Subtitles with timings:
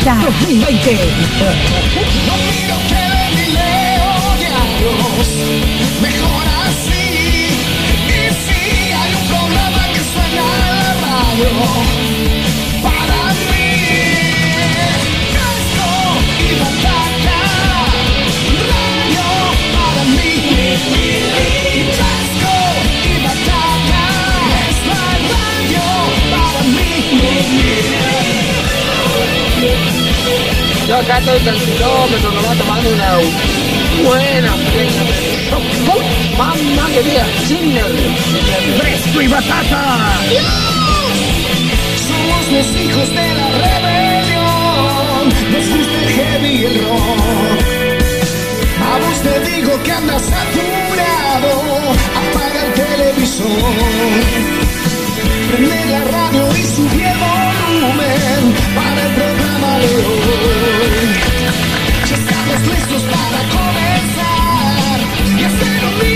[0.00, 0.92] y batata 2020.
[2.26, 3.04] No quiero que
[6.00, 7.06] mejor así.
[8.08, 8.60] Y si
[8.92, 11.48] hay un programa que suena en la radio,
[31.00, 33.18] acá estoy del kilómetro, nomás tomando una
[34.04, 34.54] buena.
[36.36, 38.14] Mamá querida, sin nervios.
[38.78, 39.98] Fresco y batata.
[42.06, 45.24] Somos los hijos de la rebelión.
[45.52, 47.60] Nos gusta el heavy y el rock.
[48.82, 51.50] A vos te digo que andas saturado.
[52.20, 53.74] Apaga el televisor.
[55.48, 61.08] Prende la radio y sube el volumen para el programa de hoy.
[62.08, 64.98] Ya estamos listos para comenzar
[65.38, 66.09] y hacer un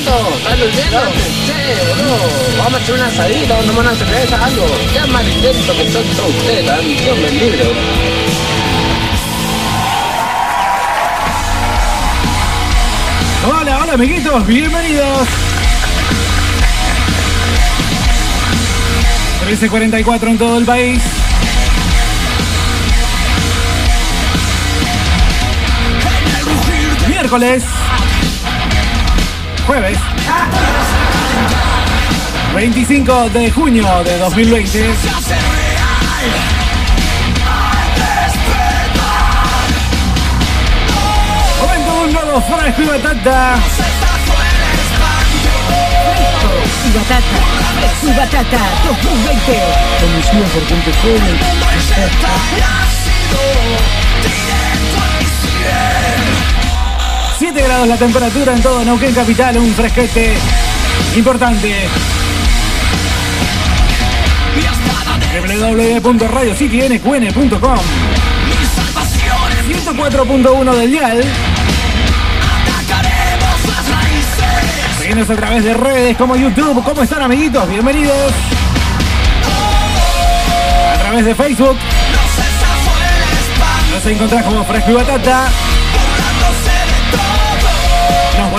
[0.00, 0.36] amarillento?
[0.36, 1.00] ¿Están durmiendo?
[1.46, 1.52] Sí,
[1.88, 2.18] boludo.
[2.58, 4.66] Vamos a hacer un asadito, vamos a tomar una cerveza, algo.
[4.92, 7.80] Qué amarillento que son todos ustedes, Dios me libre, boludo.
[13.42, 15.28] Hola, hola amiguitos, bienvenidos.
[19.48, 21.02] 13.44 en todo el país.
[27.08, 27.64] Miércoles.
[29.66, 29.98] Jueves.
[32.54, 34.94] 25 de junio de 2020.
[41.60, 43.58] Momento de un nuevo fresco y batata.
[46.84, 47.38] Y batata.
[48.02, 49.60] Y batata 2020.
[50.00, 51.36] Conducido por gente joven.
[57.60, 60.34] 7 grados la temperatura en todo Neuquén Capital, un fresquete
[61.14, 61.88] importante.
[66.02, 67.78] www.radiocitynqn.com
[69.68, 71.22] 104.1 del dial.
[74.98, 76.82] Seguinos a través de redes como YouTube.
[76.82, 77.68] ¿Cómo están amiguitos?
[77.68, 78.32] Bienvenidos.
[80.94, 81.76] A través de Facebook.
[83.92, 85.50] Nos encontrás como Fresco y Batata.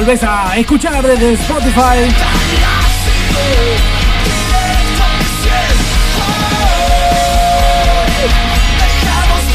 [0.01, 2.09] Volvés a escuchar desde Spotify.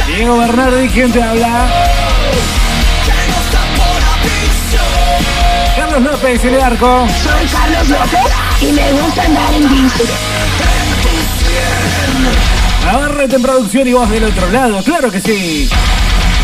[0.06, 1.66] Diego Bernardi, ¿quién te habla?
[5.74, 7.08] Carlos López en el arco.
[7.24, 8.20] Soy Carlos López
[8.60, 10.04] y me gusta andar en bici.
[12.84, 15.68] Navarrete en producción y voz del otro lado, claro que sí.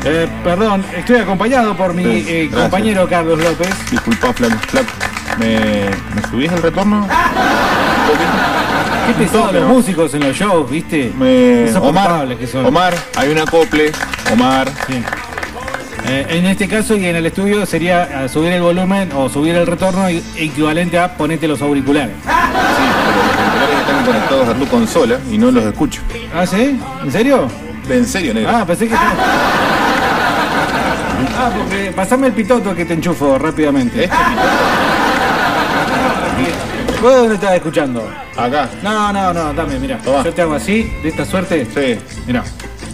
[0.04, 3.90] Eh, perdón, estoy acompañado por mi eh, compañero Carlos López.
[3.90, 4.58] Disculpa, Flaco.
[4.68, 4.92] Flaco.
[5.40, 6.98] ¿Me, ¿Me subís el retorno?
[6.98, 7.08] Un
[8.06, 8.41] poquito.
[9.06, 11.12] Qué los músicos en los shows, ¿viste?
[11.18, 11.72] Me...
[11.76, 12.66] Omar, que son.
[12.66, 13.92] Omar, hay un acople.
[14.32, 15.02] Omar, Sí.
[16.04, 19.54] Eh, en este caso y en el estudio sería eh, subir el volumen o subir
[19.54, 22.10] el retorno equivalente a ponerte los auriculares.
[22.16, 26.00] sí, pero los auriculares están conectados a tu consola y no los escucho.
[26.34, 26.76] ¿Ah, sí?
[27.04, 27.46] ¿En serio?
[27.88, 28.50] En serio, negro.
[28.52, 28.94] Ah, pensé que...
[31.34, 34.04] Ah, porque pasame el pitoto que te enchufo rápidamente.
[34.04, 34.81] Este pitoto,
[37.02, 38.08] ¿Vos dónde estás escuchando?
[38.36, 38.68] acá.
[38.80, 39.98] No, no, no, dame, mira.
[40.04, 41.66] Yo te hago así, de esta suerte.
[41.74, 41.98] Sí.
[42.28, 42.44] Mira.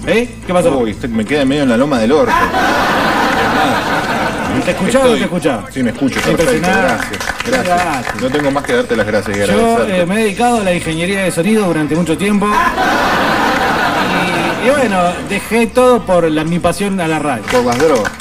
[0.07, 0.37] ¿Eh?
[0.47, 0.79] ¿Qué pasó?
[0.79, 2.33] Uy, me queda medio en la loma del orto.
[4.65, 5.67] ¿Te escuchaba o no te escuchaba?
[5.71, 6.21] Sí, me escucho.
[6.23, 7.19] Perfecto, gracias.
[7.47, 8.23] Gracias.
[8.23, 10.73] No tengo más que darte las gracias y Yo eh, me he dedicado a la
[10.73, 12.47] ingeniería de sonido durante mucho tiempo.
[14.65, 17.45] Y, y bueno, dejé todo por la, mi pasión a la radio.
[17.45, 18.13] Por las drogas.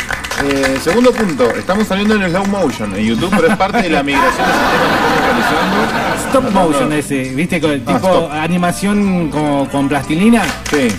[0.44, 4.04] Eh, segundo punto, estamos saliendo en slow motion en YouTube, pero es parte de la
[4.04, 6.28] migración de sistema que estamos realizando.
[6.28, 7.60] Stop motion ese, ¿viste?
[7.62, 8.32] Con el Ah, tipo stop.
[8.32, 10.44] animación como con plastilina.
[10.70, 10.90] Sí,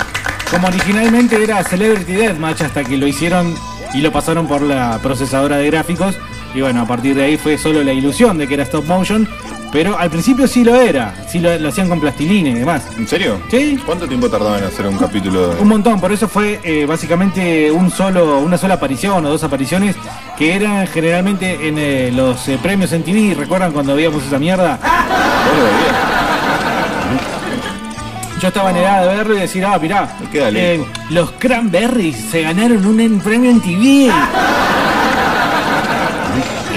[0.51, 3.55] Como originalmente era Celebrity Deathmatch hasta que lo hicieron
[3.93, 6.17] y lo pasaron por la procesadora de gráficos.
[6.55, 9.29] Y bueno, a partir de ahí fue solo la ilusión de que era stop motion.
[9.71, 12.85] Pero al principio sí lo era, sí lo, lo hacían con plastilina y demás.
[12.97, 13.39] ¿en serio?
[13.51, 13.79] Sí.
[13.85, 15.61] ¿Cuánto tiempo tardaba en hacer un capítulo de.?
[15.63, 19.95] Un montón, por eso fue eh, básicamente un solo, una sola aparición o dos apariciones
[20.39, 23.35] que eran generalmente en eh, los eh, premios en TV.
[23.35, 24.79] ¿Recuerdan cuando veíamos esa mierda?
[24.81, 25.97] ¿Vos lo veías?
[28.41, 30.17] Yo estaba en edad de verlo y decir, ah, mirá,
[31.11, 34.13] los Cranberries se ganaron un premio en TV.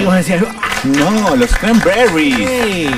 [0.00, 2.36] Y vos decías, "Ah, No, los cranberries.
[2.40, 2.90] ¡eh".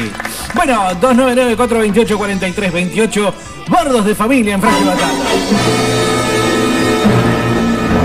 [0.55, 3.33] Bueno, 299-428-4328,
[3.69, 5.09] Bordos de Familia en Franco y Batalla.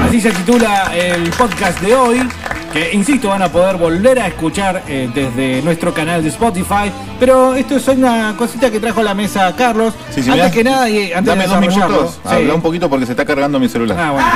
[0.05, 2.27] Así se titula el podcast de hoy,
[2.73, 6.91] que insisto van a poder volver a escuchar eh, desde nuestro canal de Spotify.
[7.19, 9.93] Pero esto es una cosita que trajo a la mesa Carlos.
[10.09, 12.19] Sí, sí, antes que nada, y antes Dame de dos minutos.
[12.23, 12.29] Sí.
[12.33, 13.97] Habla un poquito porque se está cargando mi celular.
[13.99, 14.27] Ah, bueno.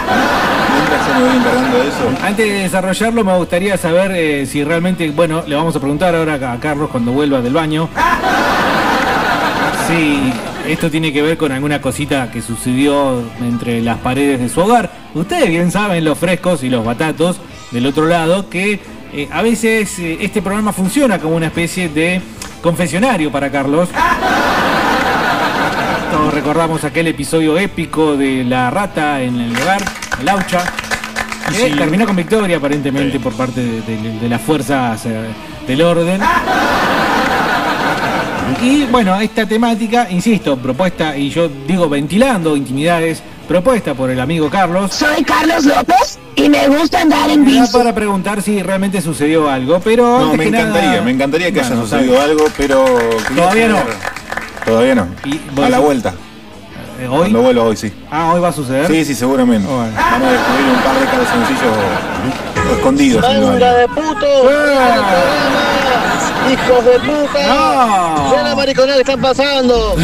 [2.23, 6.35] Antes de desarrollarlo, me gustaría saber eh, si realmente, bueno, le vamos a preguntar ahora
[6.51, 7.89] a Carlos cuando vuelva del baño.
[9.87, 10.33] Si
[10.67, 14.89] esto tiene que ver con alguna cosita que sucedió entre las paredes de su hogar.
[15.13, 17.39] Ustedes bien saben, los frescos y los batatos
[17.71, 18.79] del otro lado, que
[19.13, 22.21] eh, a veces eh, este programa funciona como una especie de
[22.61, 23.89] confesionario para Carlos.
[26.11, 29.83] Todos recordamos aquel episodio épico de la rata en el hogar,
[30.21, 30.63] el aucha.
[31.51, 31.71] Sí.
[31.77, 33.19] terminó con victoria aparentemente Sí.
[33.19, 35.21] por parte de, de- de las fuerzas eh,
[35.67, 36.21] del orden.
[38.61, 44.49] Y bueno, esta temática, insisto, propuesta, y yo digo ventilando intimidades, propuesta por el amigo
[44.49, 44.93] Carlos.
[44.93, 47.71] Soy Carlos López y me gusta andar en bici.
[47.73, 51.47] para preguntar si realmente sucedió algo, pero No, antes me que nada- encantaría, me encantaría
[51.51, 52.85] que Bueno, haya sucedido algo, pero.
[53.35, 53.77] Todavía no.
[54.65, 55.07] Todavía no.
[55.25, 56.13] Y A la vuelta.
[56.99, 57.19] Eh, ¿Hoy?
[57.19, 57.91] Cuando vuelva hoy, sí.
[58.11, 58.87] Ah, hoy va a suceder.
[58.87, 59.67] Sí, sí, seguramente.
[59.67, 59.91] Bueno.
[59.95, 61.77] Vamos a descubrir un par de calzoncillos
[62.77, 63.21] escondidos.
[63.21, 64.51] ¡Manga de putos!
[66.51, 67.47] ¡Hijos de puta!
[67.47, 68.29] No.
[68.29, 69.95] ¡Suena mariconal que están pasando!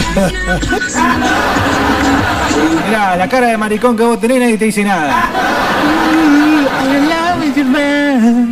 [2.88, 5.29] Mirá, la cara de maricón que vos tenés nadie te dice nada.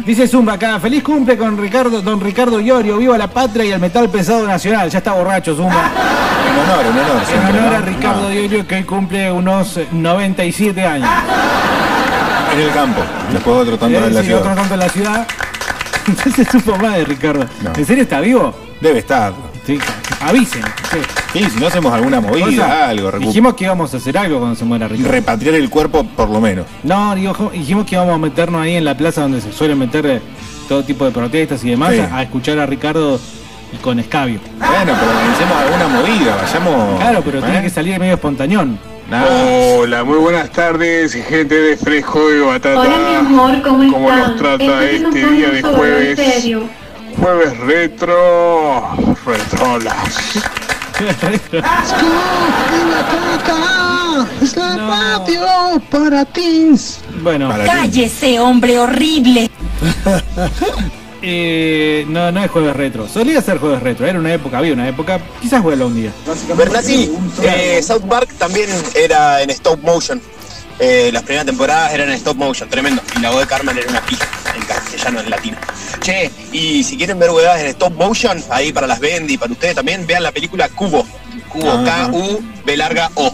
[0.06, 3.80] Dice Zumba acá, feliz cumple con Ricardo, don Ricardo Iorio, viva la patria y el
[3.80, 4.90] metal pesado nacional.
[4.90, 5.92] Ya está borracho Zumba.
[6.50, 7.22] En honor, en honor.
[7.22, 7.86] En siempre, honor a ¿no?
[7.86, 11.10] Ricardo No, Iorio que hoy cumple unos eh, 97 años.
[12.54, 13.02] En el campo.
[13.32, 14.42] Después otro tanto Eh, en la ciudad.
[14.42, 15.28] otro tanto en la ciudad.
[16.26, 17.46] No se supo más de Ricardo.
[17.62, 17.74] No.
[17.76, 18.54] ¿En serio está vivo?
[18.80, 19.34] Debe estar.
[19.66, 19.78] Sí,
[20.22, 20.62] avisen.
[20.92, 20.98] Sí.
[21.34, 24.40] Sí, si no hacemos alguna movida, Cosa, algo, recu- dijimos que íbamos a hacer algo
[24.40, 25.12] cuando se muera Ricardo.
[25.12, 26.66] repatriar el cuerpo por lo menos.
[26.84, 30.06] No, digo, dijimos que íbamos a meternos ahí en la plaza donde se suelen meter
[30.06, 30.22] eh,
[30.68, 32.00] todo tipo de protestas y demás Sí.
[32.00, 33.20] a, a escuchar a Ricardo
[33.82, 34.40] con escabio.
[34.58, 37.00] Bueno, pero organicemos alguna movida, vayamos.
[37.00, 37.64] Claro, pero tiene ¿eh?
[37.64, 38.80] que salir medio espontañón.
[39.80, 42.80] Hola, muy buenas tardes, gente de Fresco y Batata.
[42.82, 44.32] Hola mi amor, ¿cómo ¿Cómo están?
[44.32, 46.18] nos trata Este día de jueves?
[46.20, 46.64] serio.
[47.22, 48.96] Jueves retro,
[49.26, 49.96] retrolas.
[51.22, 51.62] retro.
[54.42, 54.90] Es la No.
[54.90, 57.00] radio para teens.
[57.22, 57.66] Bueno, Para.
[57.66, 59.50] Cállese, hombre horrible.
[61.22, 63.08] eh, no, no es jueves retro.
[63.08, 64.06] Solía ser jueves retro.
[64.08, 65.20] Era una época, había una época.
[65.42, 66.12] Quizás vuelva un día.
[66.56, 67.12] Bernasi,
[67.44, 70.22] eh, South Park también era en stop motion.
[70.80, 73.02] Eh, las primeras temporadas eran en stop motion, tremendo.
[73.16, 75.58] Y la voz de Carmen era una pija, en castellano, en latino.
[76.02, 79.52] Che, y si quieren ver huevadas en stop motion, ahí para las Bendy y para
[79.52, 81.06] ustedes también, vean la película Cubo.
[81.50, 82.08] Cubo, Ajá.
[82.12, 83.34] K-U-B larga O.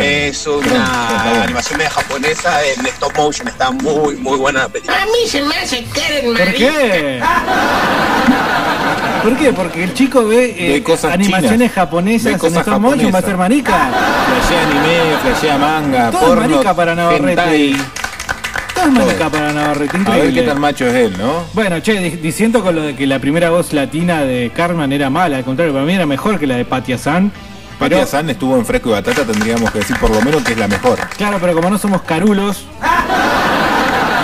[0.00, 5.02] Es una animación media japonesa en stop motion, está muy, muy buena la película.
[5.02, 7.20] A mí se me hace Karen ¿Por qué?
[9.22, 9.52] ¿Por qué?
[9.52, 11.72] Porque el chico ve, eh, cosas animaciones chinas.
[11.72, 13.90] japonesas Ve en cosas stop motion, va a ser marica.
[14.26, 17.30] Flashea anime, flashea manga, Todo es porno, marica para Navarrete.
[17.30, 17.76] hentai.
[18.74, 20.40] Todo es marica para Navarrete, A ver increíble.
[20.42, 21.44] qué tan macho es él, ¿no?
[21.54, 25.08] Bueno, che, di- diciendo con lo de que la primera voz latina de Carmen era
[25.08, 27.30] mala, al contrario, para mí era mejor que la de Patia San.
[27.88, 30.58] Pero, San estuvo en Fresco y Batata, tendríamos que decir por lo menos que es
[30.58, 30.98] la mejor.
[31.16, 32.64] claro, pero como no somos carulos,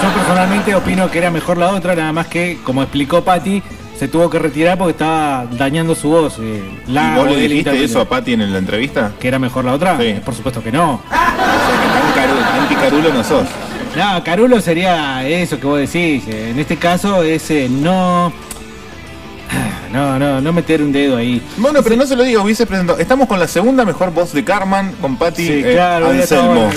[0.02, 3.62] yo personalmente opino que era mejor la otra, nada más que, como explicó Patti,
[3.98, 6.36] se tuvo que retirar porque estaba dañando su voz.
[6.40, 7.84] eh, la ¿Y vos le dijiste intérprete.
[7.84, 9.12] eso a Patti en la entrevista?
[9.18, 9.98] ¿Que era mejor la otra?
[9.98, 10.14] Sí.
[10.24, 10.94] Por supuesto que no.
[10.94, 13.48] O sea que tan caru- anticarulo no sos.
[13.96, 16.22] No, Carulo sería eso que vos decís.
[16.28, 18.32] eh, En este caso es eh, no...
[19.92, 21.42] No, no, no meter un dedo ahí.
[21.56, 22.98] Bueno, pero no se lo digo, hubiese presentado.
[22.98, 26.70] Estamos con la segunda mejor voz de Carmen, con Patti Sí, eh, claro, Anselmo.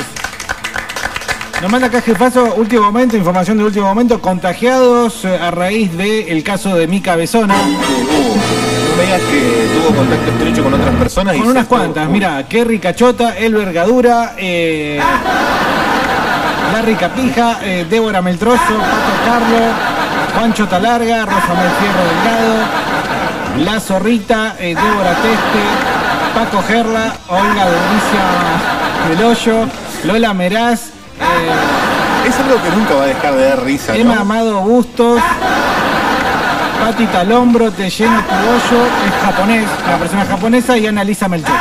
[1.61, 6.41] Nos manda acá jefazo, último momento, información de último momento, contagiados eh, a raíz del
[6.43, 7.53] caso de Mica Besona.
[7.53, 7.67] Uh,
[8.89, 11.35] no me digas que tuvo contacto estrecho con otras personas.
[11.35, 14.99] Con unas estuvo- cuantas, uh, mira, Kerry Cachota, El Vergadura, eh,
[16.73, 19.59] Larry Capija, eh, Débora Meltroso, Pato Carlo,
[20.41, 25.62] Juancho Talarga, Rosamel Fierro Delgado, La Zorrita, eh, Débora Teste,
[26.33, 29.67] Paco Gerla, Olga Delicia del Hoyo,
[30.03, 30.88] Lola Meraz,
[31.19, 34.21] eh, Es algo que nunca va a dejar de dar risa, Emma ¿no?
[34.21, 35.21] Amado Bustos,
[36.83, 41.53] Pati Talombro, Te lleno tu hoyo, es japonés, una persona japonesa y Annalisa Melchor.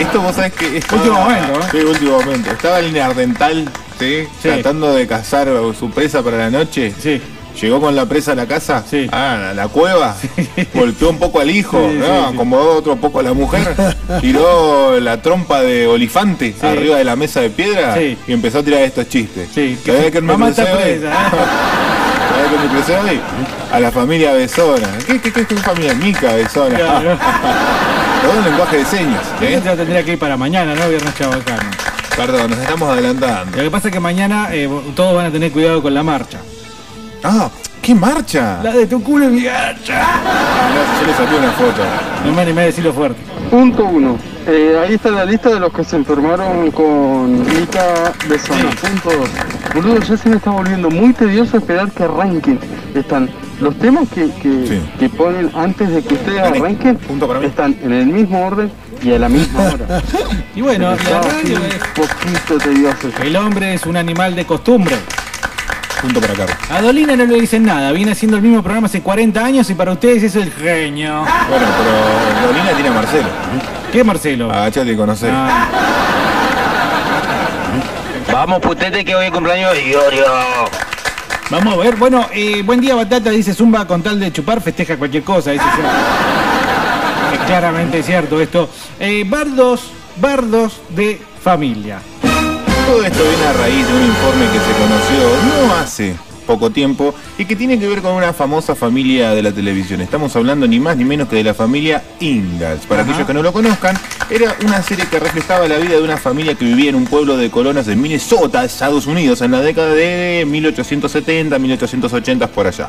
[0.00, 1.68] Esto vos sabés que estaba- Último momento, ¿eh?
[1.70, 2.50] Sí, último momento.
[2.50, 4.24] Estaba el neardental, ¿sí?
[4.42, 4.48] Sí.
[4.48, 5.48] Tratando de cazar
[5.78, 6.92] su presa para la noche.
[6.98, 7.20] Sí.
[7.60, 9.08] Llegó con la presa a la casa, Sí.
[9.10, 10.14] ah, a la cueva,
[10.74, 12.04] golpeó un poco al hijo, Sí, ¿no?
[12.04, 12.34] sí, sí.
[12.34, 13.74] acomodó otro poco a la mujer,
[14.20, 16.66] tiró la trompa de olifante Sí.
[16.66, 18.18] arriba de la mesa de piedra Sí.
[18.28, 19.48] y empezó a tirar estos chistes.
[19.54, 21.00] Sí, que ¿Sabés quién me mamá está presa, ¿eh?
[22.30, 23.20] ¿Sabés quién me hoy?
[23.72, 24.88] A la familia Besona.
[25.06, 25.94] ¿Qué, qué, qué, qué familia?
[25.94, 26.76] Mica Besona.
[26.76, 27.18] Claro.
[28.22, 29.22] Todo un lenguaje de señas.
[29.40, 29.62] ¿eh?
[29.64, 30.88] Tendría que ir para mañana, ¿no?
[30.90, 31.70] Viernes Chabacano.
[32.16, 33.56] Perdón, nos estamos adelantando.
[33.56, 36.38] Lo que pasa es que mañana eh, todos van a tener cuidado con la marcha.
[37.22, 37.50] Ah,
[37.82, 38.60] ¿qué marcha?
[38.62, 40.00] La de tu culo y mi gacha.
[40.02, 41.82] Ah, no, yo le saqué una foto.
[42.24, 43.20] No me animé a decirlo fuerte.
[43.50, 44.16] Punto uno.
[44.48, 48.70] Eh, ahí está la lista de los que se enfermaron con Mica Besona.
[48.80, 49.28] Punto dos.
[49.74, 52.58] Boludo, ya se me está volviendo muy tedioso esperar que arranquen.
[52.94, 53.28] Están
[53.60, 54.82] los temas que, que, Sí.
[54.98, 56.96] que ponen antes de que ustedes arranquen.
[56.96, 57.46] punto para mí.
[57.46, 58.70] Están en el mismo orden
[59.02, 60.02] y a la misma hora.
[60.54, 61.74] Y bueno, Está la así radio un es...
[61.94, 63.10] poquito tedioso.
[63.22, 64.96] El hombre es un animal de costumbre.
[66.00, 66.56] Punto para Carlos.
[66.70, 69.74] A Dolina no le dicen nada, viene haciendo el mismo programa hace 40 años y
[69.74, 71.24] para ustedes es el genio.
[71.48, 73.28] Bueno, pero Dolina tiene a Marcelo.
[73.92, 74.50] ¿Qué Marcelo?
[74.52, 75.28] Agachate y conocé.
[75.30, 75.68] Ah,
[78.32, 80.24] Vamos, putete, que hoy es cumpleaños de Iorio.
[81.50, 84.96] vamos a ver, bueno, eh, buen día Batata, dice Zumba, con tal de chupar festeja
[84.96, 85.64] cualquier cosa, dice
[87.46, 88.68] claramente cierto esto.
[88.98, 89.90] Eh, bardos,
[90.20, 92.00] bardos de familia.
[92.86, 96.16] Todo esto viene a raíz de un informe que se conoció no hace
[96.46, 100.00] poco tiempo y que tiene que ver con una famosa familia de la televisión.
[100.00, 102.86] Estamos hablando ni más ni menos que de la familia Ingalls.
[102.86, 103.10] Para Ajá.
[103.10, 103.98] aquellos que no lo conozcan,
[104.30, 107.36] era una serie que reflejaba la vida de una familia que vivía en un pueblo
[107.36, 112.88] de colonos de Minnesota, Estados Unidos, en la década de 1870, 1880 por allá.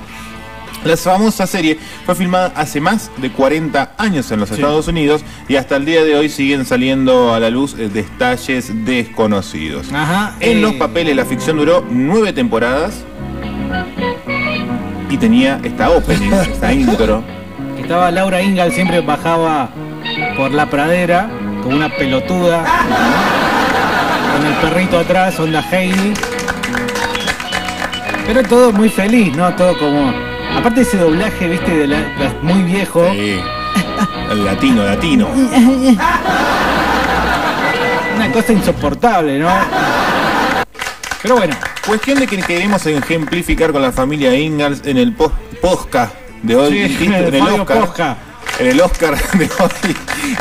[0.84, 5.56] La famosa serie fue filmada hace más de 40 años en los Estados Unidos y
[5.56, 9.92] hasta el día de hoy siguen saliendo a la luz eh, detalles desconocidos.
[9.92, 10.36] Ajá.
[10.40, 13.04] En eh, los papeles la ficción duró nueve temporadas
[15.10, 17.24] y tenía esta opening, esta intro.
[17.80, 19.70] Estaba Laura Ingal, siempre bajaba
[20.36, 21.30] por la pradera
[21.64, 22.66] con una pelotuda,
[24.36, 26.14] con el perrito atrás, onda Heidi.
[28.26, 29.54] Pero todo muy feliz, ¿no?
[29.56, 30.27] Todo como...
[30.58, 33.06] Aparte ese doblaje, viste, de la- la- muy viejo.
[33.12, 33.40] Sí.
[34.32, 35.28] El latino, latino.
[38.16, 39.50] Una cosa insoportable, ¿no?
[41.22, 46.14] Pero bueno, Cuestión de que queremos ejemplificar con la familia Ingalls en el post podcast
[46.44, 47.80] de hoy, sí, en el Oscar.
[47.80, 48.18] Posca.
[48.60, 49.96] en el Oscar de hoy,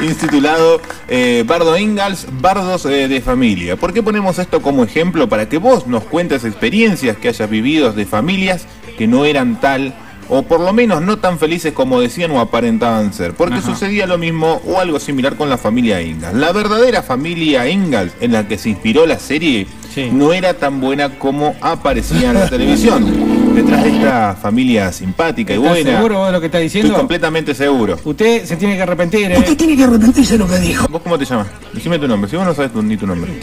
[0.08, 3.76] intitulado eh, Bardo Ingalls, Bardos eh, de Familia.
[3.76, 5.28] ¿Por qué ponemos esto como ejemplo?
[5.28, 8.66] Para que vos nos cuentes experiencias que hayas vivido de familias
[8.98, 9.94] que no eran tal
[10.28, 13.70] o por lo menos no tan felices como decían o aparentaban ser, porque Ajá.
[13.70, 16.36] sucedía lo mismo o algo similar con la familia Ingalls.
[16.38, 20.10] La verdadera familia Ingalls en la que se inspiró la serie Sí.
[20.12, 23.54] no era tan buena como aparecía en la televisión.
[23.54, 26.80] Detrás de esta familia simpática y ¿Estás buena, seguro vos de lo que está estoy
[26.80, 26.98] diciendo?
[26.98, 27.98] completamente seguro.
[28.04, 29.38] Usted se tiene que arrepentir, ¿eh?
[29.38, 30.86] Usted tiene que arrepentirse de lo que dijo.
[30.90, 31.46] ¿Vos cómo te llamas?
[31.72, 33.40] Decime tu nombre, si vos no sabes tu- ni tu nombre.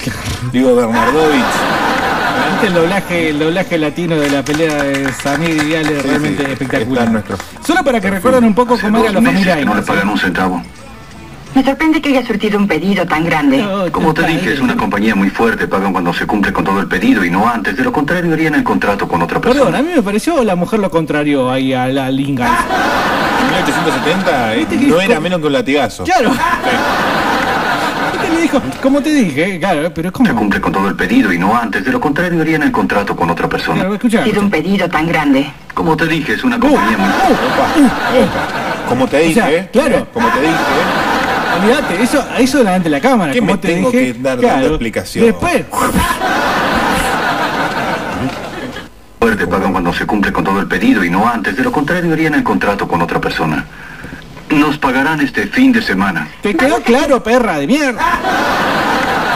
[0.51, 1.43] Digo Bernardovich.
[2.63, 6.07] Este el doblaje, el doblaje latino de la pelea de Samir y Ale es Sí,
[6.07, 7.11] realmente sí, espectacular.
[7.11, 7.35] nuestro.
[7.65, 10.63] Solo para que recuerden un poco cómo era la familia no le pagan un centavo.
[11.55, 13.57] Me sorprende que haya surtido un pedido tan grande.
[13.57, 16.79] No, Como te dije, es una compañía muy fuerte, pagan cuando se cumple con todo
[16.79, 17.75] el pedido y no antes.
[17.75, 19.79] De lo contrario, harían el contrato con otra Perdón, persona.
[19.79, 22.07] a mí me pareció la mujer lo contrario ahí a la.
[22.07, 26.05] En 1870 eh, ¿Viste que no era menos que un latigazo.
[26.05, 26.31] Claro.
[28.43, 30.29] Dijo, como te dije, claro, pero es como.
[30.29, 31.83] Se cumple con todo el pedido y no antes.
[31.83, 33.79] De lo contrario, harían el contrato con otra persona.
[33.79, 34.21] Claro, escucha.
[34.21, 35.51] Ha sido un pedido tan grande.
[35.73, 39.97] Como te dije, es una compañía muy Opa, Como te dije, O sea, claro.
[39.97, 40.05] ¿eh?
[40.13, 40.53] como te dije,
[41.61, 43.31] Olvídate, eso, eso delante de la cámara.
[43.33, 45.25] ¿Qué como me te tengo dije, que dar dando explicación?
[45.25, 45.63] Después,
[49.19, 51.55] fuerte, pagan cuando se cumple con todo el pedido y no antes.
[51.55, 53.65] De lo contrario, harían el contrato con otra persona.
[54.59, 56.27] Nos pagarán este fin de semana.
[56.41, 58.01] te quedó claro, perra de mierda.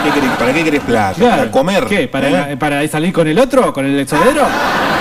[0.04, 1.14] ¿qué querés- ¿para qué querés plata?
[1.14, 1.36] Claro.
[1.38, 1.84] ¿Para comer?
[1.86, 2.08] ¿Qué?
[2.08, 2.56] ¿Para, ¿Eh?
[2.56, 3.72] ¿Para salir con el otro?
[3.72, 4.42] ¿Con el exodero?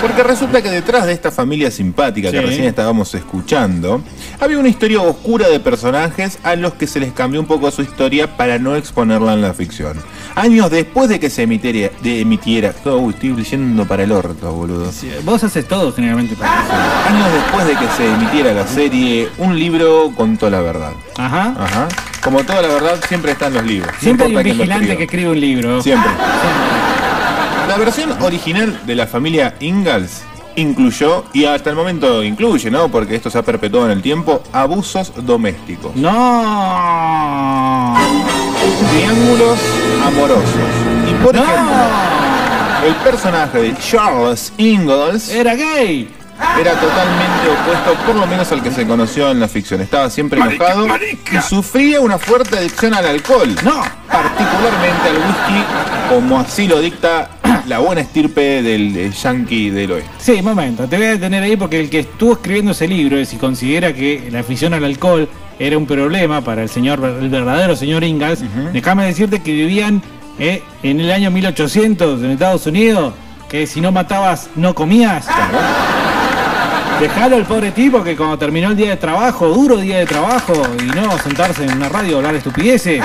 [0.00, 2.44] Porque resulta que detrás de esta familia simpática que Sí.
[2.44, 4.00] recién estábamos escuchando,
[4.40, 7.82] había una historia oscura de personajes a los que se les cambió un poco su
[7.82, 9.98] historia para no exponerla en la ficción.
[10.36, 14.92] Años después de que se emitiera, de emitiera uy, estoy diciendo para el orto, boludo.
[14.92, 16.72] Sí, Vos haces todo generalmente para eso.
[17.14, 20.92] Años después de que se emitiera la serie, un libro contó la verdad.
[21.16, 21.54] Ajá.
[21.58, 21.88] Ajá.
[22.22, 23.90] Como toda la verdad, siempre están los libros.
[23.94, 25.82] No Siempre hay un vigilante que escribe un libro.
[25.82, 26.10] Siempre.
[27.68, 30.22] La versión original de la familia Ingalls
[30.56, 32.88] incluyó, y hasta el momento incluye, ¿no?
[32.88, 35.94] Porque esto se ha perpetuado en el tiempo, abusos domésticos.
[35.94, 36.08] No.
[38.90, 39.58] Triángulos
[40.04, 40.44] amorosos.
[41.08, 41.42] Y por No.
[41.44, 41.74] ejemplo,
[42.86, 46.08] el personaje de Charles Ingalls Era gay.
[46.60, 49.80] Era totalmente opuesto, por lo menos al que se conoció en la ficción.
[49.80, 51.38] Estaba siempre Marica, enojado marica.
[51.38, 53.54] y sufría una fuerte adicción al alcohol.
[53.64, 53.82] No.
[54.10, 55.64] Particularmente al whisky,
[56.08, 57.30] como así lo dicta
[57.66, 60.10] la buena estirpe del eh, yankee del oeste.
[60.18, 63.36] Sí, momento, te voy a detener ahí porque el que estuvo escribiendo ese libro, si
[63.36, 68.04] considera que la afición al alcohol era un problema para el señor, el verdadero señor
[68.04, 70.02] Ingalls, déjame decirte que vivían
[70.38, 73.12] eh, en el año 1800 en Estados Unidos,
[73.48, 75.26] que si no matabas no comías.
[77.00, 80.52] Dejalo al pobre tipo que cuando terminó el día de trabajo, duro día de trabajo,
[80.80, 83.02] y no sentarse en una radio a hablar estupideces.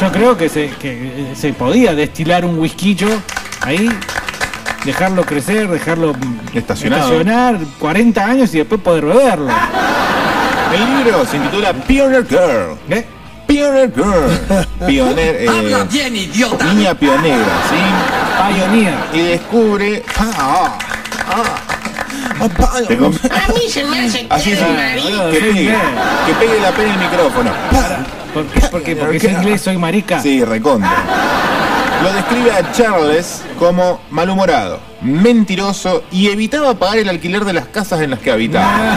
[0.00, 3.08] Yo creo que se, que eh, se podía destilar un whisquillo
[3.62, 3.88] ahí,
[4.84, 6.14] dejarlo crecer, dejarlo
[6.54, 7.04] Estacionado.
[7.04, 9.48] estacionar 40 años y después poder beberlo.
[10.72, 12.78] El libro se intitula Pioneer Girl.
[12.90, 13.06] ¿Eh?
[13.46, 14.66] Pioneer Girl.
[14.86, 16.64] Pioner, eh, bien, idiota.
[16.66, 18.54] niña pionera, ¿sí?
[18.54, 18.94] Pioneer.
[19.14, 20.04] Y descubre.
[20.18, 20.78] Ah, ah,
[21.30, 21.77] ah,
[22.88, 24.62] Tengo- A mí se me hace Así que es.
[24.62, 25.30] el marido.
[25.30, 25.74] Que pegue,
[26.26, 27.50] que pegue la pena en el micrófono.
[28.34, 28.60] ¿Por qué?
[28.70, 30.20] Porque, porque soy inglés, soy marica.
[30.20, 30.92] Sí, recontra.
[32.02, 38.00] Lo describe a Charles como malhumorado, mentiroso y evitaba pagar el alquiler de las casas
[38.02, 38.96] en las que habitaba.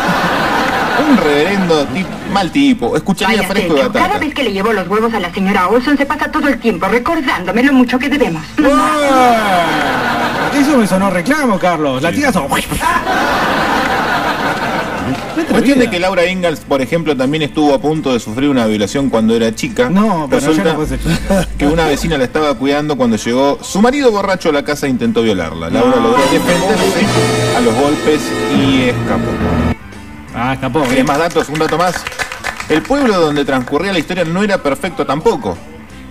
[1.10, 4.20] Un reverendo tip- mal tipo, escucharía Vaya fresco de techo, cada batata.
[4.26, 6.86] vez que le llevo los huevos a la señora Olson se pasa todo el tiempo
[6.88, 8.44] recordándome lo mucho que debemos.
[8.64, 10.11] Ah,
[10.54, 12.02] Eso me sonó reclamo, Carlos.
[12.02, 12.48] Latigazo.
[15.50, 19.10] Cuestión de que Laura Ingalls, por ejemplo, también estuvo a punto de sufrir una violación
[19.10, 19.90] cuando era chica.
[19.90, 21.48] No, pero Resulta ya no puede ser.
[21.58, 24.90] que una vecina la estaba cuidando cuando llegó su marido borracho a la casa e
[24.90, 25.70] intentó violarla.
[25.70, 27.06] Laura logró defenderse
[27.58, 28.22] a los golpes
[28.58, 29.32] y escapó.
[30.36, 30.84] Ah, escapó.
[30.84, 31.50] ¿Querés más datos?
[31.50, 31.96] Un dato más.
[32.70, 35.58] El pueblo donde transcurría la historia no era perfecto tampoco.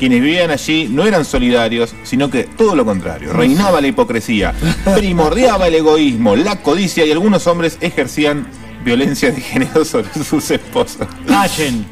[0.00, 3.34] Quienes vivían allí no eran solidarios, sino que todo lo contrario.
[3.34, 4.54] Reinaba la hipocresía,
[4.96, 8.46] primordiaba el egoísmo, la codicia y algunos hombres ejercían
[8.82, 11.06] violencia de género sobre sus esposas.
[11.28, 11.84] Allen.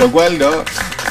[0.00, 0.48] Lo cual no.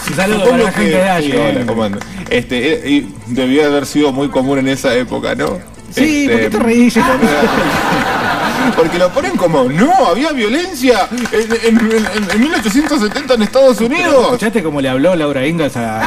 [0.10, 1.56] Un saludo Supongo para la gente de Allen.
[1.58, 2.02] hola, ¿cómo andan?
[2.32, 5.60] Este, eh, y debió haber sido muy común en esa época, ¿no?
[5.92, 6.96] Sí, Este, ¿por qué te reís?
[8.76, 14.24] Porque lo ponen como, no, había violencia en, en- en- en 1870 en Estados Unidos.
[14.26, 16.02] ¿Escuchaste cómo le habló Laura Ingalls a,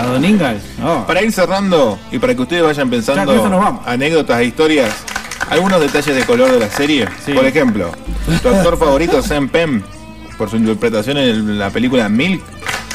[0.00, 0.62] a Don Ingalls.
[0.78, 1.06] No.
[1.06, 3.82] Para ir cerrando y para que ustedes vayan Ya, con eso nos pensando vamos.
[3.86, 4.90] anécdotas e historias,
[5.50, 7.08] algunos detalles de color de la serie.
[7.24, 7.32] Sí.
[7.32, 7.92] Por ejemplo,
[8.42, 9.84] tu actor favorito, Sam Penn,
[10.38, 12.42] por su interpretación en la película Milk,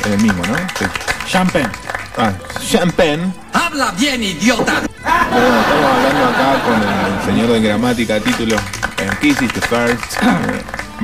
[0.05, 0.55] es el mismo, ¿no?
[0.77, 0.85] Sí.
[1.29, 1.69] Champagne.
[2.17, 2.33] Ah,
[2.95, 3.33] Penn.
[3.53, 4.81] ¡Habla bien, idiota!
[5.03, 9.61] Pero bueno, estamos hablando acá con el señor de gramática, título, eh, Kiss is the
[9.61, 10.61] First, eh,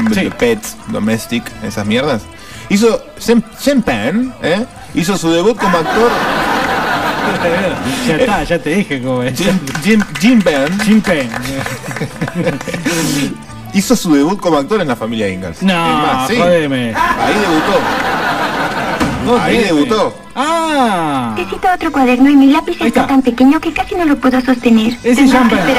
[0.10, 0.22] Sí.
[0.22, 2.24] The Pets, Domestic, esas mierdas.
[2.70, 3.06] Hizo,
[3.86, 4.66] Penn, ¿eh?
[4.96, 6.10] Hizo su debut como actor,
[8.08, 9.38] ya está, ya te dije cómo es.
[9.38, 11.30] Jim, Jim, Jim Penn, Champagne.
[13.74, 15.62] hizo su debut como actor en la familia Ingalls.
[15.62, 17.80] No, más, sí, ahí debutó,
[19.42, 20.16] ahí debutó.
[20.36, 21.34] Ah.
[21.38, 22.86] Necesito otro cuaderno y mi lápiz está.
[22.88, 23.08] está.
[23.08, 24.98] tan pequeño que casi no lo puedo sostener.
[25.04, 25.76] Ese Champagne.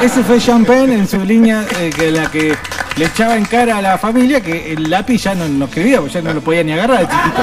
[0.00, 2.56] Ese fue Champagne en su línea eh, que la que
[2.96, 6.14] le echaba en cara a la familia que el lápiz ya no, no escribía, porque
[6.14, 7.42] ya no lo podía ni agarrar de chiquito.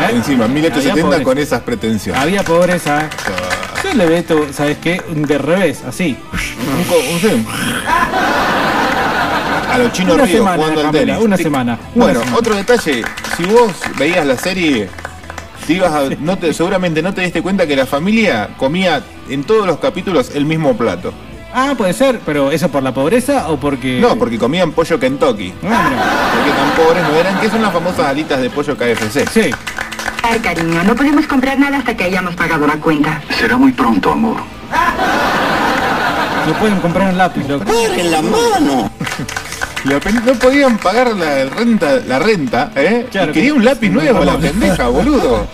[0.00, 0.10] ¿Eh?
[0.14, 1.24] Encima, Había 1870 pobreza.
[1.24, 2.22] con esas pretensiones.
[2.22, 3.08] Había pobreza.
[3.82, 5.00] Yo le meto, ¿sabes qué?
[5.08, 6.16] De revés, así.
[6.32, 7.46] Un un- sí.
[9.70, 11.16] A los chinos Una ríos semana, jugando al tenis.
[11.20, 11.42] una Sí.
[11.44, 12.38] semana, una Bueno, semana.
[12.38, 13.04] otro detalle,
[13.36, 14.88] si vos veías la serie,
[15.66, 19.44] te ibas a- no te, seguramente no te diste cuenta que la familia comía en
[19.44, 21.12] todos los capítulos el mismo plato.
[21.54, 23.98] Ah, puede ser, pero ¿eso por la pobreza o porque.?
[24.00, 25.52] No, porque comían pollo Kentucky.
[25.64, 26.32] Ah, mira.
[26.34, 29.26] Porque tan pobres no eran, que son las famosas alitas de pollo KFC.
[29.32, 29.50] Sí.
[30.22, 33.20] Ay, cariño, no podemos comprar nada hasta que hayamos pagado la cuenta.
[33.38, 34.36] Será muy pronto, amor.
[36.46, 37.64] No pueden comprar un lápiz, loco.
[38.04, 38.22] La
[39.84, 43.06] no podían pagar la renta, la renta, ¿eh?
[43.10, 45.46] Claro y quería que- un lápiz nuevo, la pendeja, boludo.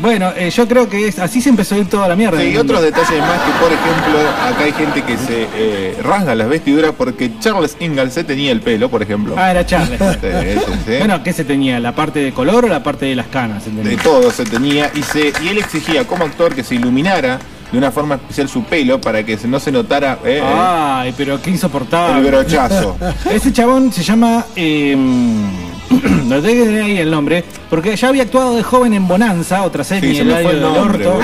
[0.00, 2.38] Bueno, eh, yo creo que es, así se empezó a ir toda la mierda.
[2.40, 6.36] Sí, y otros detalles más que, por ejemplo, acá hay gente que se eh, rasga
[6.36, 9.34] las vestiduras porque Charles Ingalls se tenía el pelo, por ejemplo.
[9.36, 9.98] Ah, era Charles.
[9.98, 10.28] Sí,
[10.64, 10.92] sí, sí.
[10.98, 11.80] Bueno, ¿qué se tenía?
[11.80, 13.64] ¿La parte de color o la parte de las canas?
[13.66, 17.40] de todo se tenía y se y él exigía como actor que se iluminara
[17.72, 21.50] de una forma especial su pelo para que no se notara eh, Ay, pero qué
[21.50, 22.28] el insoportable.
[22.30, 22.96] brochazo.
[23.30, 24.44] Ese chabón se llama.
[24.56, 24.96] Eh,
[26.24, 27.44] no tengo que ahí el nombre.
[27.70, 30.46] Porque ya había actuado de joven en Bonanza, otra serie Sí, se El fue el
[30.48, 31.20] del nombre, orto.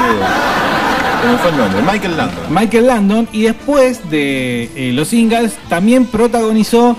[1.41, 2.45] fue el nombre, Michael Landon.
[2.55, 3.29] Michael Landon.
[3.33, 6.97] Y después de eh, Los Ingalls, también protagonizó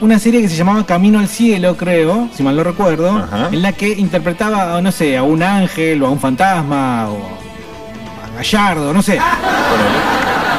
[0.00, 3.48] una serie que se llamaba Camino al Cielo, creo, si mal no recuerdo, Ajá.
[3.50, 7.18] en la que interpretaba, no sé, a un ángel o a un fantasma o
[8.36, 9.18] Gallardo, no sé.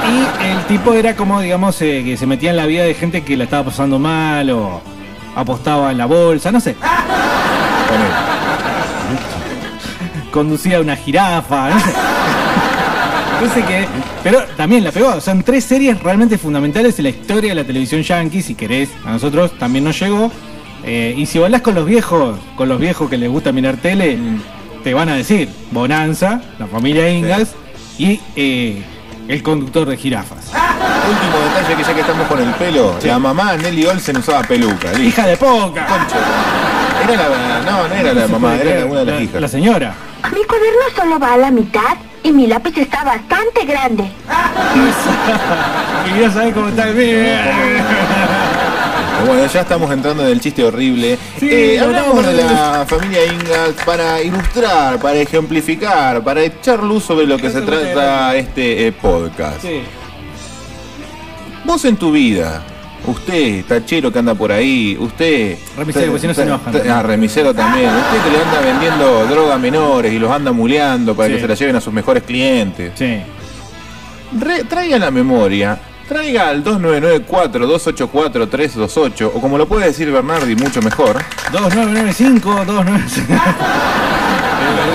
[0.10, 3.24] Y el tipo era como, digamos, eh, que se metía en la vida de gente
[3.24, 4.82] que la estaba pasando mal o
[5.36, 6.76] apostaba en la bolsa, no sé.
[10.32, 11.94] Conducía una jirafa, no sé.
[14.24, 15.20] Pero también la pegó.
[15.22, 18.90] Son tres series realmente fundamentales en la historia de la televisión yankee, si querés.
[19.06, 20.32] A nosotros también nos llegó.
[20.84, 24.18] Eh, y si volás con los viejos, con los viejos que les gusta mirar tele,
[24.84, 27.54] te van a decir Bonanza, la familia Ingalls
[27.98, 28.84] y eh,
[29.28, 30.52] el conductor de jirafas.
[31.10, 34.94] Último detalle que ya que estamos con el pelo, la mamá Nelly Olsen usaba peluca.
[35.00, 35.88] Hija de poca.
[37.04, 39.42] Era la no, no era la mamá, era una de las la, hijas.
[39.42, 39.94] la señora.
[40.34, 44.04] Mi cuaderno solo va a la mitad y mi lápiz está bastante grande.
[46.08, 47.18] Y ya sabes cómo está el mío.
[49.26, 51.18] Bueno, ya estamos entrando en el chiste horrible.
[51.40, 57.26] Sí, Eh, hablamos de la familia Ingalls para ilustrar, para ejemplificar, para echar luz sobre
[57.26, 59.62] lo que se trata este eh, podcast.
[59.62, 59.82] Sí.
[61.66, 62.64] Vos en tu vida,
[63.06, 65.58] usted, tachero que anda por ahí, usted...
[65.76, 66.74] Remisero, porque si no se enojan.
[66.90, 67.90] Ah, remisero también.
[67.90, 71.36] Usted que le anda vendiendo droga a menores y los anda muleando para Sí.
[71.36, 72.94] que se la lleven a sus mejores clientes.
[72.96, 73.18] Sí.
[74.40, 81.18] Re- traiga la memoria, traiga al 2994-284-328, o como lo puede decir Bernardi, mucho mejor.
[81.52, 83.02] 2995, 29...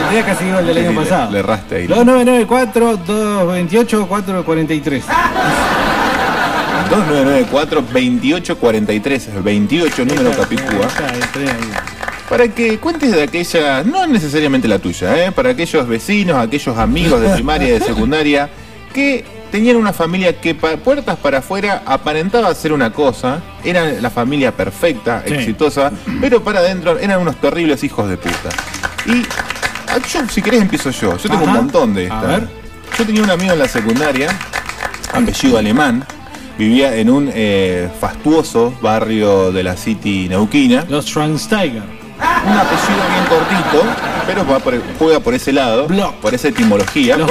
[0.04, 1.30] El día casi igual del año le- pasado.
[1.32, 1.86] Le erraste ahí.
[1.86, 5.04] 2994, 228, 443.
[6.90, 10.88] 2994-2843, el 28 número Capicúa.
[12.28, 15.32] Para que cuentes de aquella, no necesariamente la tuya, ¿eh?
[15.32, 18.48] para aquellos vecinos, aquellos amigos de primaria y de secundaria,
[18.92, 24.10] que tenían una familia que pa- puertas para afuera aparentaba ser una cosa, eran la
[24.10, 25.34] familia perfecta, Sí.
[25.34, 28.48] exitosa, pero para adentro eran unos terribles hijos de puta.
[29.06, 29.22] Y
[29.88, 31.16] ah, yo, si querés, empiezo yo.
[31.18, 32.26] Yo tengo un montón de A estas.
[32.28, 32.48] ver.
[32.98, 34.28] Yo tenía un amigo en la secundaria,
[35.12, 36.04] apellido alemán,
[36.58, 40.84] vivía en un eh, fastuoso barrio de la City neuquina.
[40.88, 41.82] Los Schweinsteiger.
[41.82, 43.84] Un apellido bien cortito,
[44.26, 46.14] pero va por- juega por ese lado, Block.
[46.16, 47.16] por esa etimología.
[47.16, 47.30] Block.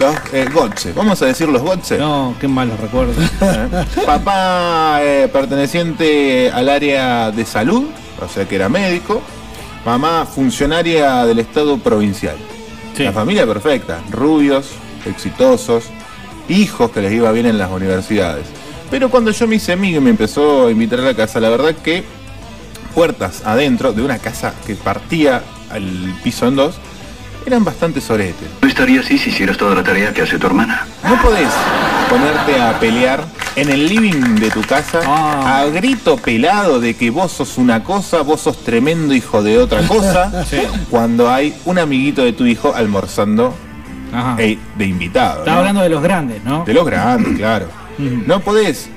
[0.00, 0.94] Los eh, Gotze.
[0.94, 1.98] Vamos a decir los Gotze.
[1.98, 3.16] No, qué malos recuerdos.
[3.42, 3.84] ¿Eh?
[4.06, 7.84] Papá eh, perteneciente al área de salud,
[8.18, 9.20] o sea que era médico.
[9.84, 12.36] mamá funcionaria del Estado provincial.
[12.96, 13.04] Sí.
[13.04, 14.70] La familia perfecta, rubios,
[15.04, 15.84] exitosos,
[16.48, 18.46] hijos que les iba bien en las universidades.
[18.90, 21.50] Pero cuando yo me hice amigo y me empezó a invitar a la casa, la
[21.50, 22.04] verdad que
[22.94, 26.76] puertas adentro de una casa que partía al piso en dos
[27.46, 28.48] eran bastante soretes.
[28.62, 30.86] No estaría así si hicieras toda la tarea que hace tu hermana.
[31.04, 31.48] No podés
[32.08, 33.24] ponerte a pelear
[33.56, 35.60] en el living de tu casa Ah.
[35.60, 39.80] a grito pelado de que vos sos una cosa, vos sos tremendo hijo de otra
[39.88, 40.58] cosa, Sí.
[40.90, 43.54] cuando hay un amiguito de tu hijo almorzando
[44.12, 44.36] Ajá.
[44.38, 45.40] eh, de invitado.
[45.40, 45.58] Estaba ¿no?
[45.60, 46.64] hablando de los grandes, ¿no?
[46.64, 47.66] De los grandes, claro.
[47.98, 48.88] No podés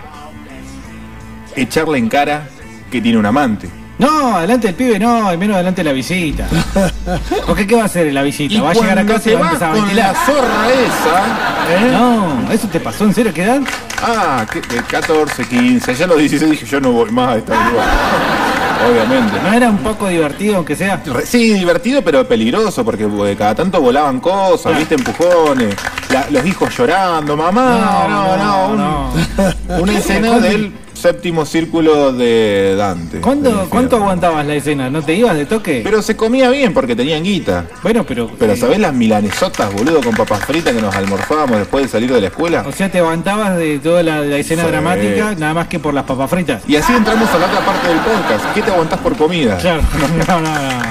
[1.55, 2.47] echarle en cara
[2.91, 3.69] que tiene un amante.
[3.99, 6.47] No, adelante el pibe no, y menos adelante la visita.
[7.47, 8.61] Porque ¿qué va a hacer la visita?
[8.61, 10.13] Va a llegar a casa y va a empezar a ventilar.
[10.13, 11.91] la zorra esa, ¿eh?
[11.91, 13.31] No, ¿eso te pasó en serio?
[13.33, 13.61] ¿Qué edad?
[14.01, 17.37] Ah, que, de 14, 15, ya a los 16 dije yo no voy más a
[17.37, 17.87] esta lugar.
[18.89, 19.39] Obviamente.
[19.41, 21.01] ¿No era un poco divertido aunque sea?
[21.23, 24.79] Sí, divertido pero peligroso porque cada tanto volaban cosas, Claro.
[24.79, 25.75] viste, empujones,
[26.09, 29.79] la- los hijos llorando, mamá, no, no, no.
[29.81, 33.19] una escena ¿Cuándo- del séptimo círculo de Dante.
[33.19, 33.69] ¿Cuándo- del infierno.
[33.69, 34.89] ¿Cuánto aguantabas la escena?
[34.89, 35.81] ¿No te ibas de toque?
[35.83, 37.65] Pero se comía bien porque tenían guita.
[37.83, 38.29] bueno, pero...
[38.39, 42.11] Pero eh, ¿sabés las milanesotas, boludo, con papas fritas que nos almorzábamos después de salir
[42.13, 42.63] de la escuela?
[42.65, 44.69] O sea, te aguantabas de toda la, la escena Sí.
[44.69, 46.63] dramática nada más que por las papas fritas.
[46.67, 48.53] Y así entramos a la otra parte del podcast.
[48.55, 49.57] ¿Qué te aguantás por comida?
[49.57, 50.81] Claro, no, no, no, no.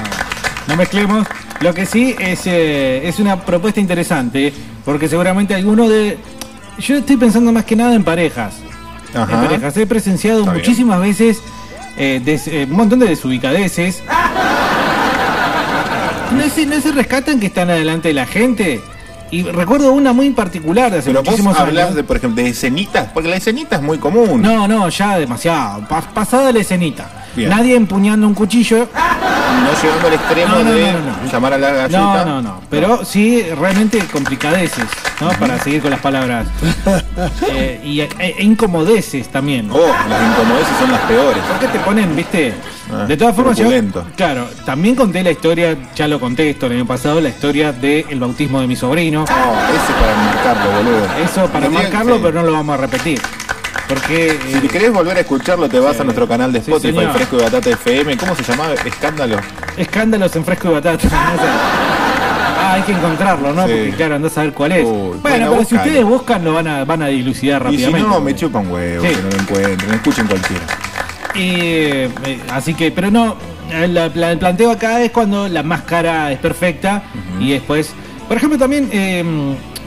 [0.67, 1.27] No mezclemos.
[1.59, 4.53] Lo que sí es, eh, es una propuesta interesante,
[4.85, 6.17] porque seguramente alguno de...
[6.77, 8.55] Yo estoy pensando más que nada en parejas.
[9.15, 9.31] Ajá.
[9.33, 9.77] En parejas.
[9.77, 10.61] He presenciado Está bien.
[10.63, 11.41] muchísimas veces
[11.97, 14.01] eh, des- eh, un montón de desubicadeces.
[16.31, 18.81] No se, no se rescatan que están adelante de la gente.
[19.29, 21.95] Y recuerdo una muy particular de hace Pero vos muchísimos hablas años.
[21.95, 24.41] de, por ejemplo, de escenitas, porque la escenita es muy común.
[24.41, 25.87] No, no, ya demasiado.
[25.87, 27.22] Pa- pasada la escenita.
[27.35, 27.49] Bien.
[27.49, 28.87] Nadie empuñando un cuchillo.
[28.93, 31.31] No llegando al extremo No, no, de no, no, no.
[31.31, 32.25] llamar a la No, galleta.
[32.25, 32.61] no, no.
[32.69, 34.85] Pero sí, realmente complicadeces,
[35.21, 35.29] ¿no?
[35.33, 36.47] Para seguir con las palabras.
[37.49, 39.69] Eh, y e, e incomodeces también.
[39.71, 39.77] Oh,
[40.09, 41.43] las incomodidades son las peores.
[41.43, 42.53] ¿Por qué te ponen, viste?
[42.91, 43.69] Ah, de todas formas, yo,
[44.15, 48.19] claro, también conté la historia, ya lo conté esto el año pasado, la historia del
[48.19, 49.19] bautismo de mi sobrino.
[49.19, 51.07] No, ese para enmarcarlo, boludo.
[51.23, 53.21] Eso para marcarlo, pero no lo vamos a repetir.
[53.87, 57.05] Porque Si eh, querés volver a escucharlo, te vas a nuestro canal de Spotify.
[57.13, 58.17] Fresco de Batata FM.
[58.17, 58.73] ¿Cómo se llamaba?
[58.85, 59.37] Escándalo.
[59.77, 61.07] escándalos en fresco y batata.
[61.11, 61.13] no.
[62.65, 63.67] Ah, hay que encontrarlo, ¿no?
[63.67, 63.73] Sí.
[63.73, 64.85] Porque claro, andás a ver cuál es.
[64.85, 68.09] Uy, bueno, pero si ustedes buscan, lo van a, van a dilucidar Y si rápidamente.
[68.09, 69.09] no, me chupan huevo, Sí.
[69.09, 69.93] que no lo encuentren.
[69.93, 70.63] Escuchen cualquiera.
[71.35, 72.09] Y, eh,
[72.51, 73.35] así que, pero no,
[73.71, 77.03] eh, la- la- el planteo acá es cuando la máscara es perfecta
[77.39, 77.91] y después,
[78.27, 79.23] por ejemplo, también, eh,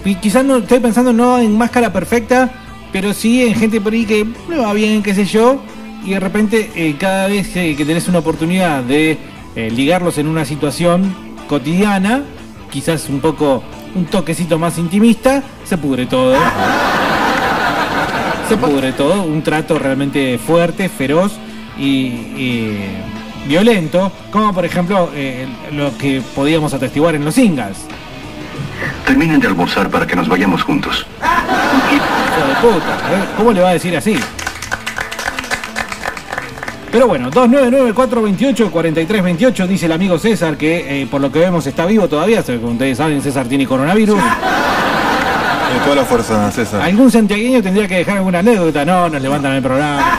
[0.04, 2.50] y quizás no estoy pensando no en máscara perfecta,
[2.98, 5.60] pero sí en gente por ahí que le va bien, qué sé yo,
[6.02, 9.18] y de repente eh, cada vez que, que tenés una oportunidad de
[9.54, 11.14] eh, ligarlos en una situación
[11.46, 12.22] cotidiana,
[12.70, 13.62] quizás un poco,
[13.94, 16.38] un toquecito más intimista, se pudre todo.
[18.48, 21.32] Se pudre todo, un trato realmente fuerte, feroz
[21.78, 22.78] y,
[23.46, 27.76] violento, como por ejemplo eh, lo que podíamos atestiguar en los singles.
[29.04, 31.06] Terminen de almorzar para que nos vayamos juntos.
[32.36, 33.24] Hijo de puta, ¿eh?
[33.36, 34.16] ¿cómo le va a decir así?
[36.90, 42.08] Pero bueno, 299-428-4328 dice el amigo César que eh, por lo que vemos está vivo
[42.08, 44.16] todavía, como ustedes saben César tiene coronavirus.
[44.16, 46.80] De toda la fuerza, César.
[46.80, 50.18] Algún santiagueño tendría que dejar alguna anécdota, no, nos levantan el programa.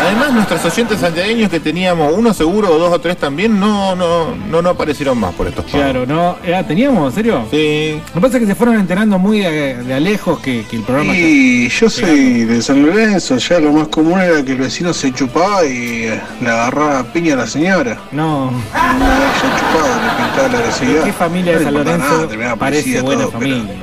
[0.00, 4.34] Además, nuestros oyentes santiagueños que teníamos uno seguro o dos o tres también no, no,
[4.34, 5.80] no, no aparecieron más por estos pagos.
[5.80, 6.36] Claro, ¿no?
[6.44, 7.10] Eh, ¿Teníamos?
[7.10, 7.44] ¿En serio?
[7.50, 8.00] Sí.
[8.08, 10.76] Lo que pasa es que se fueron enterando muy de, de a lejos que, que
[10.76, 11.14] el programa...
[11.14, 15.12] Y yo soy de San Lorenzo, ya lo más común era que el vecino se
[15.12, 17.98] chupaba y eh, le agarraba piña a la señora.
[18.12, 21.04] No, ya chupado, le pintaba la agresividad.
[21.04, 23.74] ¿qué familia de No San Lorenzo nada, parece buena todo, pero familia?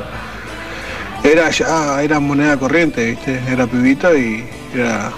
[1.23, 3.41] Era ya, era moneda corriente, ¿viste?
[3.49, 5.12] Era pibito y era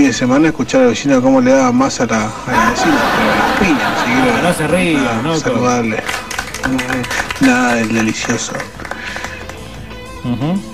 [0.00, 2.94] fin de semana escuchar al vecino cómo le daba más a la, a la vecina,
[2.94, 4.42] a las piñas.
[4.42, 5.96] No se ría, nada, no, Saludable.
[6.66, 8.52] Mm, Nada del delicioso.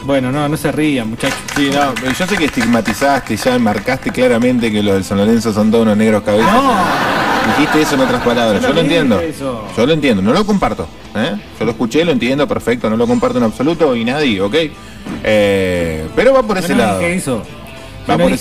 [0.04, 1.38] Bueno, no, no se rían, muchachos.
[1.56, 5.18] Sí, no, pero yo sé que estigmatizaste y ya marcaste claramente que los del San
[5.18, 6.52] Lorenzo son todos unos negros cabezas.
[6.52, 6.74] No,
[7.56, 9.20] Dijiste eso en otras palabras, Yo lo entiendo.
[9.20, 9.64] eso.
[9.76, 10.86] Yo lo entiendo, no lo comparto.
[11.16, 11.34] ¿eh?
[11.58, 14.54] Yo lo escuché, lo entiendo, perfecto, no lo comparto en absoluto y nadie, ¿ok?
[15.24, 16.98] Eh, pero va por ese no lado.
[17.00, 17.42] dije eso.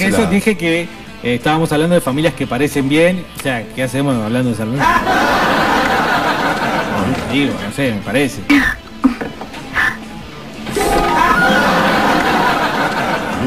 [0.08, 0.32] Eso, lado.
[0.32, 0.88] dije que eh,
[1.24, 3.26] estábamos hablando de familias que parecen bien.
[3.40, 4.82] O sea, ¿qué hacemos hablando de?
[6.96, 8.42] No, digo, no sé, me parece.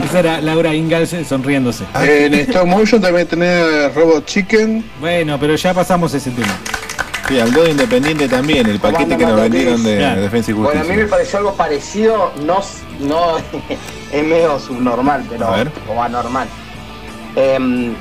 [0.05, 1.85] Esa era Laura Ingalls sonriéndose.
[1.95, 4.85] En stop motion también tenés Robot Chicken.
[5.01, 6.57] Bueno, pero ya pasamos ese tema.
[7.29, 10.21] Sí, habló de Independiente también, el paquete que nos vendieron de Claro.
[10.23, 11.11] Defensa y Bueno, a mí me Justicia.
[11.11, 12.61] pareció algo parecido, no,
[13.01, 13.37] no
[14.13, 15.71] es medio subnormal, pero A ver.
[15.89, 16.49] o anormal.
[17.37, 17.95] Em,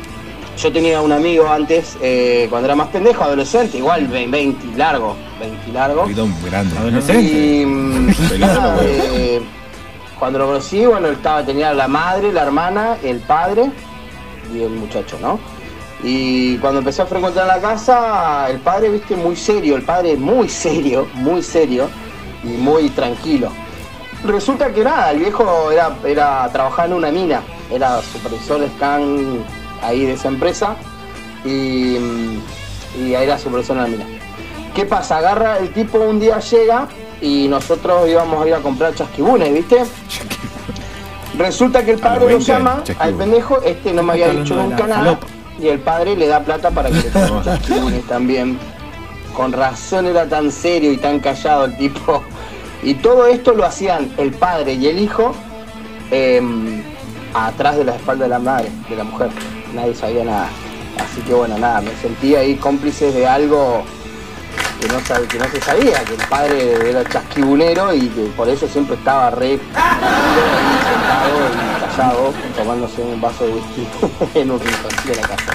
[0.58, 5.15] yo tenía un amigo antes, eh, cuando era más pendejo, adolescente, igual ve- 20 largo,
[5.39, 6.04] 20 largo.
[6.04, 6.78] Un poquito grande.
[6.78, 7.22] Adolescente.
[7.32, 9.41] Y mm, nada, eh,
[10.17, 13.70] cuando lo conocí, bueno, estaba, tenía la madre, la hermana, el padre
[14.54, 15.39] y el muchacho, ¿no?
[16.04, 20.48] Y cuando empecé a frecuentar la casa, el padre, viste, muy serio, el padre muy
[20.48, 21.89] serio, muy serio
[22.43, 23.52] y muy tranquilo.
[24.23, 29.43] Resulta que nada, el viejo era, era trabajaba en una mina, era supervisor de scan
[29.84, 30.75] ahí de esa empresa
[31.45, 32.41] y, mm,
[32.99, 34.06] y era supervisor en la mina.
[34.73, 35.17] ¿Qué pasa?
[35.17, 36.88] Agarra, el tipo un día llega
[37.21, 39.84] y nosotros íbamos a ir a comprar chasquibunes, ¿viste?
[41.38, 44.88] Resulta que el padre lo 20 llama al pendejo, este no me había dicho nunca
[44.88, 45.19] nada,
[45.60, 47.12] y el padre le da plata para que le
[47.43, 48.58] chasquibunes también.
[49.36, 52.23] Con razón era tan serio y tan callado el tipo.
[52.84, 55.34] Y todo esto lo hacían el padre y el hijo
[56.12, 56.82] em,
[57.34, 59.30] atrás de la espalda de la madre, de la mujer.
[59.74, 60.48] Nadie sabía nada.
[60.98, 63.84] Así que bueno, nada, me sentí ahí cómplice de algo
[64.82, 68.48] que no, sab- que no se sabía, que el padre era chasquibunero y que por
[68.50, 73.88] eso siempre estaba re sentado y callado, tomándose un vaso de whisky
[74.40, 75.52] en un rinconcito de la casa.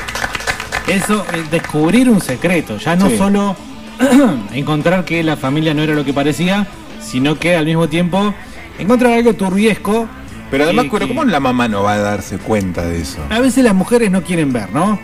[0.89, 3.17] Eso, eh, descubrir un secreto, ya no Sí.
[3.17, 3.55] solo
[4.53, 6.67] encontrar que la familia no era lo que parecía,
[7.05, 8.35] sino que al mismo tiempo
[8.79, 10.09] encontrar algo turbiesco.
[10.51, 13.19] Pero además, que- pero que- ¿cómo la mamá no va a darse cuenta de eso?
[13.31, 14.99] A veces las mujeres no quieren ver, ¿no?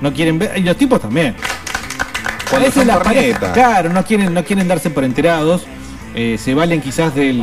[0.00, 1.34] No quieren ver, y los tipos también.
[1.36, 5.66] A Cuando veces son las parejas, claro, no quieren, no quieren darse por enterados,
[6.14, 7.42] eh, se valen quizás del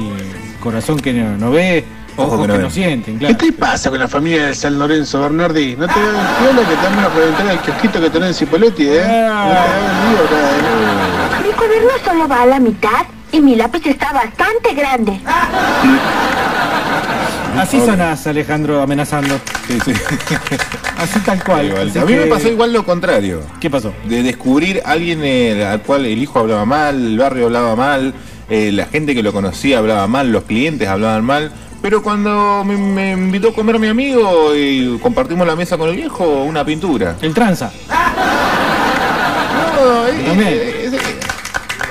[0.62, 1.84] corazón que no, no ve,
[2.15, 3.38] Ojo ojos que que no sienten, ¿Qué claro.
[3.38, 5.76] te pasa con la familia de San Lorenzo, Bernardi?
[5.78, 8.84] No te hagas piola que te van a reventar el kiosquito que tenés en Cipoletti,
[8.88, 9.00] ¿eh?
[9.00, 11.48] No te hagas lío ¿eh?
[11.48, 15.20] Mi cuaderno solo va a la mitad y mi lápiz está bastante grande.
[17.58, 19.39] Así sonás, Alejandro, amenazando.
[19.68, 19.92] Sí, sí.
[20.98, 21.65] Así tal cual.
[21.65, 21.89] Igual.
[21.89, 23.42] Así A mí me pasó igual lo contrario.
[23.60, 23.94] ¿Qué pasó?
[24.06, 28.13] De descubrir a alguien eh, al cual el hijo hablaba mal, el barrio hablaba mal,
[28.50, 31.52] eh, la gente que lo conocía hablaba mal, los clientes hablaban mal.
[31.82, 35.96] Pero cuando me, me invitó a comer mi amigo y compartimos la mesa con el
[35.96, 37.15] viejo, una pintura.
[37.22, 37.72] El tranza.
[39.80, 40.50] No, También.
[40.52, 40.79] eh,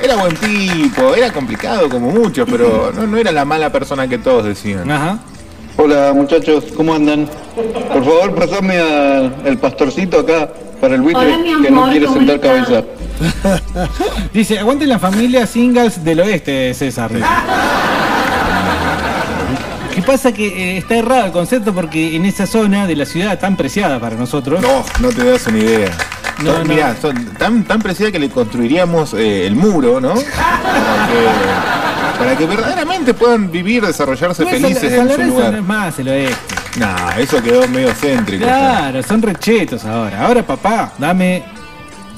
[0.03, 4.19] era buen tipo, era complicado como muchos, pero no, no era la mala persona que
[4.19, 4.91] todos decían.
[4.91, 5.19] Ajá.
[5.77, 7.29] Hola muchachos, ¿cómo andan?
[7.55, 12.41] Por favor, pasame al pastorcito acá para el buitre Hola, que no quiere ¿cómo sentar
[12.41, 12.85] cabeza.
[14.33, 17.11] Dice, aguante la familia Singles del oeste, César.
[19.99, 20.33] ¿Qué pasa?
[20.33, 23.99] Que eh, está errado el concepto porque en esa zona de la ciudad tan preciada
[23.99, 25.91] para nosotros, No, no te das una idea.
[26.43, 26.75] No, Son- no.
[26.75, 30.15] mirá, son tan, tan precisa que le construiríamos eh, el muro, ¿no?
[30.69, 35.53] Para que, para que verdaderamente puedan vivir, desarrollarse no felices San, San en su lugar.
[35.53, 36.37] no es más el oeste.
[36.77, 38.45] Nah, eso quedó medio céntrico.
[38.45, 38.59] ya.
[38.59, 40.25] Claro, son rechetos ahora.
[40.27, 41.43] Ahora, papá, dame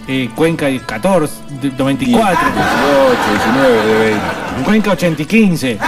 [0.09, 4.21] eh, Cuenca 14, de- 94, 18, 19, de 20.
[4.65, 5.79] Cuenca 80 y 15.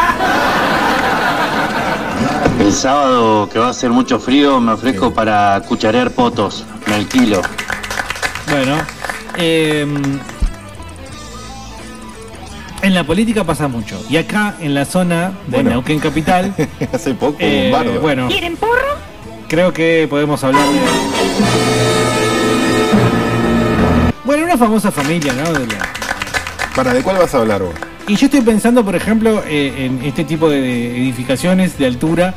[2.63, 7.43] El sábado que va a hacer mucho frío me ofrezco para cucharear potos, me alquilo.
[8.49, 8.77] Bueno,
[9.37, 9.85] eh,
[12.83, 14.01] en la política pasa mucho.
[14.09, 15.71] Y acá, en la zona de Bueno.
[15.71, 16.55] Neuquén Capital,
[16.93, 18.01] Hace poco, eh, Bombardo.
[18.01, 18.97] bueno, ¿Quieren porro?
[19.49, 20.79] creo que podemos hablar de...
[24.25, 25.53] Bueno, una famosa familia, ¿no?
[25.53, 25.89] De la-
[26.75, 27.75] ¿Para de cuál vas a hablar vos?
[28.09, 30.59] Y yo estoy pensando, por ejemplo, eh, en este tipo de
[30.99, 32.35] edificaciones de altura,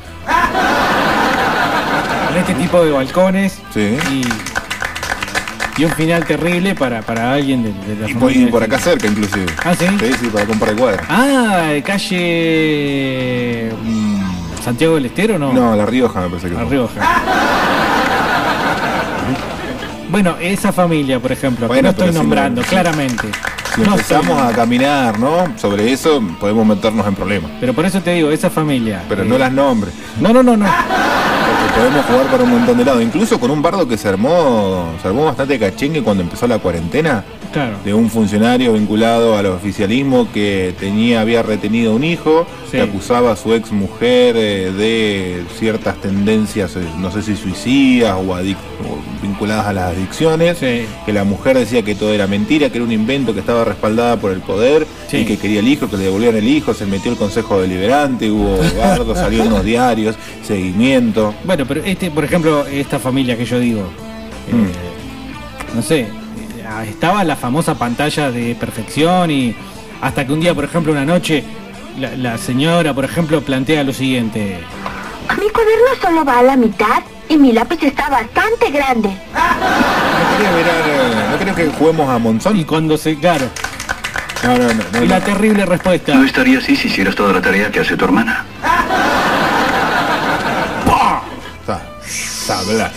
[2.32, 3.98] en este tipo de balcones Sí.
[4.12, 8.20] y, y un final terrible para, para alguien de, de la Y familia.
[8.20, 9.48] por, y por acá cerca, inclusive.
[9.64, 9.86] Ah, ¿sí?
[10.00, 11.04] Sí, sí, para comprar cuadra.
[11.10, 14.22] Ah, de calle mm,
[14.64, 15.52] Santiago del Estero, ¿no?
[15.52, 16.64] No, La Rioja me parece que La.
[16.66, 17.02] Rioja.
[20.10, 23.28] Bueno, esa familia, por ejemplo, que Bueno, no estoy pero si nombrando, no- claramente.
[23.76, 25.58] Si No empezamos a caminar, ¿no?
[25.58, 27.52] Sobre eso podemos meternos en problemas.
[27.60, 29.04] Pero por eso te digo, esa familia.
[29.10, 29.94] Pero eh, no las nombres.
[30.20, 30.66] No, no, no, no.
[30.66, 33.04] Porque podemos jugar por un montón de lados.
[33.04, 37.24] Incluso con un bardo que se armó, se armó bastante cachengue cuando empezó la cuarentena.
[37.52, 37.78] Claro.
[37.86, 42.46] de un funcionario vinculado al oficialismo que tenía, había retenido un hijo.
[42.72, 48.16] Que acusaba a su ex mujer eh, de ciertas tendencias, eh, no sé si suicidas
[48.16, 48.36] o, o
[49.22, 52.92] vinculadas a las adicciones, que la mujer decía que todo era mentira, que era un
[52.92, 55.18] invento, que estaba respaldada por el poder Sí.
[55.18, 58.32] y que quería el hijo, que le devolvieran el hijo, se metió el Consejo Deliberante,
[58.32, 61.34] hubo bardo, salió en los diarios, seguimiento.
[61.44, 63.82] Bueno, pero este, por ejemplo, esta familia que yo digo,
[64.52, 64.64] Mm.
[64.66, 66.08] eh, no sé,
[66.88, 69.56] estaba la famosa pantalla de perfección y
[70.02, 71.44] hasta que un día, por ejemplo, una noche,
[71.98, 74.60] la, la señora, por ejemplo, plantea lo siguiente.
[75.40, 79.10] Mi cuaderno solo va a la mitad y mi lápiz está bastante grande.
[79.10, 82.58] ¿No querés mirar, eh, no creo que juguemos a Monzón?
[82.60, 83.46] Y cuando se, claro.
[84.44, 84.84] No, no, no.
[84.94, 85.26] no, y la no.
[85.26, 86.14] terrible respuesta.
[86.14, 88.46] No estaría así si hicieras toda la tarea que hace tu hermana.
[92.08, 92.92] Sablas.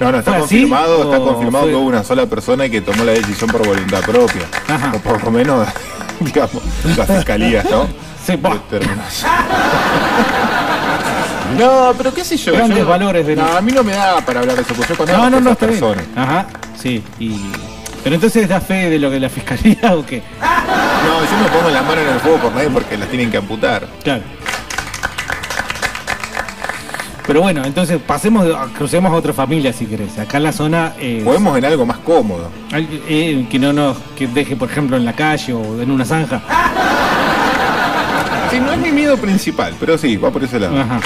[0.00, 2.68] No, no, está ¿Fue así confirmado, está o confirmado fue- que hubo una sola persona
[2.70, 4.42] que tomó la decisión por voluntad propia.
[4.94, 5.68] O por lo menos,
[6.20, 6.62] digamos,
[6.96, 7.86] la fiscalía, ¿no?
[8.24, 8.56] Sí, bah.
[11.58, 12.52] No, pero qué sé yo.
[12.52, 14.92] Grandes yo- valores de No, a mí no me da para hablar de eso, porque
[14.92, 15.78] yo conozco No, no, no, está bien.
[15.80, 16.04] personas.
[16.16, 16.46] Ajá,
[16.80, 17.02] sí.
[17.18, 17.38] Y...
[18.02, 20.22] Pero entonces da fe de lo que la fiscalía o qué?
[20.40, 23.36] No, yo no pongo la mano en el fuego por nadie porque las tienen que
[23.38, 23.86] amputar.
[24.02, 24.22] Claro.
[27.26, 28.46] Pero bueno, entonces pasemos,
[28.76, 30.18] crucemos a otra familia si querés.
[30.18, 30.92] Acá en la zona.
[30.98, 32.50] Eh, Juguemos en algo más cómodo.
[32.70, 36.04] al- eh, que no nos que deje, por ejemplo, en la calle o en una
[36.04, 36.42] zanja.
[38.54, 40.78] Sí, no es mi miedo principal, pero sí, va por ese lado.
[40.80, 41.00] Ajá.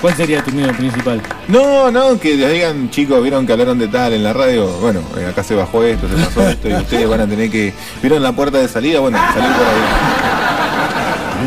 [0.00, 1.20] ¿Cuál sería tu miedo principal?
[1.48, 4.68] No, no, que les digan, chicos, vieron que hablaron de tal en la radio.
[4.80, 7.74] Bueno, eh, acá se bajó esto, se pasó esto, y ustedes van a tener que.
[8.00, 9.00] ¿Vieron la puerta de salida?
[9.00, 9.80] Bueno, salir por ahí.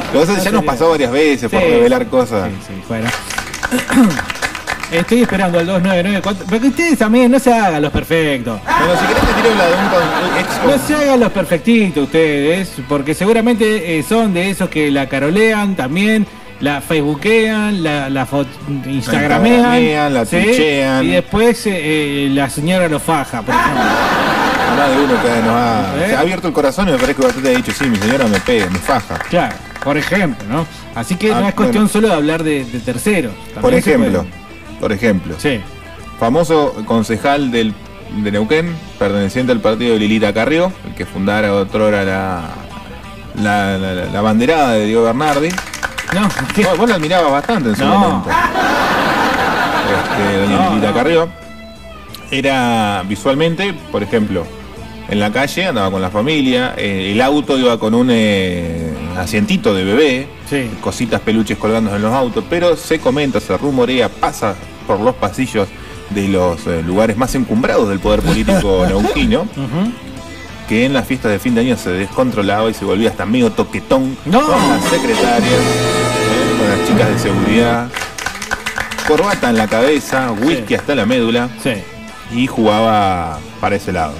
[0.07, 1.67] Lo que pasa es que ya nos pasó varias veces por Sí.
[1.67, 2.49] revelar cosas.
[2.67, 3.09] Sí, fuera.
[4.91, 6.45] Estoy esperando al 2994.
[6.49, 8.59] Pero que ustedes también no se hagan los perfectos.
[8.63, 12.03] Bueno, si querés te tiro la de un con- ex No se hagan los perfectitos
[12.03, 16.27] ustedes, porque seguramente eh, son de esos que la carolean también,
[16.59, 18.45] la facebookean, la, la fo-
[18.85, 21.05] instagramean, instagramean, la twitchean.
[21.05, 21.71] y después eh,
[22.25, 23.81] eh, la señora lo faja, por ejemplo.
[24.81, 26.09] De uno que nos ha, ¿Eh?
[26.09, 28.25] se ha abierto el corazón y me parece que bastante ha dicho, sí, mi señora
[28.27, 29.19] me pega, me faja.
[29.29, 30.65] Claro, por ejemplo, ¿no?
[30.95, 31.89] Así que Ah, no es cuestión bueno.
[31.93, 33.33] solo de hablar de, de terceros.
[33.53, 34.40] Por también se ejemplo, puede.
[34.81, 35.35] Por ejemplo.
[35.37, 35.61] Sí.
[36.19, 37.73] Famoso concejal del,
[38.17, 42.49] de Neuquén, perteneciente al partido de Lilita Carrió, el que fundara otrora la,
[43.35, 43.77] la,
[44.11, 45.49] la, banderada de Diego Bernardi.
[46.13, 46.23] No,
[46.67, 47.97] vos, vos la admirabas bastante en su No.
[47.97, 48.29] momento.
[49.91, 50.93] Este, doña No, Lilita no.
[50.93, 51.29] Carrió.
[52.29, 54.45] Era visualmente, por ejemplo,
[55.09, 59.73] en la calle andaba con la familia, eh, el auto iba con un eh, asientito
[59.73, 60.27] de bebé,
[60.79, 64.55] cositas peluches colgando en los autos, pero se comenta, se rumorea, pasa
[64.87, 65.67] por los pasillos
[66.09, 69.47] de los eh, lugares más encumbrados del poder político neuquino,
[70.67, 73.51] que en las fiestas de fin de año se descontrolaba y se volvía hasta medio
[73.51, 74.41] toquetón No.
[74.41, 77.87] con las secretarias, eh, con las chicas de seguridad,
[79.07, 81.49] corbata en la cabeza, whisky hasta la médula
[82.33, 84.13] y jugaba para ese lado.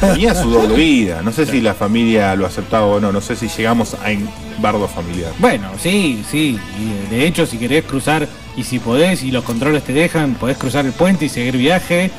[0.00, 3.34] Tenía su doble vida, no sé si la familia lo aceptaba o no, no sé
[3.34, 4.28] si llegamos a un
[4.60, 5.32] bardo familiar.
[5.38, 6.58] Bueno, sí, sí.
[6.78, 10.56] Y de hecho, si querés cruzar y si podés y los controles te dejan, podés
[10.58, 12.10] cruzar el puente y seguir viaje.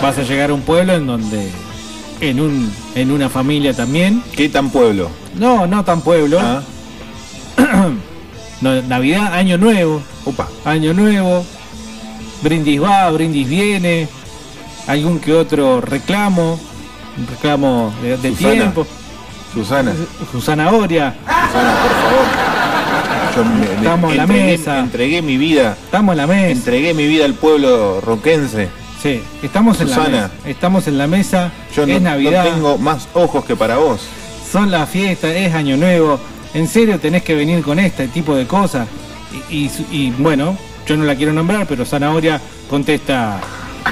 [0.00, 1.50] Vas a llegar a un pueblo en donde,
[2.20, 4.22] en un, en una familia también.
[4.34, 5.10] ¿Qué tan pueblo?
[5.38, 6.40] No, no tan pueblo.
[8.60, 10.00] No, Navidad, Año Nuevo.
[10.24, 10.48] Opa.
[10.64, 11.44] Año Nuevo.
[12.40, 14.08] Brindis va, brindis viene.
[14.86, 16.58] Algún que otro reclamo.
[17.16, 18.52] Un reclamo de, de Susana.
[18.54, 18.86] tiempo.
[19.52, 19.92] Susana.
[20.32, 21.14] Susana Oria.
[21.24, 23.34] Susana, por favor.
[23.36, 24.78] Yo me- me- Estamos en la mesa.
[24.80, 25.76] Entregué mi vida.
[25.84, 26.50] Estamos en la mesa.
[26.50, 28.68] Entregué mi vida al pueblo roquense.
[29.02, 30.30] Sí, estamos en la mesa.
[30.46, 31.52] Estamos en la mesa.
[31.76, 32.44] Yo no, es no Navidad.
[32.44, 34.00] tengo más ojos que para vos.
[34.50, 36.18] Son las fiestas, es Año Nuevo.
[36.54, 38.86] En serio tenés que venir con este tipo de cosas.
[39.50, 40.56] Y, y- y, bueno,
[40.86, 43.40] yo no la quiero nombrar, pero Zanahoria contesta.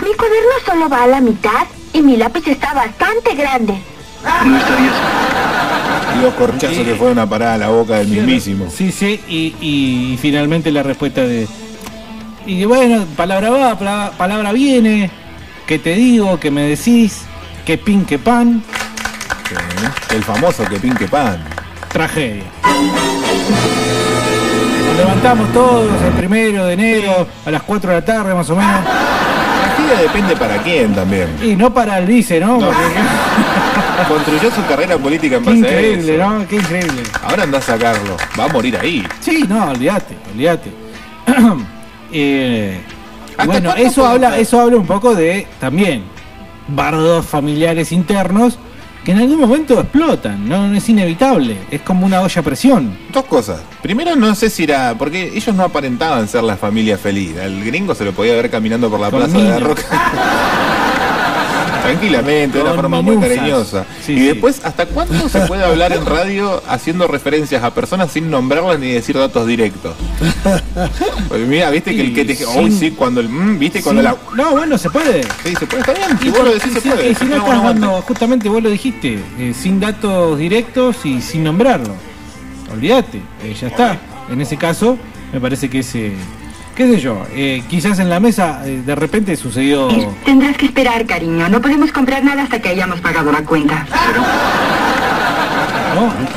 [0.00, 3.74] Mi cuaderno solo va a la mitad y mi lápiz está bastante grande.
[4.44, 4.94] No estarías.
[6.16, 8.68] Y los corchazos que fueron a parar a la boca del mismísimo.
[8.70, 11.48] Sí, sí, y, y finalmente la respuesta de.
[12.46, 15.10] Y bueno, palabra va, palabra, palabra viene.
[15.66, 17.22] Que te digo, que me decís,
[17.64, 18.62] que pin, que pan.
[19.48, 19.54] Sí,
[20.14, 21.42] El famoso que pinque pan.
[21.92, 22.44] Tragedia.
[24.86, 28.56] Nos levantamos todos el primero de enero a las 4 de la tarde más o
[28.56, 28.80] menos.
[30.02, 31.28] Depende para quién también.
[31.42, 32.58] Y no para el vice, ¿no?
[32.58, 32.66] No.
[32.66, 32.78] Porque-
[34.08, 36.28] Construyó su carrera política en Qué base a increíble, eso.
[36.28, 36.48] ¿no?
[36.48, 37.02] Qué increíble.
[37.22, 38.16] Ahora anda a sacarlo.
[38.38, 39.06] Va a morir ahí.
[39.20, 40.70] Sí, no, olvídate, olvídate.
[42.14, 42.78] Eh,
[43.46, 46.02] bueno, eso habla, eso habla un poco de también
[46.68, 48.58] bardos familiares internos
[49.04, 52.96] que en algún momento explotan, no, No es inevitable, es como una olla a presión.
[53.12, 53.60] Dos cosas.
[53.82, 54.94] Primero, no sé si era.
[54.96, 57.36] Porque ellos no aparentaban ser la familia feliz.
[57.36, 59.58] El gringo se lo podía ver caminando por la Con plaza de la.
[59.58, 59.82] Roca.
[61.82, 63.84] Tranquilamente, de una forma muy cariñosa.
[64.04, 64.24] Sí, y sí.
[64.26, 68.92] después, ¿hasta cuándo se puede hablar en radio haciendo referencias a personas sin nombrarlas ni
[68.92, 69.94] decir datos directos?
[71.28, 73.28] Porque mira, viste que el que te Sin- sí, cuando el.
[73.28, 74.16] mm, viste, cuando la.
[74.34, 75.22] No, bueno, se puede.
[75.44, 76.18] Sí, se puede, está bien.
[76.22, 77.10] Y vos lo decís, se puede.
[77.10, 81.44] y si no estás dando, justamente vos lo dijiste, eh, sin datos directos y sin
[81.44, 81.94] nombrarlo.
[82.72, 83.98] Olvídate, eh, ya está.
[84.30, 84.96] En ese caso,
[85.32, 86.12] me parece que ese.
[86.76, 87.26] ¿Qué sé yo?
[87.34, 89.88] eh, quizás en la mesa eh, de repente sucedió.
[90.24, 91.48] Tendrás que esperar, cariño.
[91.48, 93.86] No podemos comprar nada hasta que hayamos pagado la cuenta.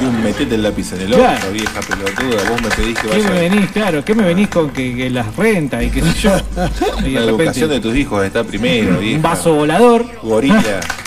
[0.02, 1.52] Un metete el lápiz en el ojo, Claro.
[1.54, 2.50] vieja pelotuda.
[2.50, 3.30] Vos me pedís que ¿Qué vaya.
[3.30, 4.04] me venís, claro?
[4.06, 6.32] ¿Qué me venís con que, que las rentas y qué sé yo?
[7.06, 9.16] Y La de educación de tus hijos está primero, vieja.
[9.16, 10.06] un vaso volador.
[10.22, 10.62] Gorila.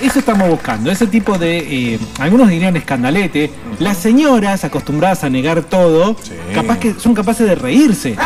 [0.00, 5.62] Eso estamos buscando, ese tipo de, eh, algunos dirían escandalete, las señoras acostumbradas a negar
[5.62, 6.16] todo,
[6.54, 8.16] capaz que son capaces de reírse.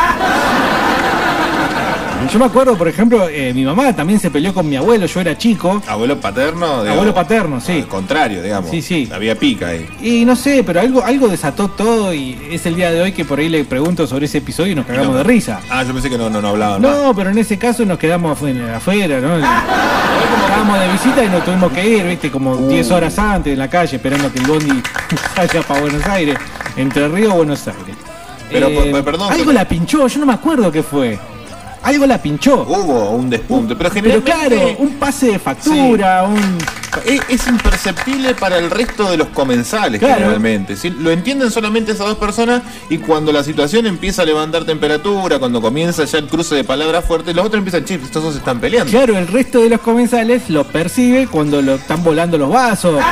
[2.31, 5.21] Yo me acuerdo, por ejemplo, eh, mi mamá también se peleó con mi abuelo, yo
[5.21, 5.81] era chico.
[5.87, 6.89] Abuelo paterno, digamos.
[6.91, 7.71] Abuelo paterno, sí.
[7.73, 8.69] Al contrario, digamos.
[8.69, 9.09] Sí, sí.
[9.11, 9.87] Había pica ahí.
[10.01, 13.25] Y no sé, pero algo, algo desató todo y es el día de hoy que
[13.25, 15.61] por ahí le pregunto sobre ese episodio y nos cagamos de risa.
[15.69, 16.91] Ah, yo pensé que no, no, no hablaban más.
[16.91, 19.37] No, pero en ese caso nos quedamos afuera, afuera ¿no?
[20.41, 23.69] Estábamos de visita y nos tuvimos que ir, viste, como 10 horas antes en la
[23.69, 24.83] calle esperando que el bondi
[25.35, 26.37] salga para Buenos Aires,
[26.75, 27.95] Entre Río Buenos Aires.
[28.51, 31.17] Pero, Eh, perdón, algo la pinchó, yo no me acuerdo qué fue.
[31.81, 32.63] Algo la pinchó.
[32.67, 34.31] Hubo un despunte, pero Pero generalmente...
[34.57, 36.57] claro, un pase de factura, un...
[37.05, 40.15] Es, es imperceptible para el resto de los comensales Claro.
[40.15, 40.75] generalmente.
[40.75, 40.89] ¿sí?
[40.89, 45.61] Lo entienden solamente esas dos personas y cuando la situación empieza a levantar temperatura, cuando
[45.61, 48.59] comienza ya el cruce de palabras fuertes, los otros empiezan, che, estos dos se están
[48.59, 48.91] peleando.
[48.91, 52.99] Claro, el resto de los comensales lo percibe cuando lo están volando los vasos.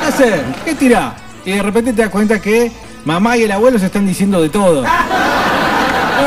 [0.00, 0.40] ¿Qué haces?
[0.64, 1.14] ¿Qué tirá?
[1.44, 2.70] Y de repente te das cuenta que
[3.04, 4.84] mamá y el abuelo se están diciendo de todo.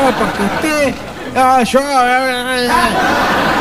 [0.04, 0.94] No, porque usted.
[1.36, 1.80] Ah, yo.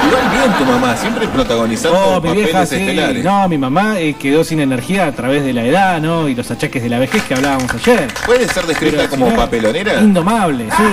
[0.06, 2.76] Igual bien tu mamá, siempre protagonizando Oh, mi papeles vieja, sí.
[2.76, 3.24] estelares.
[3.24, 6.28] No, mi mamá eh, quedó sin energía a través de la edad, ¿no?
[6.28, 8.08] Y los achaques de la vejez que hablábamos ayer.
[8.26, 10.02] ¿Puede ser descrita Pero, como papelonera?
[10.02, 10.84] Indomable, sí.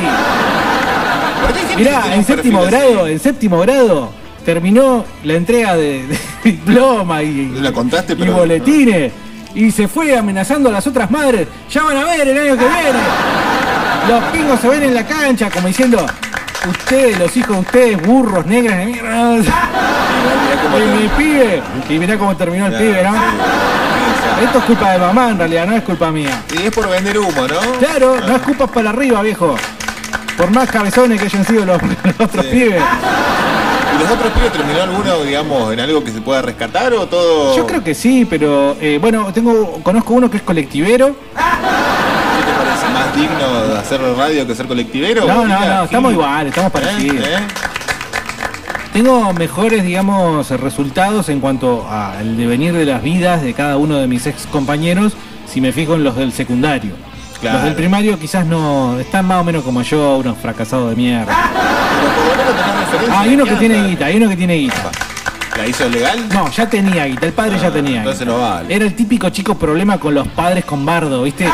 [1.76, 2.70] Mirá, en séptimo así.
[2.70, 4.11] grado, en séptimo grado
[4.44, 9.12] terminó la entrega de, de diploma y, La contaste, y boletines
[9.55, 11.48] y se fue amenazando a las otras madres.
[11.70, 12.98] Ya van a ver el año que viene.
[14.09, 16.05] Los pingos se ven en la cancha como diciendo,
[16.68, 19.36] ustedes, los hijos de ustedes, burros, negras de mierda.
[20.70, 21.62] Y mi pibe.
[21.88, 23.14] Y mirá cómo terminó el pibe, ¿no?
[24.42, 26.42] Esto es culpa de mamá en realidad, no es culpa mía.
[26.53, 27.61] Y es por vender humo, ¿no?
[27.78, 29.57] Claro, no escupas para arriba, viejo.
[30.36, 32.82] Por más cabezones que hayan sido los, los otros pibes.
[33.94, 37.57] ¿Y los otros pibes terminó alguno, digamos, en algo que se pueda rescatar o todo?
[37.57, 41.09] Yo creo que sí, pero eh, bueno, tengo conozco uno que es colectivero.
[41.09, 45.27] ¿Qué te parece más digno de hacer radio que ser colectivero?
[45.27, 46.14] No, no, no, estamos sí.
[46.14, 46.73] iguales, estamos ¿Eh?
[46.73, 47.27] parecidos.
[47.27, 47.39] ¿Eh?
[48.93, 54.09] Tengo mejores, digamos, resultados en cuanto al devenir de las vidas de cada uno de
[54.09, 55.12] mis ex compañeros
[55.47, 56.93] si me fijo en los del secundario.
[57.41, 57.59] Claro.
[57.59, 61.33] Los del primario quizás no están más o menos como yo, unos fracasados de mierda.
[61.33, 64.91] Ah, hay uno que tiene guita, hay uno que tiene guita.
[65.57, 66.29] ¿La hizo legal?
[66.33, 68.33] No, ya tenía guita, el padre ya tenía entonces guita.
[68.33, 68.75] no vale.
[68.75, 71.47] Era el típico chico problema con los padres con bardo, ¿viste?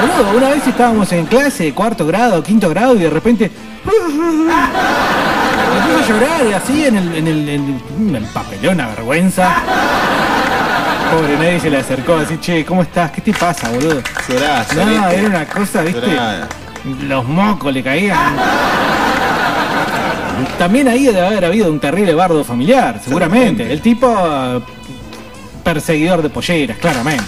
[0.00, 3.50] Boludo, una vez estábamos en clase, cuarto grado, quinto grado, y de repente.
[5.74, 9.54] Empezó a llorar así en el, en el, en el, el papelón, a vergüenza.
[11.12, 13.10] Pobre, nadie se le acercó así, che, ¿cómo estás?
[13.10, 14.02] ¿Qué te pasa, boludo?
[14.28, 16.16] Llorá, No, era una cosa, ¿viste?
[17.06, 18.18] Los mocos le caían.
[20.58, 23.72] También ahí debe haber habido un terrible bardo familiar, seguramente.
[23.72, 24.62] El tipo
[25.64, 27.24] perseguidor de polleras, claramente.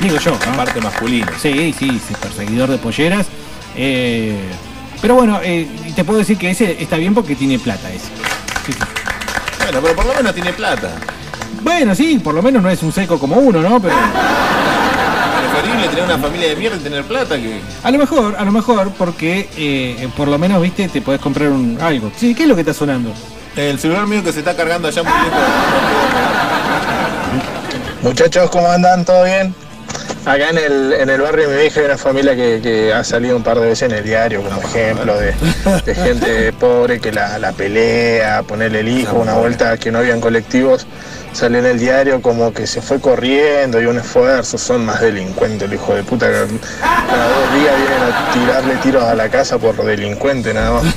[0.00, 0.38] Digo yo.
[0.40, 0.56] La ¿no?
[0.56, 1.32] parte masculina.
[1.38, 3.26] Sí, sí, sí, perseguidor de polleras.
[3.76, 4.36] Eh,
[5.00, 8.06] pero bueno, eh, te puedo decir que ese está bien porque tiene plata ese.
[8.64, 8.78] Sí, sí.
[9.64, 10.90] Bueno, pero por lo menos tiene plata.
[11.62, 13.80] Bueno, sí, por lo menos no es un seco como uno, ¿no?
[13.80, 13.94] Pero
[15.52, 17.60] Preferible tener una familia de mierda y tener plata que.
[17.82, 21.48] a lo mejor, a lo mejor, porque eh, por lo menos, viste, te podés comprar
[21.48, 22.12] un algo.
[22.16, 23.12] Sí, ¿qué es lo que está sonando?
[23.56, 26.51] El celular mío que se está cargando allá muy lejos.
[28.02, 29.04] Muchachos, ¿cómo andan?
[29.04, 29.54] ¿Todo bien?
[30.24, 33.02] Acá en el, en el barrio de mi hija hay una familia que, que ha
[33.02, 35.34] salido un par de veces en el diario como ejemplo de,
[35.84, 40.20] de gente pobre que la, la pelea, ponerle el hijo, una vuelta que no habían
[40.20, 40.86] colectivos,
[41.32, 45.68] salió en el diario como que se fue corriendo y un esfuerzo, son más delincuentes
[45.68, 49.58] el hijo de puta que cada dos días vienen a tirarle tiros a la casa
[49.58, 50.94] por delincuente nada más.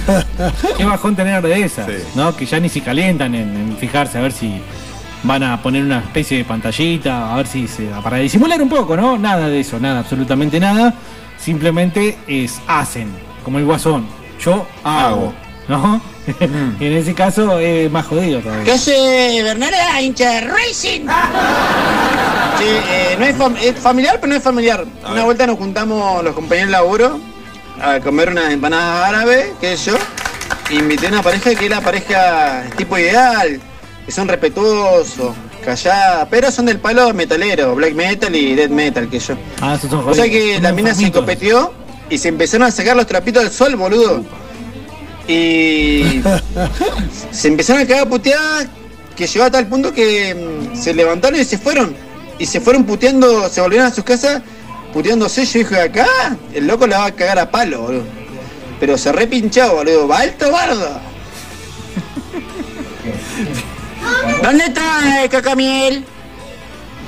[0.78, 2.36] Qué bajón tener de esas, ¿no?
[2.38, 4.62] Que ya ni se calientan en, en fijarse a ver si
[5.24, 7.86] van a poner una especie de pantallita, a ver si se.
[8.03, 9.18] para disimular un poco, ¿no?
[9.18, 10.93] Nada de eso, nada, absolutamente nada.
[11.38, 13.09] Simplemente es hacen,
[13.43, 14.07] como el guasón.
[14.43, 15.34] Yo hago,
[15.68, 16.01] ¿no?
[16.39, 18.63] en ese caso es más jodido todavía.
[18.66, 21.01] ¿Qué hace Bernarda, hincha de Racing?
[22.57, 24.86] Sí, eh, no es, fam- es familiar, pero no es familiar.
[25.11, 27.20] Una vuelta nos juntamos los compañeros de laburo
[27.82, 29.97] a comer unas empanadas árabes, qué sé yo.
[30.70, 33.59] Invité a una pareja que es la pareja tipo ideal,
[34.06, 39.20] que son respetuosos, calladas, pero son del palo metalero, black metal y death metal, que
[39.20, 39.36] yo.
[39.60, 41.74] Ah, esos son O sea que la mina se copeteó
[42.10, 44.24] y se empezaron a sacar los trapitos al sol, boludo.
[45.28, 46.22] Y
[47.32, 48.68] se empezaron a cagar puteadas
[49.16, 51.95] que llegó a tal punto que mm, se levantaron y se fueron.
[52.38, 54.43] Y se fueron puteando, se volvieron a sus casas
[54.93, 55.45] puteándose.
[55.45, 56.06] Yo dije, acá
[56.53, 58.03] el loco la va a cagar a palo, boludo.
[58.80, 60.08] Pero se repinchó, boludo.
[60.08, 60.99] Va alto bardo.
[64.43, 66.06] ¿Dónde está eh, Cacamiel?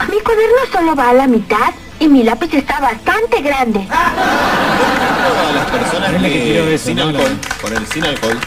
[0.10, 3.80] Mi cuaderno solo va a la mitad y mi lápiz está bastante grande.
[3.88, 7.04] Todas las personas que eso, sin ¿no?
[7.04, 8.40] alcohol, con el sin alcohol,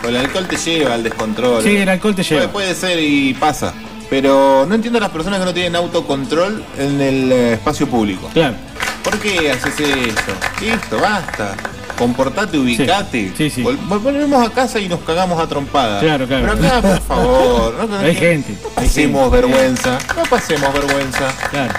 [0.00, 1.62] con el alcohol te lleva al descontrol.
[1.62, 2.40] Sí, el alcohol te lleva.
[2.48, 3.74] Puede, puede ser y pasa.
[4.08, 8.28] Pero no entiendo a las personas que no tienen autocontrol en el eh, espacio público.
[8.32, 8.56] Claro.
[9.04, 10.32] ¿Por qué haces esto?
[10.60, 11.54] Listo, basta.
[12.00, 13.32] Comportate, ubicate.
[13.36, 13.62] Sí, sí.
[13.62, 16.02] Vol- Volvemos a casa y nos cagamos a trompadas.
[16.02, 16.54] Claro, claro.
[16.56, 17.74] Pero acá, por favor.
[17.74, 18.54] No, no- Hay gente.
[18.64, 19.98] no pasemos vergüenza.
[20.16, 21.30] No pasemos vergüenza.
[21.50, 21.74] Claro.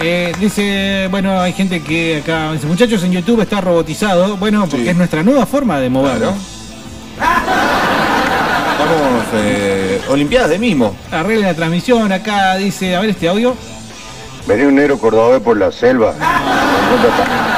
[0.00, 4.36] Eh, dice, bueno, hay gente que acá, dice, muchachos, en YouTube está robotizado.
[4.36, 6.34] Bueno, porque es nuestra nueva forma de movernos.
[8.72, 10.94] Estamos eh, Olimpiadas de mismo.
[11.10, 13.56] Arregle la transmisión acá, dice, a ver este audio.
[14.46, 16.12] Venía un negro cordobés por la selva.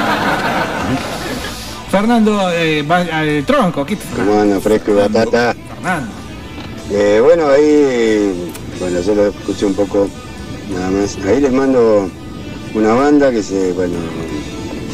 [1.90, 3.84] Fernando, eh, va al tronco.
[3.84, 5.54] ¿qué ¿Cómo anda, fresco y batata?
[5.74, 6.12] Fernando.
[6.90, 10.08] Eh, bueno, ahí, bueno, yo lo escuché un poco,
[10.72, 11.16] nada más.
[11.26, 12.08] Ahí les mando
[12.74, 13.94] una banda que se, bueno,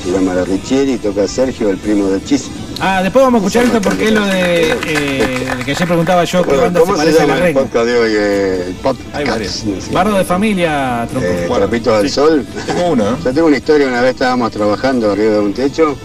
[0.04, 2.48] se llama La Richieri, toca Sergio, el primo del Chis.
[2.80, 6.24] Ah, después vamos a escuchar esto porque es lo de, eh, de que ayer preguntaba
[6.24, 7.60] yo qué banda se ¿Cómo se parece a la el reina.
[7.60, 8.10] podcast de hoy?
[8.12, 9.64] Eh, el podcast.
[9.64, 9.92] no sé.
[9.92, 11.26] Bardo de familia, tronco.
[11.28, 12.44] Eh, al sol.
[12.66, 15.96] Tengo uno, Yo tengo una historia, una vez estábamos trabajando arriba de un techo,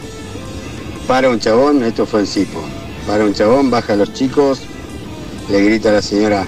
[1.08, 2.62] para un chabón, esto fue en Cipo,
[3.08, 4.60] para un chabón, baja a los chicos,
[5.50, 6.46] le grita a la señora,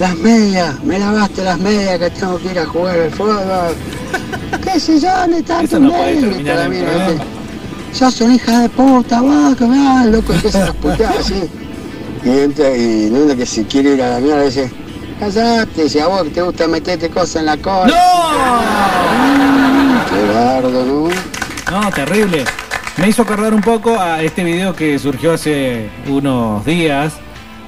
[0.00, 3.76] las medias, me lavaste las medias que tengo que ir a jugar al fútbol.
[4.64, 5.08] ¿Qué sé yo?
[5.16, 6.20] ¿Dónde está Eso tu no puede media?
[6.20, 7.24] terminar Grita
[8.00, 11.48] la soy hija de puta, vos, que me va, el loco empieza a putear así.
[12.24, 14.68] Y entra y no que si quiere ir a la mierda dice,
[15.20, 17.86] callate, si a vos que te gusta meterte cosas en la cola.
[17.86, 17.94] ¡No!
[20.10, 21.08] Qué bardo, ¿no?
[21.70, 22.44] No, terrible.
[22.96, 27.14] Me hizo acordar un poco a este video que surgió hace unos días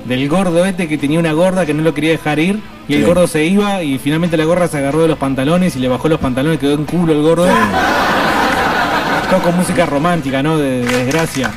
[0.05, 3.01] del gordo este que tenía una gorda que no lo quería dejar ir y el
[3.01, 3.07] Sí.
[3.07, 6.09] gordo se iba y finalmente la gorda se agarró de los pantalones y le bajó
[6.09, 7.49] los pantalones quedó en culo el gordo.
[9.29, 10.57] Todo con música romántica, ¿no?
[10.59, 11.51] De, de desgracia.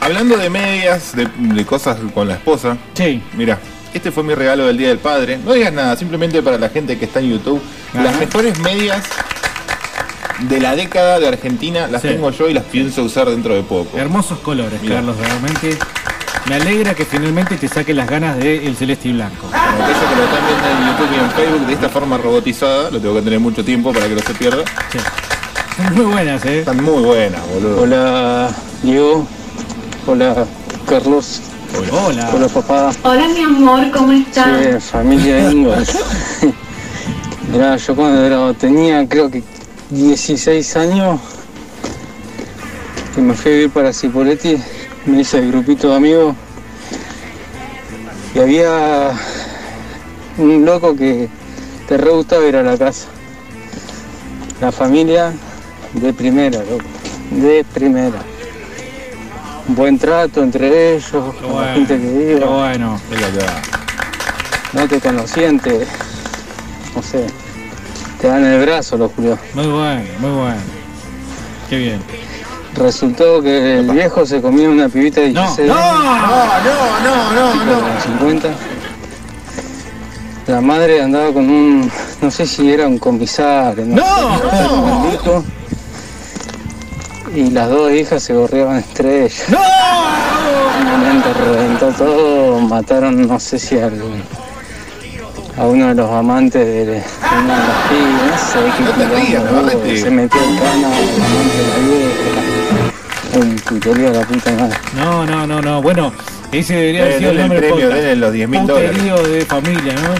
[0.00, 2.78] Hablando de medias, de, de cosas con la esposa.
[2.94, 3.20] Sí.
[3.36, 3.58] Mira,
[3.92, 5.38] este fue mi regalo del Día del Padre.
[5.44, 7.60] No digas nada, simplemente para la gente que está en YouTube.
[7.92, 8.04] Ajá.
[8.04, 9.02] Las mejores medias
[10.48, 12.08] de la década de Argentina las Sí.
[12.08, 13.96] tengo yo y las pienso usar dentro de poco.
[13.98, 14.80] Hermosos colores.
[14.86, 15.76] Carlos, realmente.
[16.46, 19.46] Me alegra que finalmente te saque las ganas de el celeste y blanco.
[19.50, 22.90] Para aquellos que lo están viendo en YouTube y en Facebook de esta forma robotizada,
[22.90, 24.64] lo tengo que tener mucho tiempo para que no se pierda.
[25.76, 26.60] Son muy buenas, ¿eh?
[26.60, 27.82] Están muy buenas, boludo.
[27.82, 28.48] Hola,
[28.82, 29.26] Diego.
[30.06, 30.44] Hola,
[30.88, 31.42] Carlos.
[31.92, 32.30] Hola.
[32.34, 32.90] Hola, papá.
[33.02, 34.46] Hola, mi amor, ¿cómo estás?
[34.82, 35.94] Sí, familia Ingalls.
[37.52, 39.42] Mirá, yo cuando era- tenía creo que
[39.90, 41.20] 16 años,
[43.14, 44.56] que me fui a vivir para Cipoletti,
[45.06, 46.36] me hice el grupito de amigos
[48.34, 49.10] y había
[50.38, 51.28] un loco que
[51.88, 53.08] te re gustaba ir a la casa.
[54.60, 55.32] La familia
[55.94, 56.84] de primera, loco,
[57.30, 58.22] de primera.
[59.68, 62.46] Buen trato entre ellos, con la bueno, gente que iba.
[62.46, 63.00] bueno.
[64.72, 65.84] No te conocían, te.
[66.94, 67.26] No sé.
[68.20, 69.38] Te dan el brazo los Julio.
[69.54, 70.60] Muy bueno, muy bueno.
[71.68, 72.02] Qué bien.
[72.74, 75.94] Resultó que el viejo se comía una pibita de 16 no, años.
[76.64, 77.80] no, no, no, chica no.
[77.80, 78.48] como 50.
[80.46, 81.90] La madre andaba con un,
[82.20, 85.12] no sé si era un comisario, no, ¡No!
[85.14, 85.44] hijo,
[87.34, 89.44] y las dos hijas se gorreaban entre ellas.
[89.48, 89.58] ¡No!
[91.44, 94.00] Reventó todo, mataron, no sé si al,
[95.60, 97.02] a uno de los amantes de, de
[97.44, 99.96] una de las pibas, no No te rías, Navarrete.
[100.00, 104.76] se metió en cana el amante de la vieja, un puterío de la puta madre.
[104.96, 105.82] No, no, no, no.
[105.82, 106.12] Bueno,
[106.50, 108.90] ese debería haber Eh, sido el el nombre premio, denle los 10.000 dólares.
[108.90, 110.14] Puterío de familia, ¿no?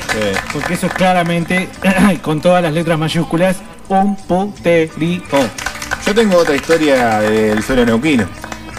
[0.53, 1.69] Porque eso es claramente,
[2.23, 3.57] con todas las letras mayúsculas,
[3.89, 5.23] un puterío.
[6.07, 8.25] Yo tengo otra historia del suelo neuquino.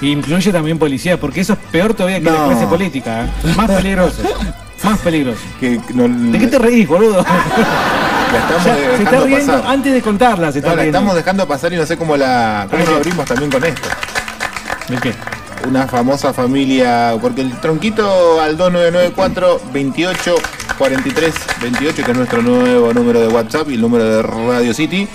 [0.01, 2.47] Incluye también policía, porque eso es peor todavía que la No.
[2.49, 3.25] clase política.
[3.25, 3.53] ¿eh?
[3.55, 4.21] Más peligroso.
[4.83, 5.39] Más peligroso.
[5.59, 7.23] Que no- ¿De qué te reís, boludo?
[8.31, 9.71] La estamos Ya, se está riendo pasar.
[9.71, 10.97] antes de contarla, se está No, la riendo.
[10.97, 13.89] estamos dejando pasar y no sé cómo la cómo lo abrimos también con esto.
[14.87, 15.13] ¿De qué?
[15.67, 20.35] Una famosa familia, porque el tronquito al 2994 28
[20.77, 25.07] 43 28, que es nuestro nuevo número de WhatsApp y el número de Radio City,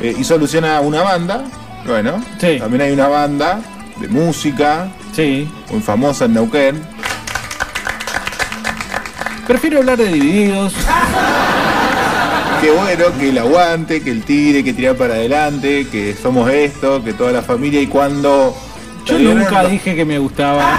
[0.00, 1.44] eh, y soluciona una banda.
[1.86, 2.22] Bueno,
[2.58, 3.60] también hay una banda
[3.98, 5.48] de música, sí.
[5.70, 6.82] muy famosa en Neuquén.
[9.46, 10.72] Prefiero hablar de divididos.
[12.60, 17.02] Qué bueno, que el aguante, que el tire, que tirar para adelante, que somos esto,
[17.02, 18.56] que toda la familia y cuando...
[19.04, 20.78] Yo nunca dije que me gustaba.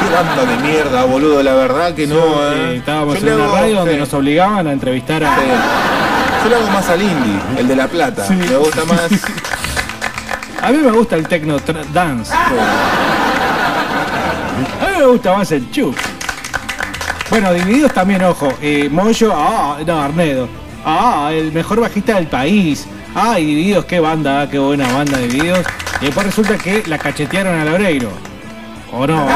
[0.00, 2.16] Qué banda de mierda, boludo, la verdad que no.
[2.16, 2.52] Eh.
[2.54, 3.98] eh, estábamos Yo en le una hago- radio donde sí.
[4.00, 5.36] nos obligaban a entrevistar a.
[6.44, 8.24] Yo le hago más al indie, el de La Plata.
[8.28, 8.34] Sí.
[8.34, 9.00] Me gusta más.
[10.62, 12.32] A mí me gusta el techno tra- dance.
[12.32, 12.50] A
[14.90, 15.96] mí me gusta más el chup.
[17.30, 18.52] Bueno, divididos también, ojo.
[18.62, 20.48] Eh, Moyo, ah, no, Arnedo.
[20.84, 22.86] Ah, el mejor bajista del país.
[23.14, 25.66] Ah, y Divididos, qué banda, ah, qué buena banda de Divididos.
[26.00, 28.10] Y después resulta que la cachetearon a Laureiro.
[28.92, 29.26] ¿O no?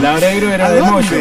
[0.00, 0.82] Laureiro era ¿A de?
[0.82, 1.16] Moyo.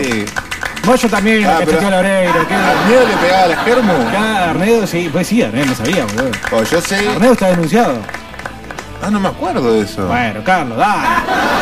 [0.84, 2.48] Moyo también Ah, la cacheteó a Laureiro.
[2.48, 2.54] ¿qué?
[2.56, 3.94] ¿Arnedo le pegaba a la germo?
[4.12, 6.32] Ya, Arnedo sí, pues sí, Arnedo no sabía, boludo.
[6.52, 7.08] Oh, yo sé.
[7.08, 8.00] Arnedo está denunciado.
[9.04, 10.06] Ah, no me acuerdo de eso.
[10.08, 11.08] Bueno, Carlos, dale.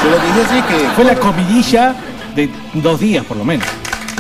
[0.03, 0.89] Yo lo que yo sé es que.
[0.95, 1.93] Fue la comidilla
[2.47, 2.49] de
[2.81, 3.67] dos días por lo menos.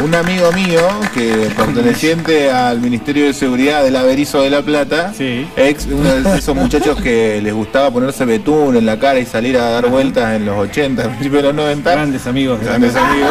[0.03, 0.79] Un amigo mío,
[1.13, 5.11] que perteneciente al Ministerio de Seguridad del Averizo de La Plata,
[5.57, 9.57] ex uno de esos muchachos que les gustaba ponerse betún en la cara y salir
[9.57, 11.91] a dar vueltas en los 80, principios de los 90.
[11.91, 12.61] Grandes amigos.
[12.61, 13.29] Grandes amigos.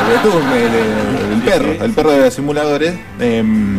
[0.00, 2.94] El betún, el, el- perro, el perro de los simuladores.
[3.20, 3.78] em,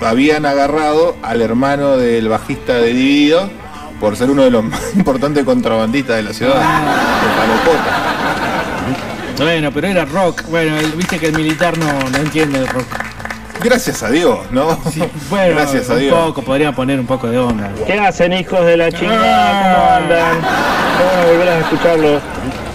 [0.00, 3.50] habían agarrado al hermano del bajista de Dividido
[4.00, 8.06] por ser uno de los más importantes contrabandistas de la ciudad, de Palopota.
[9.40, 10.42] Bueno, pero era rock.
[10.48, 12.86] Bueno, el- viste que el militar no, no entiende el rock.
[13.62, 14.78] Gracias a Dios, ¿no?
[15.28, 16.14] Bueno, Gracias a un Dios.
[16.18, 17.70] poco, podrían poner un poco de onda.
[17.86, 19.74] ¿Qué hacen hijos de la chingada?
[19.74, 20.40] ¿Cómo andan?
[20.40, 22.22] Qué bueno volver a escucharlos.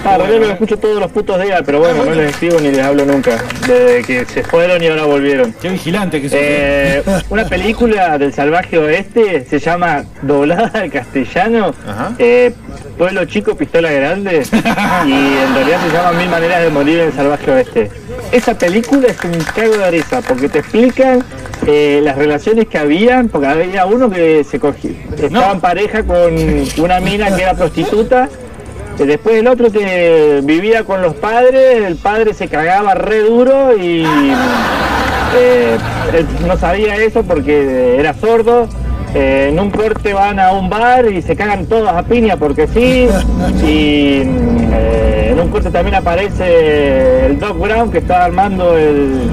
[0.07, 2.83] Ah, realidad los escucho todos los putos días, pero bueno, no les escribo ni les
[2.85, 3.31] hablo nunca.
[3.67, 5.51] Desde que se fueron y ahora volvieron.
[5.59, 6.37] Qué vigilante que sos.
[6.39, 7.01] Eh,
[7.31, 11.73] una película del salvaje oeste se llama doblada al castellano
[12.19, 12.53] eh,
[12.97, 14.43] Pueblo Chico, Pistola Grande
[15.05, 17.91] y en realidad se llama Mil Maneras de Morir en el Salvaje Oeste.
[18.31, 21.23] Esa película es un cago de risa porque te explican
[21.67, 26.35] eh, las relaciones que habían, porque había uno que se cogió, estaba en pareja con
[26.77, 28.29] una mina que era prostituta
[28.99, 33.75] eh, Después el otro que vivía con los padres, el padre se cagaba re duro
[33.77, 34.03] y
[35.35, 35.77] eh,
[36.13, 38.69] él no sabía eso porque era sordo.
[39.17, 42.67] Eh, en un corte van a un bar y se cagan todos a piña porque
[42.67, 43.07] sí.
[43.65, 44.21] Y
[44.73, 49.29] eh, en un corte también aparece el Doc Brown que está armando el,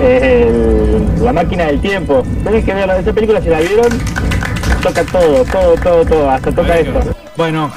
[0.00, 2.22] el- la máquina del tiempo.
[2.44, 3.88] Tenés que ver esa película si la vieron.
[4.82, 7.00] Toca todo, todo, todo, todo, hasta toca esto.
[7.36, 7.70] Bueno.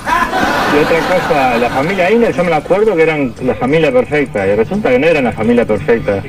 [0.73, 4.55] Y otra cosa, la familia Inner, yo me acuerdo que eran la familia perfecta, y
[4.55, 6.23] resulta que no eran la familia perfecta.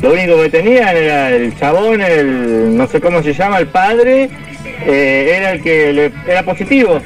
[0.00, 4.30] Lo único que tenían era el chabón, el no sé cómo se llama, el padre,
[4.86, 7.00] eh, era el que le- era positivo.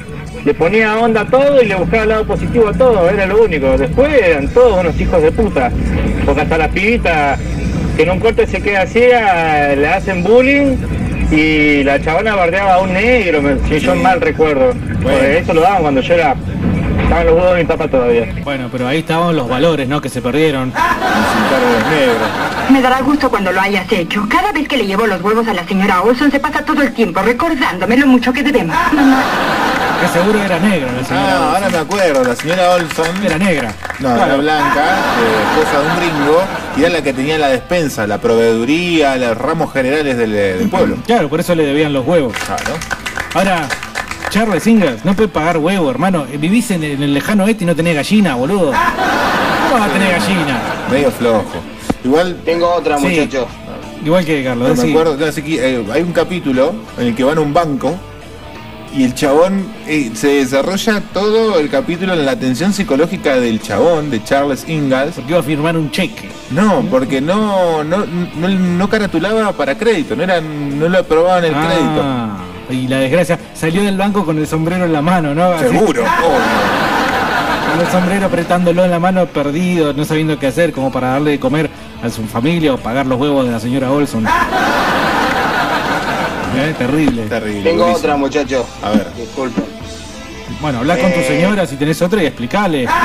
[0.45, 3.43] Le ponía onda a todo y le buscaba el lado positivo a todo, era lo
[3.43, 3.77] único.
[3.77, 5.71] Después eran todos unos hijos de puta.
[6.25, 7.37] Porque hasta la pibita
[7.95, 10.75] que en un corte se queda ciega, le hacen bullying
[11.31, 14.73] y la chabona bardeaba a un negro, si yo mal recuerdo.
[15.37, 16.35] Eso lo daban cuando yo era.
[17.03, 18.33] Estaban los huevos mi papá todavía.
[18.43, 20.01] Bueno, pero ahí estaban los valores, ¿no?
[20.01, 20.73] Que se perdieron.
[22.69, 24.25] Me dará gusto cuando lo hayas hecho.
[24.29, 26.93] Cada vez que le llevo los huevos a la señora Olson se pasa todo el
[26.93, 28.75] tiempo recordándome lo mucho que debemos.
[28.93, 29.21] Mamá,
[30.01, 31.37] Que seguro era negra la señora.
[31.37, 33.23] Ah, ahora me acuerdo, la señora Olson.
[33.25, 33.73] Era negra.
[33.99, 34.83] No, era blanca,
[35.19, 36.43] eh, esposa de un gringo,
[36.77, 40.97] y era la que tenía la despensa, la proveeduría, los ramos generales del, del pueblo.
[41.05, 42.33] Claro, por eso le debían los huevos.
[42.45, 42.73] Claro.
[43.35, 43.67] Ahora,
[44.33, 46.25] Charles Ingers, no puede pagar huevo, hermano.
[46.39, 48.71] Vivís en, en el lejano este y no tenés gallina, boludo.
[48.71, 50.59] ¿Cómo vas a tener gallina?
[50.89, 51.61] Medio flojo.
[52.03, 52.37] Igual.
[52.43, 53.05] Tengo otra, Sí.
[53.05, 53.45] muchachos.
[54.03, 57.15] Igual que Carlos, No me acuerdo, no, así que, eh, hay un capítulo en el
[57.15, 57.95] que van a un banco
[58.95, 64.09] y el chabón eh, se desarrolla todo el capítulo en la tensión psicológica del chabón,
[64.09, 65.13] de Charles Ingalls.
[65.13, 66.27] Porque iba a firmar un cheque.
[66.49, 68.03] No, porque no, no,
[68.35, 73.37] no, no caratulaba para crédito, no eran, no lo aprobaban el Ah, Y la desgracia
[73.53, 75.51] salió del banco con el sombrero en la mano, ¿no?
[75.51, 75.67] Así-.
[75.67, 76.03] Seguro,
[77.71, 81.31] Con el sombrero apretándolo en la mano, perdido, no sabiendo qué hacer, como para darle
[81.31, 81.69] de comer
[82.03, 84.25] a su familia o pagar los huevos de la señora Olson.
[86.55, 87.23] Eh, terrible.
[87.23, 87.63] Terrible.
[87.63, 88.63] Tengo otra, muchachos.
[88.83, 89.07] A ver.
[89.17, 89.63] Disculpen.
[90.61, 91.25] Bueno, habla con tu Eh.
[91.27, 92.85] señora si tenés otra y explicale.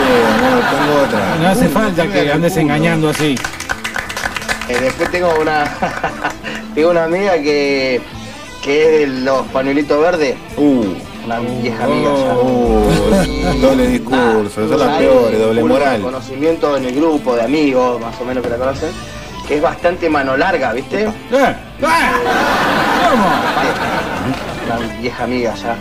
[0.00, 0.02] Sí,
[0.44, 1.36] amor, tengo otra.
[1.42, 2.62] No hace Uy, falta que andes culo.
[2.62, 3.34] engañando así.
[4.68, 5.64] Eh, después tengo una
[6.74, 8.00] tengo una amiga que
[8.62, 10.36] que es de los pañuelitos verdes.
[10.56, 10.84] Uh.
[11.24, 12.34] Una vieja amiga ya.
[12.34, 16.00] Uh, doble discurso, son las peores, doble moral.
[16.00, 18.90] conocimiento en el grupo de amigos, más o menos que la conocen,
[19.46, 21.04] que es bastante mano larga, ¿viste?
[21.04, 21.56] Eh,
[24.66, 25.76] Una vieja amiga ya.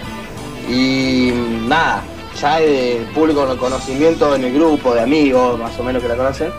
[0.69, 1.31] Y
[1.67, 2.01] nada,
[2.39, 6.15] ya el público con conocimiento en el grupo de amigos, más o menos que la
[6.15, 6.51] conocen,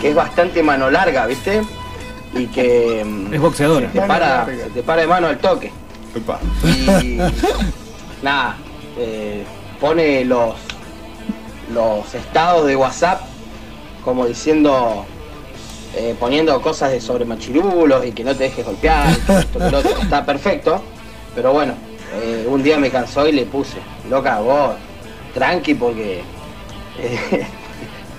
[0.00, 1.62] que es bastante mano larga, ¿viste?
[2.36, 3.92] Y que mm, Es boxeadora.
[3.92, 5.70] se te para, se te para de mano al toque.
[6.64, 7.18] Y
[8.22, 8.56] nada,
[8.98, 9.44] eh,
[9.80, 10.54] pone los
[11.72, 13.22] los estados de WhatsApp
[14.04, 15.06] como diciendo
[15.96, 19.58] eh, poniendo cosas de sobre machirulos y que no te dejes golpear, y que esto,
[19.58, 20.02] que lo otro.
[20.02, 20.82] está perfecto,
[21.34, 21.74] pero bueno,
[22.14, 23.78] eh, un día me cansó y le puse,
[24.10, 24.74] loca, vos,
[25.34, 26.22] tranqui porque
[26.98, 27.46] eh,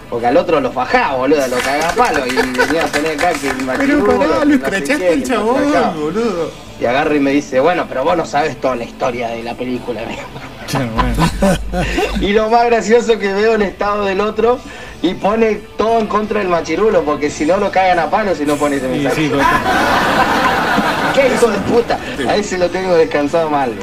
[0.09, 3.33] porque al otro lo fajaba, boludo, lo cagaba a palo y venía a poner acá
[3.33, 5.63] que el machirulo, Pero pará, lo escrachaste el chabón,
[5.99, 6.51] boludo.
[6.79, 9.53] Y agarra y me dice, bueno, pero vos no sabes toda la historia de la
[9.53, 10.01] película.
[12.21, 14.59] y lo más gracioso que veo el estado del otro
[15.01, 18.45] y pone todo en contra del machirulo, porque si no lo cagan a palo si
[18.45, 19.31] no pone ese mensaje.
[21.13, 21.97] ¡Qué hijo de puta!
[22.27, 23.73] A ese lo tengo descansado mal.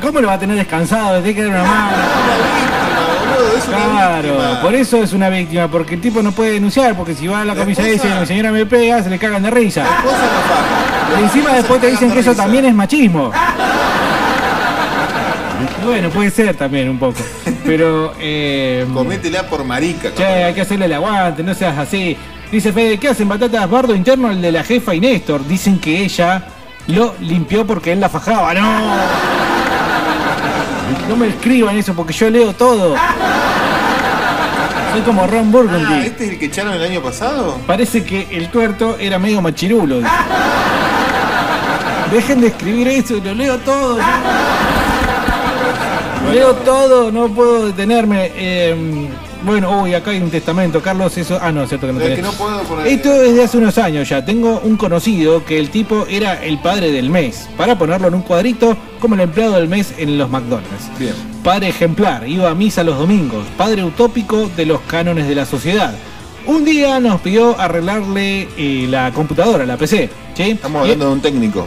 [0.00, 1.22] ¿cómo lo va a tener descansado?
[1.22, 1.96] Tiene que dar una mano.
[3.66, 7.42] Claro, por eso es una víctima, porque el tipo no puede denunciar, porque si va
[7.42, 9.84] a la comisaría y dice, mi señora me pega, se le cagan de risa.
[11.18, 13.32] Y encima después te dicen que eso también es machismo.
[15.84, 17.18] Bueno, puede ser también un poco.
[17.64, 18.12] Pero.
[18.20, 20.14] Eh, Cométela por marica.
[20.14, 22.16] Che, hay que hacerle el aguante, no seas así.
[22.50, 23.68] Dice Fede, ¿qué hacen batatas?
[23.70, 25.46] Bardo interno el de la jefa y Néstor.
[25.46, 26.44] Dicen que ella
[26.88, 28.54] lo limpió porque él la fajaba.
[28.54, 29.49] No.
[31.10, 32.94] No me escriban eso porque yo leo todo.
[34.92, 35.92] Soy como Ron Burgundy.
[35.92, 37.58] Ah, ¿este es el que echaron el año pasado?
[37.66, 39.96] Parece que el tuerto era medio machirulo.
[39.96, 40.08] dice.
[42.12, 43.98] Dejen de escribir eso, lo leo todo.
[46.26, 46.32] yo.
[46.32, 48.30] Leo todo, no puedo detenerme.
[48.36, 49.08] Eh,
[49.44, 51.38] bueno, uy, acá hay un testamento, Carlos, eso.
[51.40, 52.18] Ah, no, cierto que no Es tenés.
[52.18, 52.86] que no puedo poner.
[52.86, 54.24] Esto es de hace unos años ya.
[54.24, 57.48] Tengo un conocido que el tipo era el padre del mes.
[57.56, 60.90] Para ponerlo en un cuadrito como el empleado del mes en los McDonald's.
[60.98, 61.14] Bien.
[61.42, 63.44] Padre ejemplar, iba a misa los domingos.
[63.56, 65.94] Padre utópico de los cánones de la sociedad.
[66.46, 70.08] Un día nos pidió arreglarle eh, la computadora, la PC.
[70.34, 70.42] ¿sí?
[70.42, 71.66] Estamos Y- hablando de un técnico.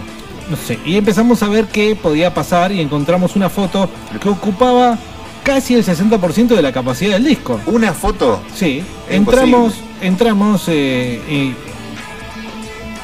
[0.49, 3.89] no sé, y empezamos a ver qué podía pasar y encontramos una foto
[4.21, 4.97] que ocupaba
[5.43, 7.59] casi el 60% de la capacidad del disco.
[7.65, 8.41] ¿Una foto?
[8.55, 11.53] Sí, Es entramos, entramos, eh, eh,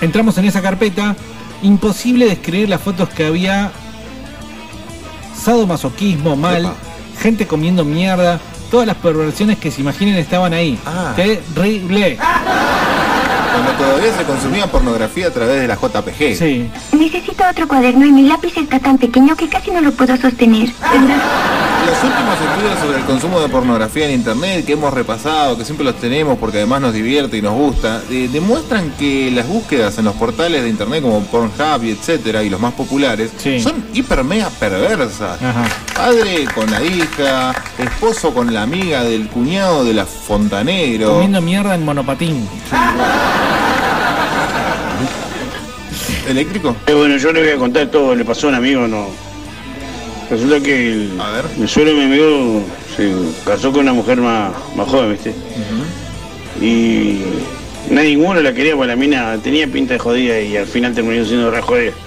[0.02, 1.16] entramos en esa carpeta.
[1.62, 3.72] Imposible describir las fotos que había.
[5.36, 6.76] Sadomasoquismo, mal, Epa.
[7.22, 8.40] gente comiendo mierda,
[8.72, 10.78] todas las perversiones que se imaginen estaban ahí.
[10.86, 11.14] Ah.
[11.16, 12.18] Terrible.
[12.18, 16.36] Cuando todavía se consumía pornografía a través de la JPG.
[16.38, 16.70] Sí.
[16.98, 20.70] Necesito otro cuaderno y mi lápiz está tan pequeño que casi no lo puedo sostener.
[21.90, 25.84] Los últimos estudios sobre el consumo de pornografía en internet que hemos repasado, que siempre
[25.84, 30.06] los tenemos porque además nos divierte y nos gusta, eh, demuestran que las búsquedas en
[30.06, 33.32] los portales de internet como Pornhub y etcétera, y los más populares,
[33.64, 35.40] son hiper mega perversas.
[35.96, 41.14] Padre con la hija, esposo con la amiga del cuñado de la fontanero.
[41.14, 42.48] Comiendo mierda en monopatín.
[46.28, 46.76] ¿Eléctrico?
[46.86, 49.29] Eh, bueno, yo le voy a contar todo, le pasó a un amigo, no.
[50.30, 51.12] Resulta que el,
[51.58, 52.62] mi suegro de mi amigo
[52.96, 53.12] se
[53.46, 55.34] casó con una mujer más, más joven, ¿viste?
[56.62, 57.22] Y
[57.90, 61.26] nadie ninguno la quería porque la mina tenía pinta de jodida y al final terminó
[61.26, 61.92] siendo re jodida.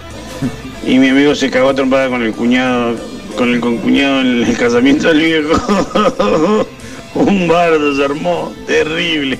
[0.84, 2.96] Y mi amigo se cagó a trompada con el cuñado,
[3.36, 6.66] con el concuñado en el casamiento del viejo.
[7.14, 9.38] un bardo se armó, terrible.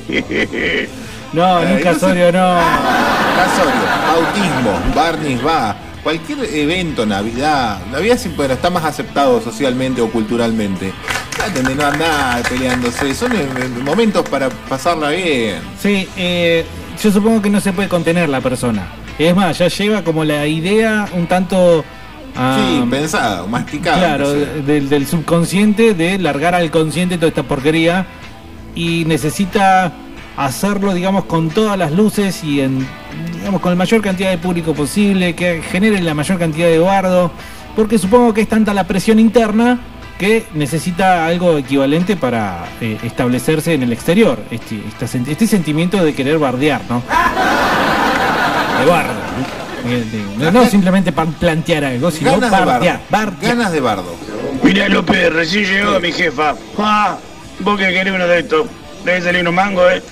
[1.33, 2.61] No, en un casorio no.
[3.37, 10.11] Casorio, bautismo, barniz va, cualquier evento, Navidad, Navidad sí, bueno, está más aceptado socialmente o
[10.11, 10.93] culturalmente.
[11.37, 13.47] Traten de no andar peleándose, son eh,
[13.85, 15.57] momentos para pasarla bien.
[15.81, 16.65] Sí, eh,
[17.03, 18.87] yo supongo que no se puede contener la persona.
[19.19, 21.85] Es más, ya lleva como la idea un tanto...
[22.37, 23.99] ah, Sí, pensada, masticada.
[23.99, 28.07] Claro, del, del subconsciente, de largar al consciente toda esta porquería
[28.75, 29.93] y necesita
[30.37, 32.87] hacerlo, digamos, con todas las luces y en,
[33.39, 37.31] digamos, con la mayor cantidad de público posible, que genere la mayor cantidad de bardo,
[37.77, 39.79] porque supongo que es tanta la presión interna
[40.19, 44.81] que necesita algo equivalente para eh, establecerse en el exterior, este,
[45.29, 47.03] este sentimiento de querer bardear, ¿no?
[48.79, 49.13] De bardo.
[49.85, 49.91] ¿no?
[49.91, 53.01] De- No, no simplemente para plantear algo, sino Ganas de bardear.
[53.41, 54.15] Ganas de bardo.
[54.63, 56.55] Mira López, recién llegó mi jefa.
[56.79, 57.17] Ah,
[57.61, 58.67] vos que querés uno de estos.
[59.05, 60.03] Debe salir unos mangos, eh.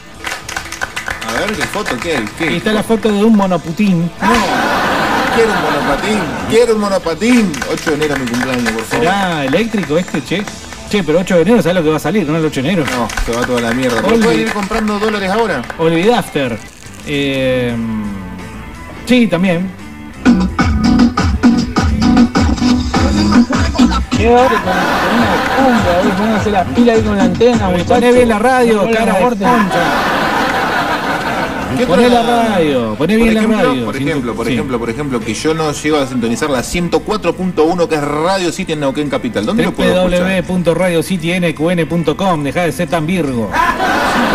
[1.30, 1.96] A ver, ¿qué foto?
[2.02, 2.24] ¿Qué?
[2.38, 2.56] ¿Qué?
[2.56, 4.10] Está la foto de un monoputín.
[5.34, 6.18] Quiero un monopatín.
[6.48, 7.52] Quiero un monopatín.
[7.72, 9.04] 8 de enero mi cumpleaños, por favor.
[9.04, 10.44] ¿Será eléctrico este, che?
[10.90, 12.28] Che, pero 8 de enero, ¿sabes lo que va a salir?
[12.28, 12.84] ¿No el 8 de enero?
[12.90, 14.02] No, se va toda la mierda.
[14.02, 15.62] ¿Pero pueden ir comprando dólares ahora?
[15.78, 16.58] Olvid After.
[17.06, 17.76] Eh,
[19.06, 19.70] sí, también.
[24.16, 27.70] Qué hora con, una ahí las pilas ahí con la antena.
[27.86, 30.29] Poné bien la radio, No cara concha.
[31.80, 33.84] ¿Qué Poné la radio, poné bien la ejemplo, radio.
[33.86, 34.52] Por ejemplo, por sí.
[34.52, 38.72] ejemplo, por ejemplo, que yo no llego a sintonizar la 104.1 que es Radio City
[38.74, 39.46] en Neuquén Capital.
[39.46, 40.44] ¿Dónde lo puedo escuchar?
[40.46, 43.48] www.radiocitynqn.com Deja de ser tan virgo.
[43.50, 43.58] Por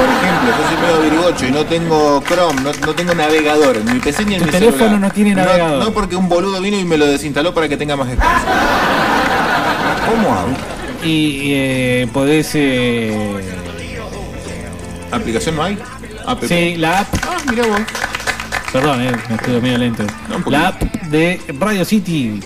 [0.09, 3.99] ejemplo, yo soy medio virgocho y no tengo Chrome, no, no tengo navegador en mi
[3.99, 4.99] PC ni en Tu mi teléfono celular.
[5.01, 5.83] no tiene navegador.
[5.83, 8.47] No, porque un boludo vino y me lo desinstaló para que tenga más espacio.
[10.09, 10.49] ¿Cómo hago?
[11.03, 12.49] Y eh, podés.
[12.55, 13.15] eh,
[15.11, 15.77] ¿Aplicación no hay?
[16.27, 16.43] App.
[16.43, 17.07] Sí, la app.
[17.23, 17.81] Ah, mira vos.
[18.71, 20.03] Perdón, eh, me estuve medio lento.
[20.47, 22.39] La app de Radio City.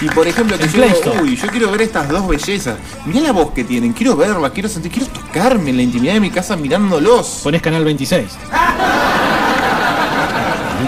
[0.00, 2.76] Y por ejemplo, que yo digo, uy, yo quiero ver estas dos bellezas.
[3.06, 6.20] Mirá la voz que tienen, quiero verlas, quiero sentir, quiero tocarme en la intimidad de
[6.20, 7.40] mi casa mirándolos.
[7.44, 8.26] Ponés canal 26.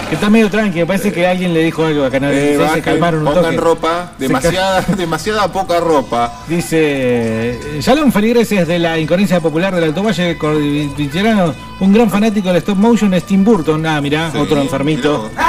[0.08, 2.72] Que está medio tranqui, me parece que alguien le dijo algo a Canal Eh, 26,
[2.72, 3.56] se calmaron un pongan toque.
[3.56, 6.32] ropa, Se demasiada, demasiada poca ropa.
[6.48, 12.56] Dice, Shalom feligreses de la incoherencia popular del Alto Valle Cordillerano, un gran fanático del
[12.58, 13.84] stop motion es Tim Burton.
[13.86, 15.30] Ah, mirá, Sí, otro enfermito.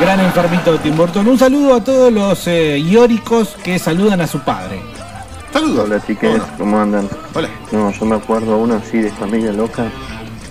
[0.00, 1.26] Gran enfermito Tim Burton.
[1.28, 4.82] Un saludo a todos los eh, ióricos que saludan a su padre.
[5.52, 5.84] Saludos.
[5.88, 7.08] Hola chiques, ¿cómo andan?
[7.32, 7.48] Hola.
[7.70, 9.84] No, yo me acuerdo uno así de familia loca.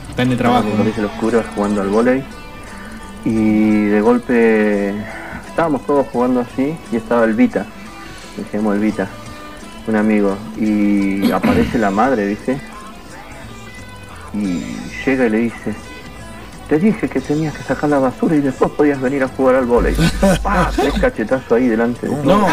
[0.09, 0.63] Está en el trabajo.
[0.67, 2.23] En el colegio Los Curas jugando al volei.
[3.25, 4.93] Y de golpe
[5.47, 7.65] estábamos todos jugando así y estaba el Vita.
[8.35, 9.07] Decíamos el Vita,
[9.87, 10.35] un amigo.
[10.57, 12.59] Y aparece la madre, ¿viste?
[14.33, 14.63] Y
[15.05, 15.75] llega y le dice,
[16.67, 19.65] te dije que tenías que sacar la basura y después podías venir a jugar al
[19.65, 19.95] volei.
[20.43, 20.71] ¡Pah!
[20.75, 22.47] Tres cachetazos ahí delante de No.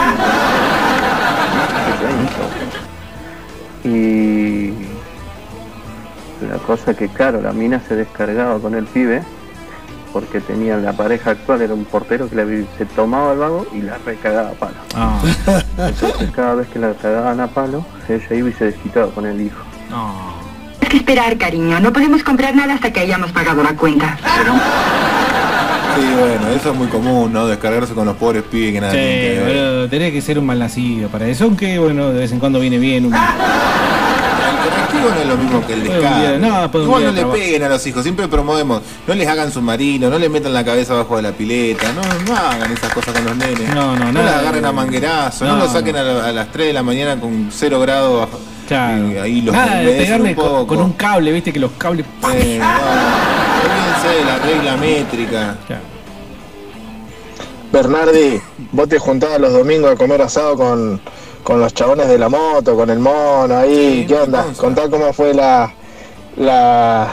[3.83, 4.75] Y
[6.47, 9.23] la cosa que, claro, la mina se descargaba con el pibe
[10.12, 13.82] porque tenía la pareja actual, era un portero que le- se tomaba el vago y
[13.82, 14.74] la recagaba a palo.
[14.94, 15.20] Ah.
[15.78, 19.40] Entonces cada vez que la cagaban a palo, ella iba y se desquitaba con el
[19.40, 19.62] hijo.
[20.82, 21.78] Hay que esperar, cariño.
[21.80, 24.16] No podemos comprar nada hasta que hayamos pagado la cuenta.
[25.96, 27.46] Sí, bueno, eso es muy común, ¿no?
[27.48, 31.26] Descargarse con los pobres pibes que nada Sí, que tenés que ser un malnacido para
[31.26, 33.12] eso, aunque bueno, de vez en cuando viene bien un...
[35.01, 37.39] No es lo mismo que el día- no, un Igual no le trabajo.
[37.39, 40.93] peguen a los hijos, siempre promovemos, no les hagan submarino, no les metan la cabeza
[40.95, 43.75] abajo de la pileta, no, no hagan esas cosas con los nenes.
[43.75, 46.53] No, no, No les agarren a manguerazo, no, No, los saquen a, la- a las
[46.53, 48.41] 3 de la mañana con 0 grados bajo.
[48.68, 49.11] Claro.
[49.11, 50.66] y ahí los Nada de humedecen pegarle un con, poco.
[50.68, 52.07] con un cable, viste que los cables...
[52.07, 52.68] Eh, no,
[53.66, 55.57] olvídense de la regla métrica.
[57.73, 58.41] Bernardi,
[58.73, 61.01] vos te juntabas los domingos a comer asado con,
[61.43, 64.05] con los chabones de la moto, con el mono ahí.
[64.07, 64.45] ¿Qué onda?
[64.57, 65.72] Contá cómo fue la,
[66.36, 67.09] la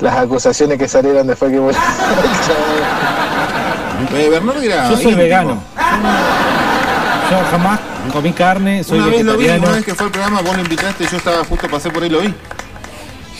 [0.00, 1.84] las acusaciones que salieron después que murió el
[2.46, 4.20] chabón.
[4.20, 5.22] Eh, Bernardo era Yo soy íntimo.
[5.22, 5.62] vegano.
[7.30, 7.80] Yo jamás
[8.12, 9.66] comí carne, soy Una vez lo vi, vegetariano.
[9.68, 12.08] una vez que fue al programa, vos lo invitaste, yo estaba justo, pasé por ahí
[12.08, 12.34] y lo vi.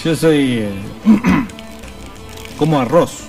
[0.04, 0.58] Yo soy...
[0.60, 0.70] eh,
[2.58, 3.25] como arroz.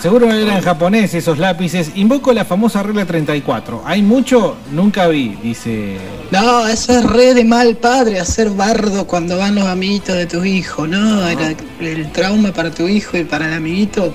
[0.00, 1.90] Seguro eran japoneses esos lápices.
[1.94, 3.82] Invoco la famosa regla 34.
[3.84, 5.98] Hay mucho, nunca vi, dice...
[6.30, 10.42] No, eso es re de mal padre, hacer bardo cuando van los amiguitos de tu
[10.42, 11.28] hijo, ¿no?
[11.28, 14.14] Era el trauma para tu hijo y para el amiguito.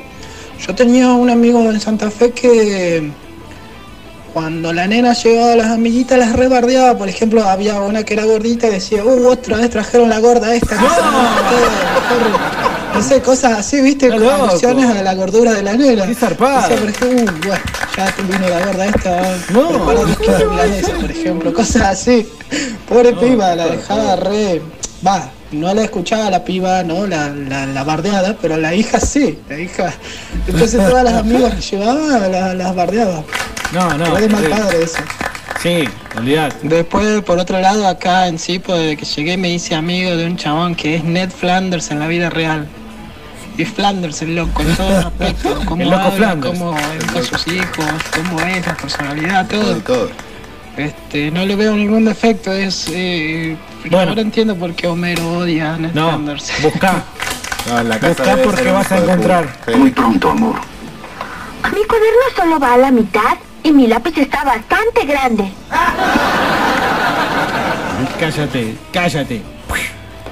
[0.65, 3.11] Yo tenía un amigo en Santa Fe que
[4.33, 6.97] cuando la nena llevaba a las amiguitas las rebardeaba.
[6.97, 10.55] Por ejemplo, había una que era gordita y decía, uh, otra vez trajeron la gorda
[10.55, 10.75] esta.
[10.75, 12.69] que se me mató, mejor".
[12.69, 16.05] No sé, cosas así, viste, con alusiones a la gordura de la nena.
[16.05, 16.69] Qué zarpado.
[16.69, 17.63] Decía, por ejemplo, uh, bueno,
[17.97, 19.37] ya te vino la gorda esta.
[19.51, 19.85] No.
[20.99, 22.27] por ejemplo, cosas así.
[22.87, 24.61] Pobre piba, la dejaba re.
[25.05, 27.05] Va, no la escuchaba la piba, ¿no?
[27.05, 29.93] La, la, la bardeada, pero la hija sí, la hija.
[30.47, 33.23] Entonces todas las amigas que llevaba la- las bardeaba.
[33.73, 34.05] No, no.
[34.07, 34.49] Fue de mal sí.
[34.49, 34.97] padre eso.
[35.61, 35.83] Sí,
[36.17, 36.53] olvidad.
[36.61, 40.37] Después, por otro lado, acá en Sipo, desde que llegué me hice amigo de un
[40.37, 42.67] chabón que es Ned Flanders en la vida real.
[43.57, 45.61] Y Flanders, el loco, en todo aspecto.
[45.65, 46.59] Cómo El loco habla, Flanders.
[46.59, 47.85] cómo educa a sus hijos,
[48.15, 50.09] cómo es, la personalidad, todo.
[50.77, 52.87] Este, no le veo ningún defecto, es...
[52.91, 53.55] Eh,
[53.89, 54.09] Bueno.
[54.09, 56.51] Ahora entiendo por qué Homero odia a Ned No, Flanders.
[56.61, 57.03] buscá.
[57.69, 59.57] No, en la casa Buscá debe porque vas a de encontrar.
[59.77, 60.55] Muy pronto, amor.
[61.63, 65.49] Mi cuaderno solo va a la mitad y mi lápiz está bastante grande.
[68.19, 69.41] Cállate, cállate.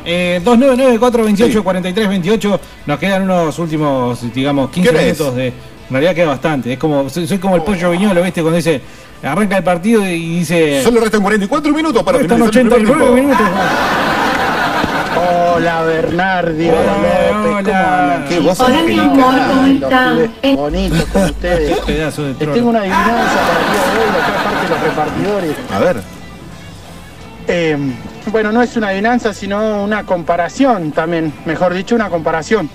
[0.06, 2.60] Eh, 299-428-4328.
[2.86, 5.14] Nos quedan unos últimos, digamos, 15 ¿Qué hora es?
[5.18, 5.48] minutos de.
[5.48, 5.54] En
[5.90, 6.74] realidad queda bastante.
[6.74, 8.42] Es como, soy, soy como el pollo viñolo, ¿viste?
[8.42, 8.82] Cuando dice,
[9.22, 10.82] arranca el partido y dice.
[10.84, 13.44] Solo restan 44 minutos para Restan finalizar el primer 89 tiempo.
[13.44, 13.60] minutos.
[15.56, 18.26] Hola Bernardi, Hola, López, ¿cómo hola.
[18.28, 20.34] Qué voz Hola, mi amor, ¿cómo están?
[20.56, 21.80] Bonitos con ustedes.
[21.82, 25.56] Pedazo de Les tengo una adivinanza para el día de hoy, acá aparte los repartidores.
[25.72, 26.02] A ver.
[27.48, 27.78] Eh,
[28.32, 32.70] bueno, no es una adivinanza, sino una comparación también, mejor dicho, una comparación.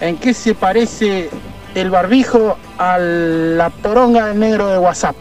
[0.00, 1.30] ¿En qué se parece
[1.74, 5.16] el barbijo a la poronga del negro de WhatsApp?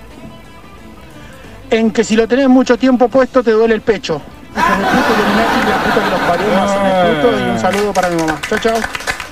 [1.70, 4.22] En que si lo tenés mucho tiempo puesto te duele el pecho.
[7.38, 8.40] Y un saludo para mi mamá.
[8.50, 8.80] Chao, chao.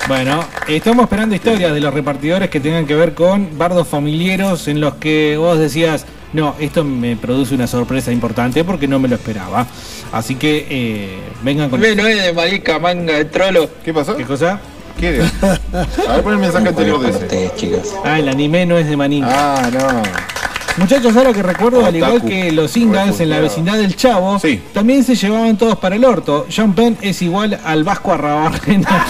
[0.07, 4.82] Bueno, estamos esperando historias de los repartidores que tengan que ver con bardos familiares en
[4.82, 9.16] los que vos decías, no, esto me produce una sorpresa importante porque no me lo
[9.16, 9.66] esperaba.
[10.12, 11.80] Así que eh, vengan con...
[11.80, 13.70] no es de marica, manga de trolo.
[13.84, 14.16] ¿Qué pasó?
[14.16, 14.60] ¿Qué cosa?
[15.00, 15.22] ¿Qué?
[15.42, 17.52] A ver, pon el mensaje anterior de ese.
[17.56, 17.94] chicas.
[18.04, 19.24] Ah, el anime no es de Manín.
[19.26, 20.30] Ah, no.
[20.78, 24.40] Muchachos, ahora que recuerdo, al igual que los Ingals en la vecindad del Chavo,
[24.74, 26.48] también se llevaban todos para el orto.
[26.56, 28.88] John Penn es igual al Vasco Arrabarrena.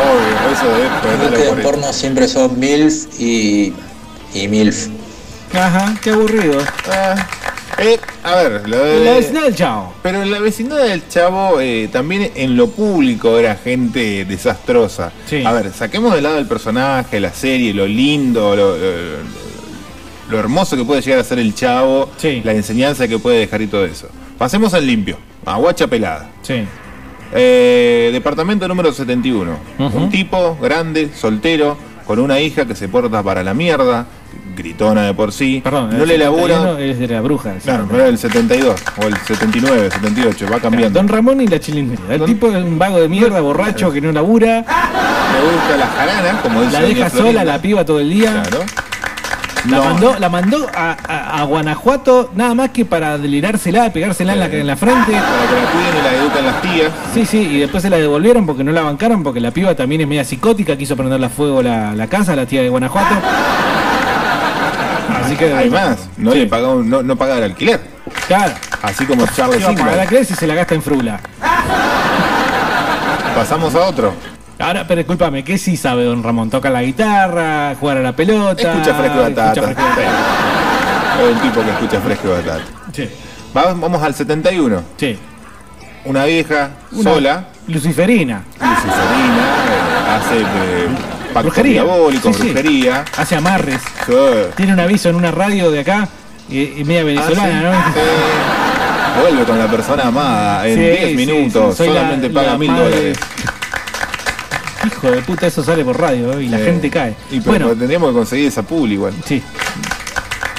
[0.00, 3.74] Obvio, eso de Creo que en porno siempre son MILF y,
[4.34, 4.88] y MILF.
[5.54, 6.58] Ajá, qué aburrido.
[6.90, 7.14] Ah,
[7.78, 9.04] eh, a ver, lo de...
[9.04, 9.94] La vecindad del Chavo.
[10.02, 15.12] Pero en la vecindad del Chavo eh, también en lo público era gente desastrosa.
[15.26, 15.42] Sí.
[15.44, 19.40] A ver, saquemos de lado el personaje, la serie, lo lindo, lo, lo-
[20.30, 22.08] lo hermoso que puede llegar a ser el Chavo,
[22.44, 24.08] la enseñanza que puede dejar y todo eso.
[24.38, 26.30] Pasemos al limpio, a Guacha Pelada.
[26.42, 26.62] Sí.
[27.34, 29.58] Eh, departamento número 71.
[29.78, 29.98] Ujú.
[29.98, 31.76] Un tipo grande, soltero,
[32.06, 34.06] con una hija que se porta para la mierda,
[34.56, 35.60] gritona de por sí.
[35.62, 36.54] Perdón, no el le labura.
[36.56, 37.54] 71 Es de la bruja.
[37.62, 40.98] Claro, pero el 72 o el 79, 78, va cambiando.
[40.98, 42.02] Don Ramón y la chilindrina.
[42.14, 44.56] El tipo es un vago de mierda, borracho, que no labura.
[44.58, 48.42] Le gusta la jarana, como dice La deja sola la piba todo el día.
[48.42, 48.64] Claro.
[49.68, 49.84] La No.
[49.84, 54.46] mandó, la mandó a, a- a Guanajuato nada más que para delirársela, pegársela en la,
[54.46, 55.12] en la frente.
[55.12, 56.90] Para que la cuiden y la eduquen las tías.
[57.12, 60.00] Sí, sí, y después se la devolvieron porque no la bancaron, porque la piba también
[60.00, 63.14] es media psicótica, quiso prenderle a fuego la, la casa, la tía de Guanajuato.
[65.30, 65.52] Así que.
[65.54, 67.80] Hay más, no le pagó, no, no paga el alquiler.
[68.26, 68.52] Claro.
[68.82, 70.00] Así como Charles ¿Qué va a pagar Ingalls.
[70.02, 71.20] alquiler si se la gasta en frula?
[73.34, 74.12] Pasamos a otro.
[74.58, 76.50] Ahora, pero discúlpame, ¿qué sí sabe don Ramón?
[76.50, 78.72] Toca la guitarra, jugar a la pelota.
[78.72, 79.52] Escucha fresco y batata.
[79.60, 80.16] escucha fresco y batata.
[81.20, 82.60] Es un tipo que escucha fresco y batata.
[82.92, 83.08] Sí.
[83.56, 84.82] Va- Vamos al 71.
[84.96, 85.18] Sí.
[86.04, 88.42] Una vieja Una sola, Luciferina.
[88.58, 90.88] luciferina, eh, hace eh,
[91.30, 91.82] pactos Brujería.
[92.12, 92.42] Sí, sí.
[92.42, 93.04] brujería.
[93.16, 93.80] Hace amarres.
[94.06, 94.12] Sí.
[94.56, 96.08] Tiene un aviso en una radio de acá,
[96.48, 98.00] y, y media venezolana, Ah, sí.
[99.20, 101.78] Vuelve con la persona amada en Sí, 10 sí, minutos.
[101.80, 103.18] la- solamente paga la mil madre- dólares.
[104.82, 104.86] ¿no?
[104.86, 106.44] Hijo de puta, eso sale por radio ¿eh?
[106.44, 107.14] y la gente cae.
[107.30, 109.12] Y pero bueno, tendríamos que conseguir esa pool igual.
[109.26, 109.42] Sí.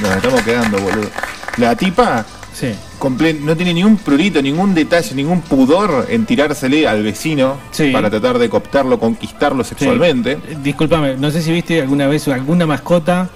[0.01, 1.09] Nos estamos quedando, boludo.
[1.57, 2.23] La tipa
[2.61, 3.39] sí.
[3.43, 7.91] no tiene ningún prurito, ningún detalle, ningún pudor en tirársele al vecino Sí.
[7.91, 10.33] para tratar de cooptarlo, conquistarlo sexualmente.
[10.33, 13.29] Eh, Disculpame, no sé si viste alguna vez alguna mascota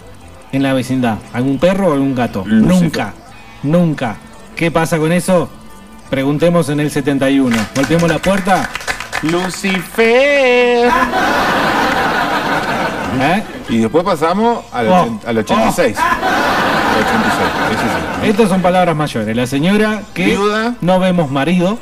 [0.52, 1.18] en la vecindad.
[1.34, 2.44] ¿Algún perro o algún gato?
[2.46, 2.82] Lucifer.
[2.84, 3.14] Nunca.
[3.64, 4.16] Nunca.
[4.56, 5.50] ¿Qué pasa con eso?
[6.10, 7.56] Preguntemos en el 71.
[7.76, 8.70] Golpeemos la puerta.
[9.24, 10.90] Lucifer.
[13.20, 13.44] ¿Eh?
[13.70, 14.92] Y después pasamos al, Oh.
[15.06, 15.98] ochen- al 86.
[15.98, 16.25] Al
[16.98, 17.84] 86, ese
[18.24, 18.30] sí.
[18.30, 19.36] Estas son palabras mayores.
[19.36, 20.76] La señora que Viuda.
[20.82, 21.78] no vemos marido,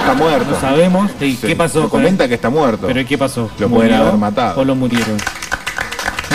[0.00, 0.50] Está muerto.
[0.52, 1.10] no sabemos.
[1.20, 2.86] ¿Y Sí, qué pasó lo comenta que está muerto.
[2.86, 3.50] ¿Pero ¿y qué pasó?
[3.58, 4.60] Lo pueden ¿Murió haber matado.
[4.60, 5.12] ¿O lo murieron?
[5.12, 5.18] Un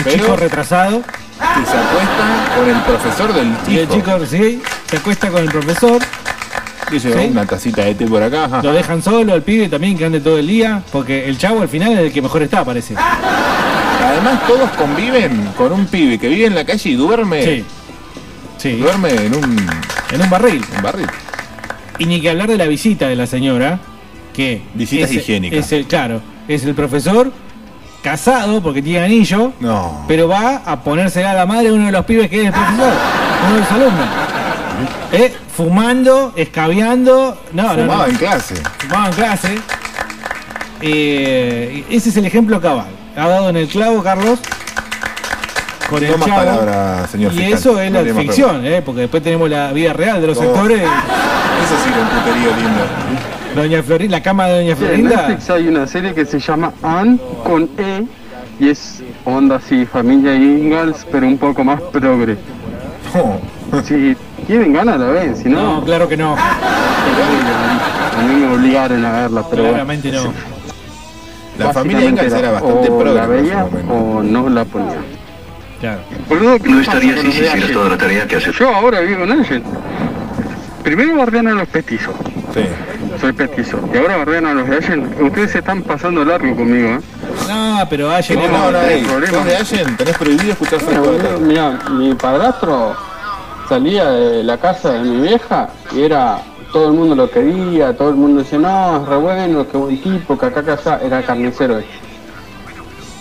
[0.04, 1.02] Pero- chico retrasado.
[1.02, 4.12] Que se acuesta con el profesor del Y el chico.
[4.12, 6.00] chico, sí, se acuesta con el profesor.
[6.90, 7.28] Dice, Sí.
[7.30, 8.44] una tacita de té por acá.
[8.44, 8.62] ajá.
[8.62, 10.82] Lo dejan solo, al pibe también que ande todo el día.
[10.92, 12.94] Porque el chavo al final es el que mejor está, parece.
[14.04, 17.42] Además, todos conviven con un pibe que vive en la calle y duerme.
[17.44, 17.64] Sí.
[18.58, 18.72] Sí.
[18.78, 19.66] Duerme en un,
[20.12, 20.64] En un barril.
[20.76, 21.06] un barril.
[21.98, 23.78] Y ni que hablar de la visita de la señora,
[24.32, 25.58] que Visitas es, higiénicas.
[25.66, 27.32] es el, claro, es el profesor
[28.02, 30.04] casado porque tiene anillo, No.
[30.08, 32.52] pero va a ponérsela a la madre de uno de los pibes que es el
[32.52, 32.92] profesor,
[33.46, 34.06] uno de los alumnos.
[35.12, 35.32] ¿Eh?
[35.56, 38.10] Fumando, escabeando, no, no, Fumaba no.
[38.12, 38.54] en clase.
[38.78, 39.58] Fumaba en clase.
[40.80, 42.86] Eh, ese es el ejemplo cabal.
[43.16, 44.38] Ha dado en el clavo, Carlos.
[45.88, 46.38] Con el No más chavo.
[46.40, 47.52] palabras, señor y fiscal.
[47.58, 48.82] eso es No la ficción, ¿eh?
[48.84, 50.42] porque después tenemos la vida real de los Oh.
[50.42, 50.80] actores.
[50.82, 52.84] Eso sí, un puterío lindo.
[53.54, 55.16] Doña Florinda, la cama de Doña Sí, en Florinda.
[55.28, 58.04] Netflix hay una serie que se llama Anne con E
[58.58, 62.36] y es onda así, familia Ingalls, pero un poco más progre.
[63.84, 64.16] Si
[64.46, 65.74] tienen ganas la ven, si no...
[65.80, 66.34] No, claro que no.
[66.36, 69.74] A mí me obligaron a verla, pero bueno.
[69.84, 70.32] Claramente no.
[71.58, 74.96] La familia Ingalls era bastante o progre la veía o no la ponía.
[75.80, 76.00] Claro.
[76.28, 77.72] Boludo, ¿qué No estaría así si hicieras Allen?
[77.72, 78.56] toda la tarea que haces.
[78.58, 79.62] Yo ahora vivo en Allen.
[80.82, 82.14] Primero bardean a los petizos.
[82.52, 82.64] Sí.
[83.20, 83.80] Soy petizo.
[83.92, 85.14] Y ahora bardean a los de Allen.
[85.20, 87.00] Ustedes se están pasando largo conmigo, ¿eh?
[87.48, 92.94] No, pero ayer No, no, no, de Allen, tenés prohibido escuchar Bueno, mira, mi padrastro
[93.68, 96.38] salía de la casa de mi vieja y era
[96.74, 100.02] todo el mundo lo quería, todo el mundo decía, no, es re bueno, qué buen
[100.02, 101.78] tipo, que acá, que allá, era carnicero.
[101.78, 101.84] él.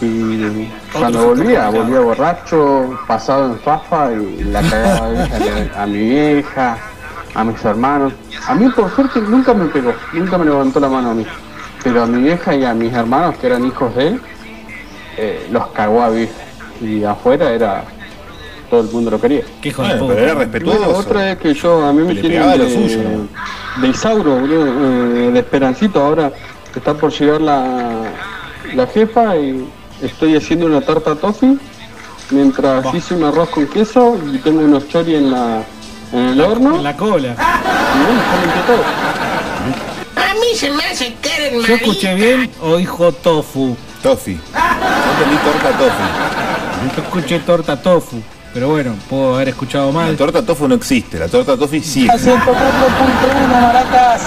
[0.01, 5.07] Y cuando volvía, volvía borracho, pasado en fafa y la cagaba
[5.75, 6.77] a, a mi vieja,
[7.35, 8.13] a mis hermanos.
[8.47, 11.25] A mí por suerte nunca me pegó, nunca me levantó la mano a mí.
[11.83, 14.21] Pero a mi vieja y a mis hermanos, que eran hijos de él,
[15.17, 16.33] eh, los cagó a vieja.
[16.81, 17.83] Y afuera era
[18.73, 19.43] todo el mundo lo quería.
[19.61, 20.79] Qué hijo Bueno, pero era respetuoso.
[20.79, 22.99] Bueno, otra es que yo, a mí me tienen de, lo suyo,
[23.79, 26.01] de Isauro, boludo, eh, de Esperancito.
[26.01, 26.31] Ahora
[26.75, 28.01] está por llegar la,
[28.73, 29.63] la jefa y
[30.01, 31.55] estoy haciendo una tarta toffee
[32.31, 35.63] mientras hice un arroz con queso y tengo unos chori en la
[36.11, 36.77] en el horno.
[36.77, 37.35] En la cola.
[37.93, 38.83] Y bueno.
[40.15, 43.77] A mí se me hace que eres ¿Yo escuché bien o dijo tofu?
[44.01, 44.33] Tofi.
[44.33, 46.95] Yo entendí torta tofi.
[46.95, 48.19] Yo escuché torta tofu.
[48.53, 50.15] Pero bueno, puedo haber escuchado La mal.
[50.15, 52.07] torta tofu no existe, la torta tofi sí.
[53.49, 54.21] maracas.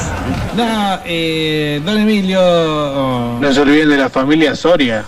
[0.56, 2.40] No, eh, don Emilio.
[2.42, 5.04] oh, No se olviden de la familia Soria.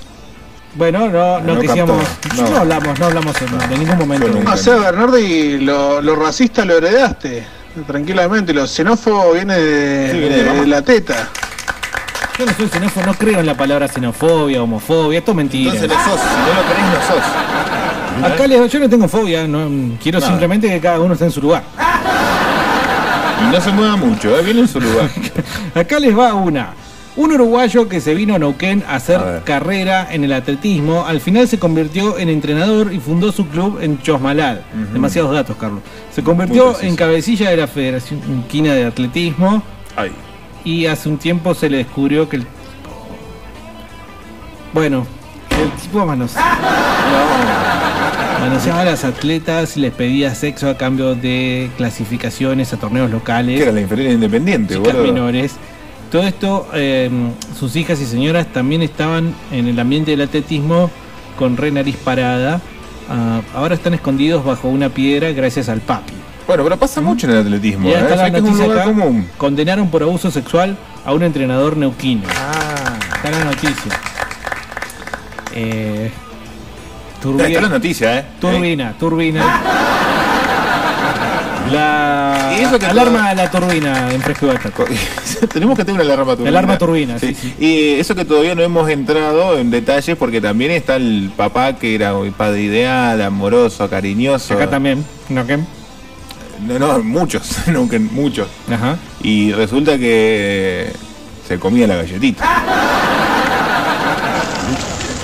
[0.75, 1.99] Bueno, no, no, No captó,
[2.37, 2.51] No.
[2.51, 2.57] no.
[2.59, 4.29] hablamos, no hablamos en, en ningún momento.
[4.29, 7.45] No sé, Bernardi, lo, lo racista lo heredaste.
[7.87, 11.29] Tranquilamente, lo xenófobo viene de, Sí, viene de la teta.
[12.39, 15.73] Yo no soy xenófobo, no creo en la palabra xenofobia, homofobia, esto es mentira.
[15.75, 17.25] Entonces no sos, si no lo crees no sos.
[18.25, 19.69] Acá les- yo no tengo fobia, no,
[20.03, 21.63] quiero simplemente que cada uno esté en su lugar.
[23.41, 24.43] Y no se mueva mucho, ¿eh?
[24.43, 25.09] viene en su lugar.
[25.75, 26.71] Acá les va una.
[27.17, 31.21] Un uruguayo que se vino a Neuquén a hacer A carrera en el atletismo, al
[31.21, 34.63] final se convirtió en entrenador y fundó su club en Chosmalal.
[34.93, 35.81] Demasiados datos, Carlos.
[36.15, 39.63] Se convirtió en cabecilla de la Federación Quina de Atletismo
[39.97, 40.13] Ay.
[40.65, 42.47] y hace un tiempo se le descubrió que el...
[44.73, 45.07] Bueno,
[45.63, 46.59] el tipo manoseaba,
[48.41, 53.57] manoseaba a las atletas y les pedía sexo a cambio de clasificaciones a torneos locales
[53.57, 55.13] Que era la inferior independiente, chicas boludo.
[55.13, 55.57] menores.
[56.11, 57.11] Todo esto, eh,
[57.59, 60.91] sus hijas y señoras también estaban en el ambiente del atletismo
[61.39, 62.61] con re nariz parada.
[63.11, 66.15] Ah, ahora están escondidos bajo una piedra gracias al papi.
[66.47, 67.93] Bueno, pero pasa mucho en el atletismo, ¿eh?
[67.93, 69.29] Es que es un lugar acá, común.
[69.37, 72.23] condenaron por abuso sexual a un entrenador neuquino.
[72.35, 72.97] Ah.
[73.17, 73.93] Está la noticia.
[75.55, 76.11] Eh,
[77.21, 78.25] Está está la noticia, ¿eh?
[78.41, 79.63] Turbina, turbina.
[81.73, 84.49] La Y eso que alarma a la turbina en fresco.
[85.53, 86.49] Tenemos que tener una alarma turbina.
[86.51, 87.55] Alarma turbina, sí, sí.
[87.59, 91.95] Y eso que todavía no hemos entrado en detalles porque también está el papá que
[91.95, 94.55] era un padre ideal, amoroso, cariñoso.
[94.55, 95.59] Acá también, ¿no qué?
[96.67, 98.49] No, no, muchos, nunca, muchos.
[98.73, 98.97] Ajá.
[99.23, 100.91] Y resulta que
[101.47, 102.45] se comía la galletita.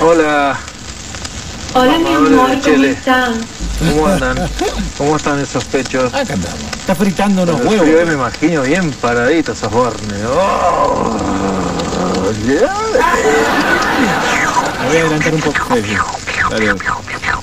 [0.01, 0.59] Hola,
[1.75, 2.91] Hola, mi amor, ¿cómo Chile.
[2.93, 3.35] están?
[3.79, 4.49] ¿cómo andan?
[4.99, 6.13] ¿Cómo están esos pechos?
[6.13, 6.61] Acá andamos.
[6.79, 8.07] Está fritando unos Yo huevos.
[8.07, 10.21] me imagino bien paraditos esos bornes.
[10.29, 11.17] Oh,
[12.47, 12.73] yeah.
[14.81, 15.59] Me voy a adelantar un poco.
[16.51, 16.75] Dale,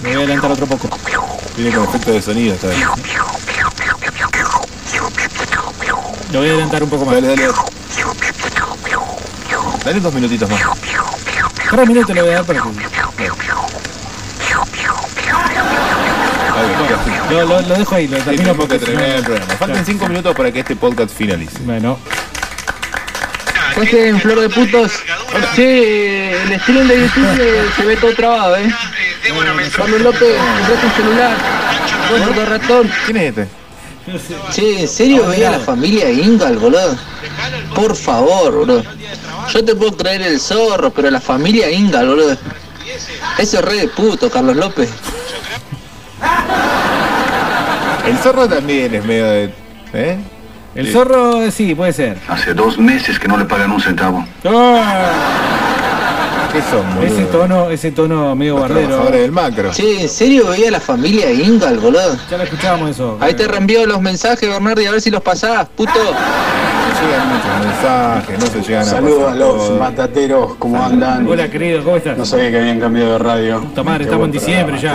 [0.01, 0.89] Me voy a adelantar otro poco.
[1.57, 2.77] viene con efecto de sonido esta vez.
[6.31, 7.15] Lo voy a adelantar un poco más.
[7.15, 7.47] Dale, dale.
[9.83, 10.61] Dale dos minutitos más.
[11.71, 12.69] Tres minutos le voy a dar para que.
[17.29, 18.77] Lo, lo- lo dejo ahí, lo termino porque.
[18.79, 19.53] terminar el programa.
[19.55, 21.57] Faltan cinco minutos para que este podcast finalice.
[21.63, 21.97] Bueno,
[23.75, 24.91] Pues en Flor de Putos,
[25.55, 28.69] sí, el streaming de YouTube eh, se ve todo trabado, ¿eh?
[29.77, 31.37] Pablo López, compraste un celular,
[32.35, 32.91] de ratón.
[33.05, 33.60] ¿Quién es este?
[34.51, 36.97] Che, ¿en serio veía a la familia Ingal, boludo?
[37.75, 38.83] Por favor, boludo.
[39.53, 42.37] Yo te puedo creer el zorro, pero la familia Ingal, boludo.
[43.37, 44.89] Eso es re de puto, Carlos López.
[48.05, 49.53] El zorro también es medio de.
[49.93, 50.17] ¿Eh?
[50.73, 52.17] El zorro, sí, puede ser.
[52.27, 54.25] Hace dos meses que no le pagan un centavo.
[56.51, 57.13] ¿Qué son, boludo?
[57.13, 59.05] Ese tono, ese tono medio Los bardero.
[59.11, 59.71] del macro.
[59.71, 62.17] Che, ¿en serio veía la familia Ingal, boludo?
[62.29, 63.17] Ya lo escuchábamos eso.
[63.21, 65.91] Ahí te reenvío los mensajes, Bernardi, a ver si los pasás, puto.
[65.93, 69.79] Se llegan muchos mensajes, no se llegan a Saludos a los todos.
[69.79, 71.25] matateros, ¿cómo andan?
[71.27, 72.17] Hola, querido, ¿cómo estás?
[72.17, 73.61] No sabía que habían cambiado de radio.
[73.61, 74.93] Puta madre, estamos en diciembre ya.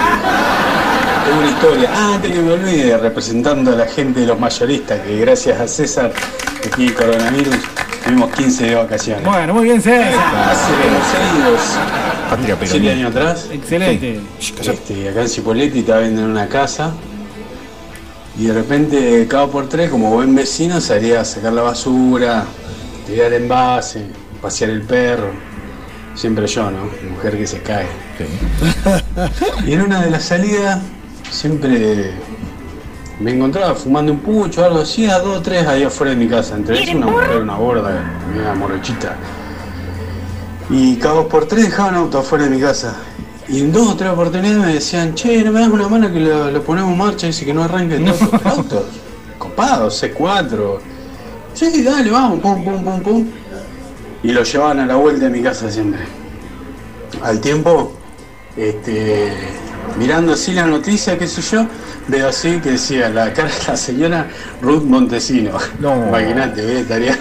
[1.24, 1.90] Tengo una historia.
[1.92, 5.66] Ah, antes que me olvide, representando a la gente de los mayoristas, que gracias a
[5.66, 6.12] César,
[6.64, 7.56] aquí coronavirus,
[8.06, 9.24] tuvimos 15 de vacaciones.
[9.24, 10.12] Bueno, muy bien, César.
[10.12, 11.78] Hace como seis,
[12.30, 12.92] Patria siete peronista.
[12.92, 14.20] años atrás, Excelente.
[14.38, 16.92] este, acá en Cipoletti estaba vendiendo una casa
[18.38, 22.44] y de repente cada por tres, como buen vecino, salía a sacar la basura,
[23.06, 24.06] tirar envase,
[24.40, 25.30] pasear el perro.
[26.14, 26.88] Siempre yo, ¿no?
[27.10, 27.86] Mujer que se cae.
[29.66, 30.80] Y en una de las salidas
[31.30, 32.12] siempre
[33.20, 36.16] me encontraba fumando un pucho o algo así, a dos o tres ahí afuera de
[36.16, 36.56] mi casa.
[36.56, 39.16] Entre ellos una mujer, una gorda, una morochita.
[40.68, 42.96] Y cada dos por tres dejaban auto afuera de mi casa.
[43.48, 46.18] Y en dos o tres oportunidades me decían, che, no me das una mano que
[46.18, 48.08] lo, lo ponemos en marcha, dice que no arranque el
[48.44, 48.86] auto.
[49.38, 50.78] Copados, C4.
[51.54, 53.26] Sí, dale, vamos, pum, pum, pum, pum.
[54.22, 56.00] Y lo llevaban a la vuelta de mi casa siempre.
[57.22, 57.92] Al tiempo,
[58.56, 59.32] este,
[59.96, 61.66] mirando así la noticia, qué sé yo,
[62.08, 64.26] veo así que decía la cara de la señora
[64.62, 65.52] Ruth Montesino.
[65.80, 66.08] No.
[66.08, 66.80] Imagínate, ¿eh?
[66.80, 67.18] estaría.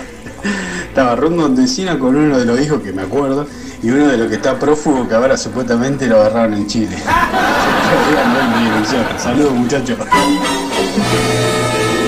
[0.88, 3.48] Estaba Ruth Montesino con uno de los hijos que me acuerdo
[3.84, 6.96] y uno de los que está prófugo que ahora supuestamente lo agarraron en Chile.
[9.18, 9.98] Saludos muchachos.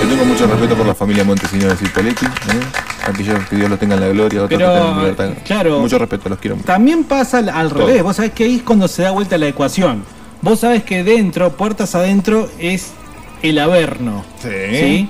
[0.02, 2.24] Yo tengo mucho respeto por la familia Montesino de Cipoletti.
[2.24, 2.28] ¿eh?
[3.06, 5.30] Aquellos que Dios los tenga en la gloria, otros Pero, que tengan en libertad.
[5.44, 5.80] claro.
[5.80, 6.66] Mucho respeto, los quiero mucho.
[6.66, 7.86] También pasa al, al Todo.
[7.86, 8.02] revés.
[8.02, 10.04] Vos sabés que ahí es cuando se da vuelta la ecuación.
[10.40, 12.92] Vos sabés que dentro, puertas adentro, es
[13.42, 14.24] el averno.
[14.40, 15.08] Sí.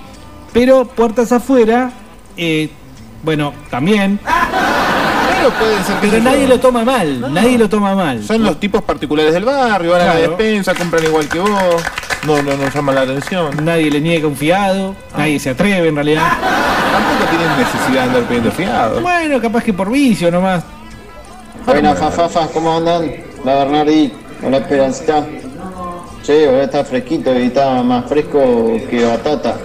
[0.52, 1.92] Pero puertas afuera,
[2.36, 2.70] eh,
[3.22, 4.18] bueno, también.
[4.24, 7.32] Pero puede ser que Pero nadie lo toma mal.
[7.32, 8.24] Nadie lo toma mal.
[8.24, 11.82] Son los tipos particulares del barrio, van a la despensa, compran igual que vos.
[12.26, 13.64] No, no nos llama la atención.
[13.64, 14.96] Nadie le niega un fiado.
[15.16, 16.26] Nadie se atreve en realidad.
[16.92, 19.00] Tampoco tienen necesidad de andar pidiendo fiado.
[19.00, 20.64] Bueno, capaz que por vicio nomás.
[21.64, 23.12] Buenas fafafas, ¿cómo andan?
[23.44, 24.12] La Bernardi,
[24.42, 25.26] hola Esperancita.
[26.22, 29.56] Che, hoy está fresquito y está más fresco que batata.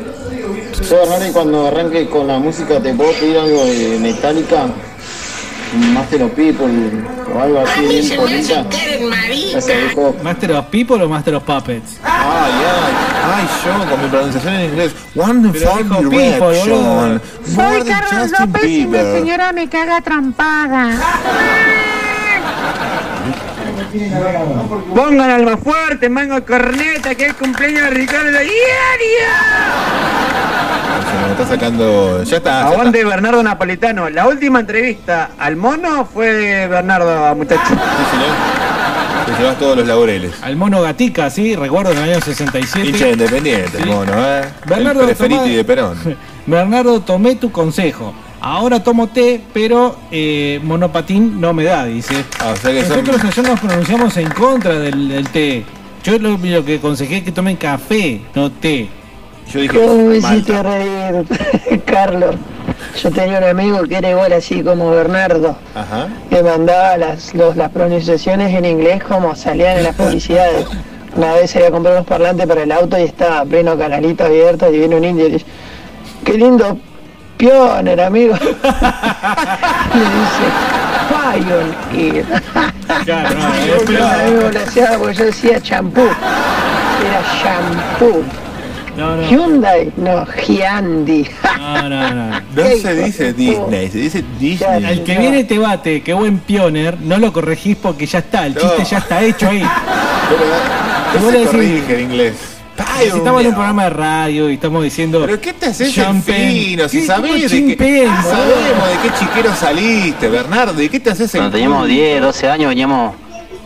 [0.72, 4.68] Che, Bernardi, cuando arranque con la música, ¿te puedo pedir algo de Metallica?
[5.94, 6.72] Master of People
[7.34, 8.66] o algo así bien polita.
[10.24, 11.98] ¿Master of People o Master of Puppets?
[12.04, 12.94] Ay, ay,
[13.26, 14.92] ay, yo con mi pronunciación en inglés.
[15.16, 17.22] Wonderful direction.
[17.44, 19.18] Soy than Carlos Justin López y mi Bieber.
[19.18, 20.92] señora me caga trampada.
[24.96, 28.50] Pongan alma fuerte, mango corneta, que es cumpleaños de Ricardo Diario.
[31.12, 32.24] Se me está sacando.
[32.24, 32.68] Ya está.
[32.68, 34.10] Aguante Bernardo Napolitano.
[34.10, 37.62] La última entrevista al mono fue de Bernardo, muchacho.
[37.62, 37.76] está.
[37.76, 38.36] Sí, señor.
[39.26, 40.34] Te llevas todos los laureles.
[40.42, 42.88] Al mono Gatica, sí, recuerdo en el año 67.
[42.90, 43.90] Hincha independiente, el Sí.
[43.90, 44.42] mono, ¿eh?
[44.66, 46.18] Bernardo, el tomá- de Perón.
[46.48, 48.14] Bernardo, tomé tu consejo.
[48.46, 52.26] Ahora tomo té, pero eh, monopatín no me da, dice.
[52.40, 55.64] Ah, o sea que son- Nosotros ayer nos pronunciamos en contra del, del té.
[56.04, 58.90] Yo lo, lo que aconsejé es que tomen café, no té.
[59.50, 61.26] Yo ¿Cómo me hiciste reír,
[61.86, 62.36] Carlos?
[63.02, 66.10] Yo tenía un amigo que era igual así como Bernardo, Ajá.
[66.30, 70.66] que mandaba las, los- las pronunciaciones en inglés como salían en las publicidades.
[71.16, 74.70] Una vez se había comprado unos parlantes para el auto y estaba pleno canalito abierto
[74.74, 75.46] y viene un indio y dice,
[76.26, 76.78] qué lindo
[77.48, 78.36] pioner, amigo.
[79.94, 80.46] le dice,
[81.10, 82.26] Pioneer.
[83.06, 83.46] Claro, no,
[83.86, 86.02] Pero volaseaba porque yo decía champú.
[86.02, 88.24] Era shampoo.
[88.96, 89.24] No, no.
[89.28, 91.28] Hyundai, no, Hyundai.
[91.58, 92.42] No, no, no.
[92.56, 94.86] No se dice Disney, se dice Disney.
[94.86, 98.54] El que viene te bate, qué buen pioner, no lo corregís porque ya está, el
[98.54, 98.62] No.
[98.62, 99.64] chiste ya está hecho ahí.
[99.64, 102.36] No vos le se decís- corrige en inglés.
[103.00, 105.22] Si estamos en un programa de radio y estamos diciendo.
[105.26, 106.52] ¿Pero qué te haces el champagne.
[106.52, 106.90] fino?
[106.90, 108.22] Si ¿Qué sabés de qué, boludo?
[108.22, 110.74] sabemos de qué chiquero saliste, Bernardo.
[110.74, 113.16] ¿De qué te haces el Cuando teníamos 10, 12 años veníamos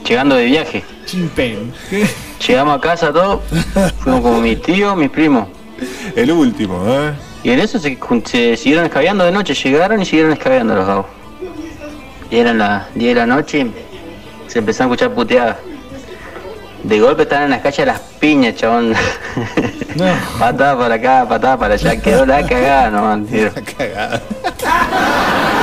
[0.08, 0.84] llegando de viaje.
[1.06, 1.72] Chimpén.
[2.48, 3.42] Llegamos a casa todos,
[4.00, 5.48] fuimos como mis tíos, mis primos.
[6.16, 7.14] El último, ¿eh?
[7.44, 7.98] Y en eso se
[8.58, 11.06] siguieron escabeando de noche, llegaron y siguieron escabeando los gabos.
[12.30, 13.68] Y eran las 10 de la noche,
[14.48, 15.58] se empezaron a escuchar puteadas.
[16.84, 18.94] De golpe estaban en las calles las piñas, chabón.
[20.40, 22.00] Patada para acá, patada para allá.
[22.00, 23.50] Quedó la cagada nomás, tío.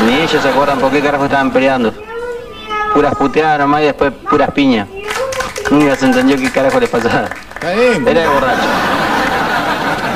[0.07, 1.95] Ni ellos se acuerdan por qué carajo estaban peleando.
[2.93, 4.89] Puras puteadas nomás y después puras piñas.
[5.70, 7.28] Nunca se entendió qué carajo les pasaba.
[7.62, 9.04] Era de borracho.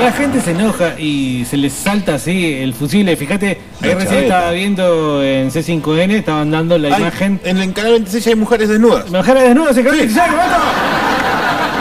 [0.01, 3.17] La gente se enoja y se les salta así el fusible.
[3.17, 7.41] Fíjate, ahí recién estaba viendo en C5N, estaban dando la Ay, imagen.
[7.45, 9.11] En el canal 26 hay mujeres desnudas.
[9.11, 10.57] Mujeres desnudas en canal 26, ¿cuánto?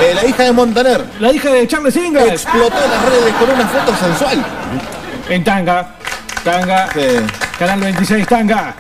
[0.04, 1.06] Eh, la hija de Montaner.
[1.20, 2.32] La hija de Charles Ingalls.
[2.32, 4.46] Explotó las redes con una foto sensual.
[5.30, 5.96] En tanga.
[6.44, 6.90] Tanga.
[7.60, 8.76] Canal 26 tanga.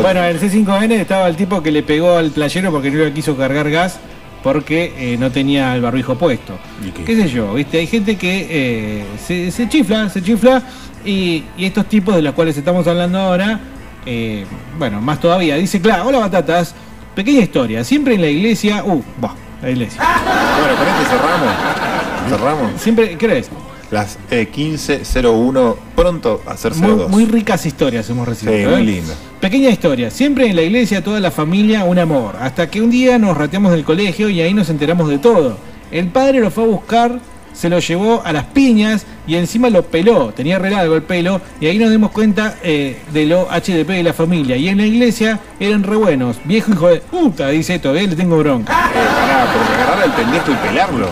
[0.00, 3.12] Bueno, en el C5N estaba el tipo que le pegó al playero porque no le
[3.12, 3.98] quiso cargar gas
[4.42, 6.58] porque eh, no tenía el barbijo puesto.
[7.06, 7.16] qué?
[7.16, 7.54] sé yo?
[7.54, 7.78] ¿Viste?
[7.78, 10.62] Hay gente que eh, se, se chifla, se chifla
[11.04, 13.60] y, y estos tipos de los cuales estamos hablando ahora,
[14.06, 14.44] eh,
[14.78, 15.56] bueno, más todavía.
[15.56, 16.74] Dice, claro, hola batatas,
[17.14, 20.02] pequeña historia, siempre en la iglesia, uh, va, la iglesia.
[20.02, 22.28] Bueno, con este cerramos.
[22.28, 22.80] Cerramos.
[22.80, 23.50] Siempre, ¿qué es?
[23.90, 27.10] Las eh, 15.01, pronto a hacerse Muy, dos.
[27.10, 28.56] muy ricas historias hemos recibido.
[28.58, 28.68] Sí, ¿eh?
[28.76, 29.14] muy linda.
[29.42, 30.08] Pequeña historia.
[30.12, 32.36] Siempre en la iglesia, toda la familia, un amor.
[32.40, 35.58] Hasta que un día nos rateamos del colegio y ahí nos enteramos de todo.
[35.90, 37.18] El padre lo fue a buscar,
[37.52, 40.32] se lo llevó a las piñas y encima lo peló.
[40.32, 44.02] Tenía re largo el pelo y ahí nos dimos cuenta eh, de lo HDP de
[44.04, 44.56] la familia.
[44.56, 46.36] Y en la iglesia eran re buenos.
[46.44, 48.72] Viejo hijo de puta, dice todavía le tengo bronca.
[48.72, 51.08] Pará, pero agarrar al pendejo y pelarlo.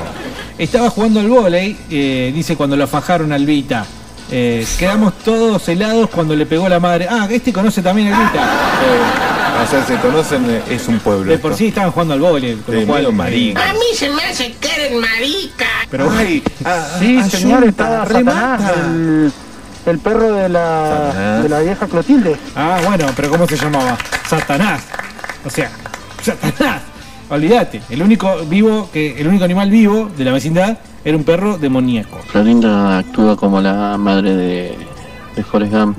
[0.56, 3.84] Estaba jugando al vóley, eh, dice cuando lo fajaron al Vita.
[4.32, 7.06] Eh, quedamos todos helados cuando le pegó la madre.
[7.10, 8.44] Ah, este conoce también al Vita.
[9.60, 11.30] O sea, se conocen, eh, es un pueblo.
[11.30, 12.54] De por sí estaban jugando al vóley.
[12.64, 13.68] con lo Sí, cual, marica.
[13.68, 15.66] A mí se me hace que eres marica.
[15.90, 18.58] Pero Ay, ah, Sí, ah, señor, ayunta, estaba remata.
[18.58, 19.32] Satanás, el,
[19.84, 21.42] el perro de la, Satanás.
[21.42, 22.36] de la vieja Clotilde.
[22.56, 23.98] Ah, bueno, pero ¿cómo se llamaba?
[24.26, 24.80] Satanás.
[25.44, 25.70] O sea,
[26.22, 26.80] Satanás.
[27.28, 31.56] Olvídate, el único vivo, que el único animal vivo de la vecindad era un perro
[31.58, 32.18] demoníaco.
[32.26, 34.78] Florinda actúa como la madre de,
[35.36, 35.96] de Forrest Gump.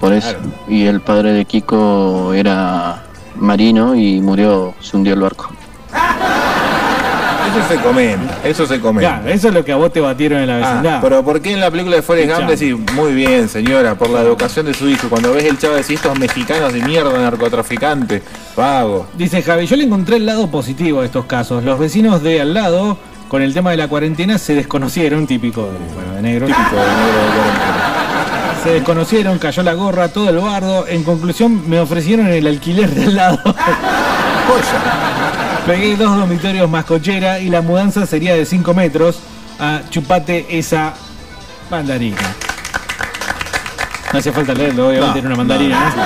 [0.00, 0.30] Por eso.
[0.32, 0.52] claro.
[0.68, 3.02] Y el padre de Kiko era
[3.36, 5.48] marino y murió, se hundió el barco.
[7.48, 9.16] Eso se comenta, eso se comenta.
[9.20, 11.00] Claro, eso es lo que a vos te batieron en la Ah, vecindad.
[11.00, 14.20] pero ¿por qué en la película de Forrest Gump decís, muy bien señora, por la
[14.20, 15.08] educación de su hijo?
[15.08, 18.22] Cuando ves el chavo decís, estos mexicanos de mierda, narcotraficantes,
[18.56, 19.06] vago.
[19.16, 21.64] Dice Javi, yo le encontré el lado positivo de estos casos.
[21.64, 25.78] Los vecinos de al lado, con el tema de la cuarentena, se desconocieron, típico de,
[25.94, 26.46] bueno, de negro.
[26.46, 27.92] Típico de negro de cuarentena.
[28.62, 30.86] Se desconocieron, cayó la gorra, todo el bardo.
[30.88, 33.38] En conclusión, me ofrecieron el alquiler de al lado.
[35.66, 39.18] Pegué dos dormitorios más cochera y la mudanza sería de 5 metros.
[39.58, 40.92] A chupate esa
[41.70, 42.18] mandarina.
[44.12, 45.90] No hace falta leerlo, obviamente, No, era una mandarina.
[45.90, 46.02] no, ¿no?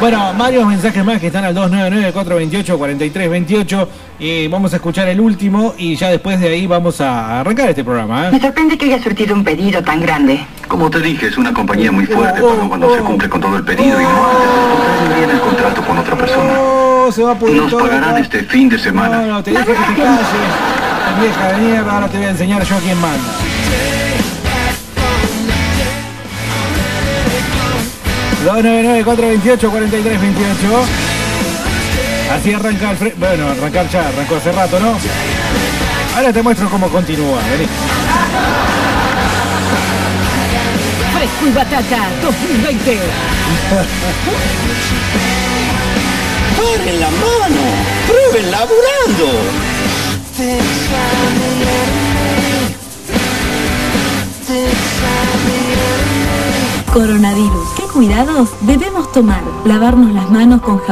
[0.00, 3.88] Bueno, varios mensajes más que están al 299-428-4328.
[4.18, 7.84] Eh, vamos a escuchar el último y ya después de ahí vamos a arrancar este
[7.84, 8.28] programa.
[8.28, 8.32] ¿eh?
[8.32, 10.46] Me sorprende que haya surtido un pedido tan grande.
[10.68, 13.04] Como te dije, es una compañía muy fuerte, oh, cuando se oh.
[13.04, 16.54] cumple con todo el pedido y no bien el contrato con otra persona.
[16.58, 19.20] Oh, se va a poder Nos pagarán este fin de semana.
[19.20, 20.26] No, no, te dije que te calles,
[21.20, 23.32] vieja de mierda, ahora te voy a enseñar yo a quién manda.
[28.46, 28.54] dos
[29.04, 31.05] 428 4328
[32.32, 34.98] Así arranca el Bueno, arrancar ya, arrancó hace rato, ¿no?
[36.16, 37.38] Ahora te muestro cómo continúa.
[37.50, 37.66] Vení.
[41.14, 42.98] Fresco y Batata 2020.
[46.56, 47.62] ¡Paren la mano!
[48.06, 49.26] ¡Prueben laburando!
[56.92, 57.68] Coronavirus.
[57.76, 59.42] ¿Qué cuidados debemos tomar?
[59.66, 60.86] Lavarnos las manos con jabón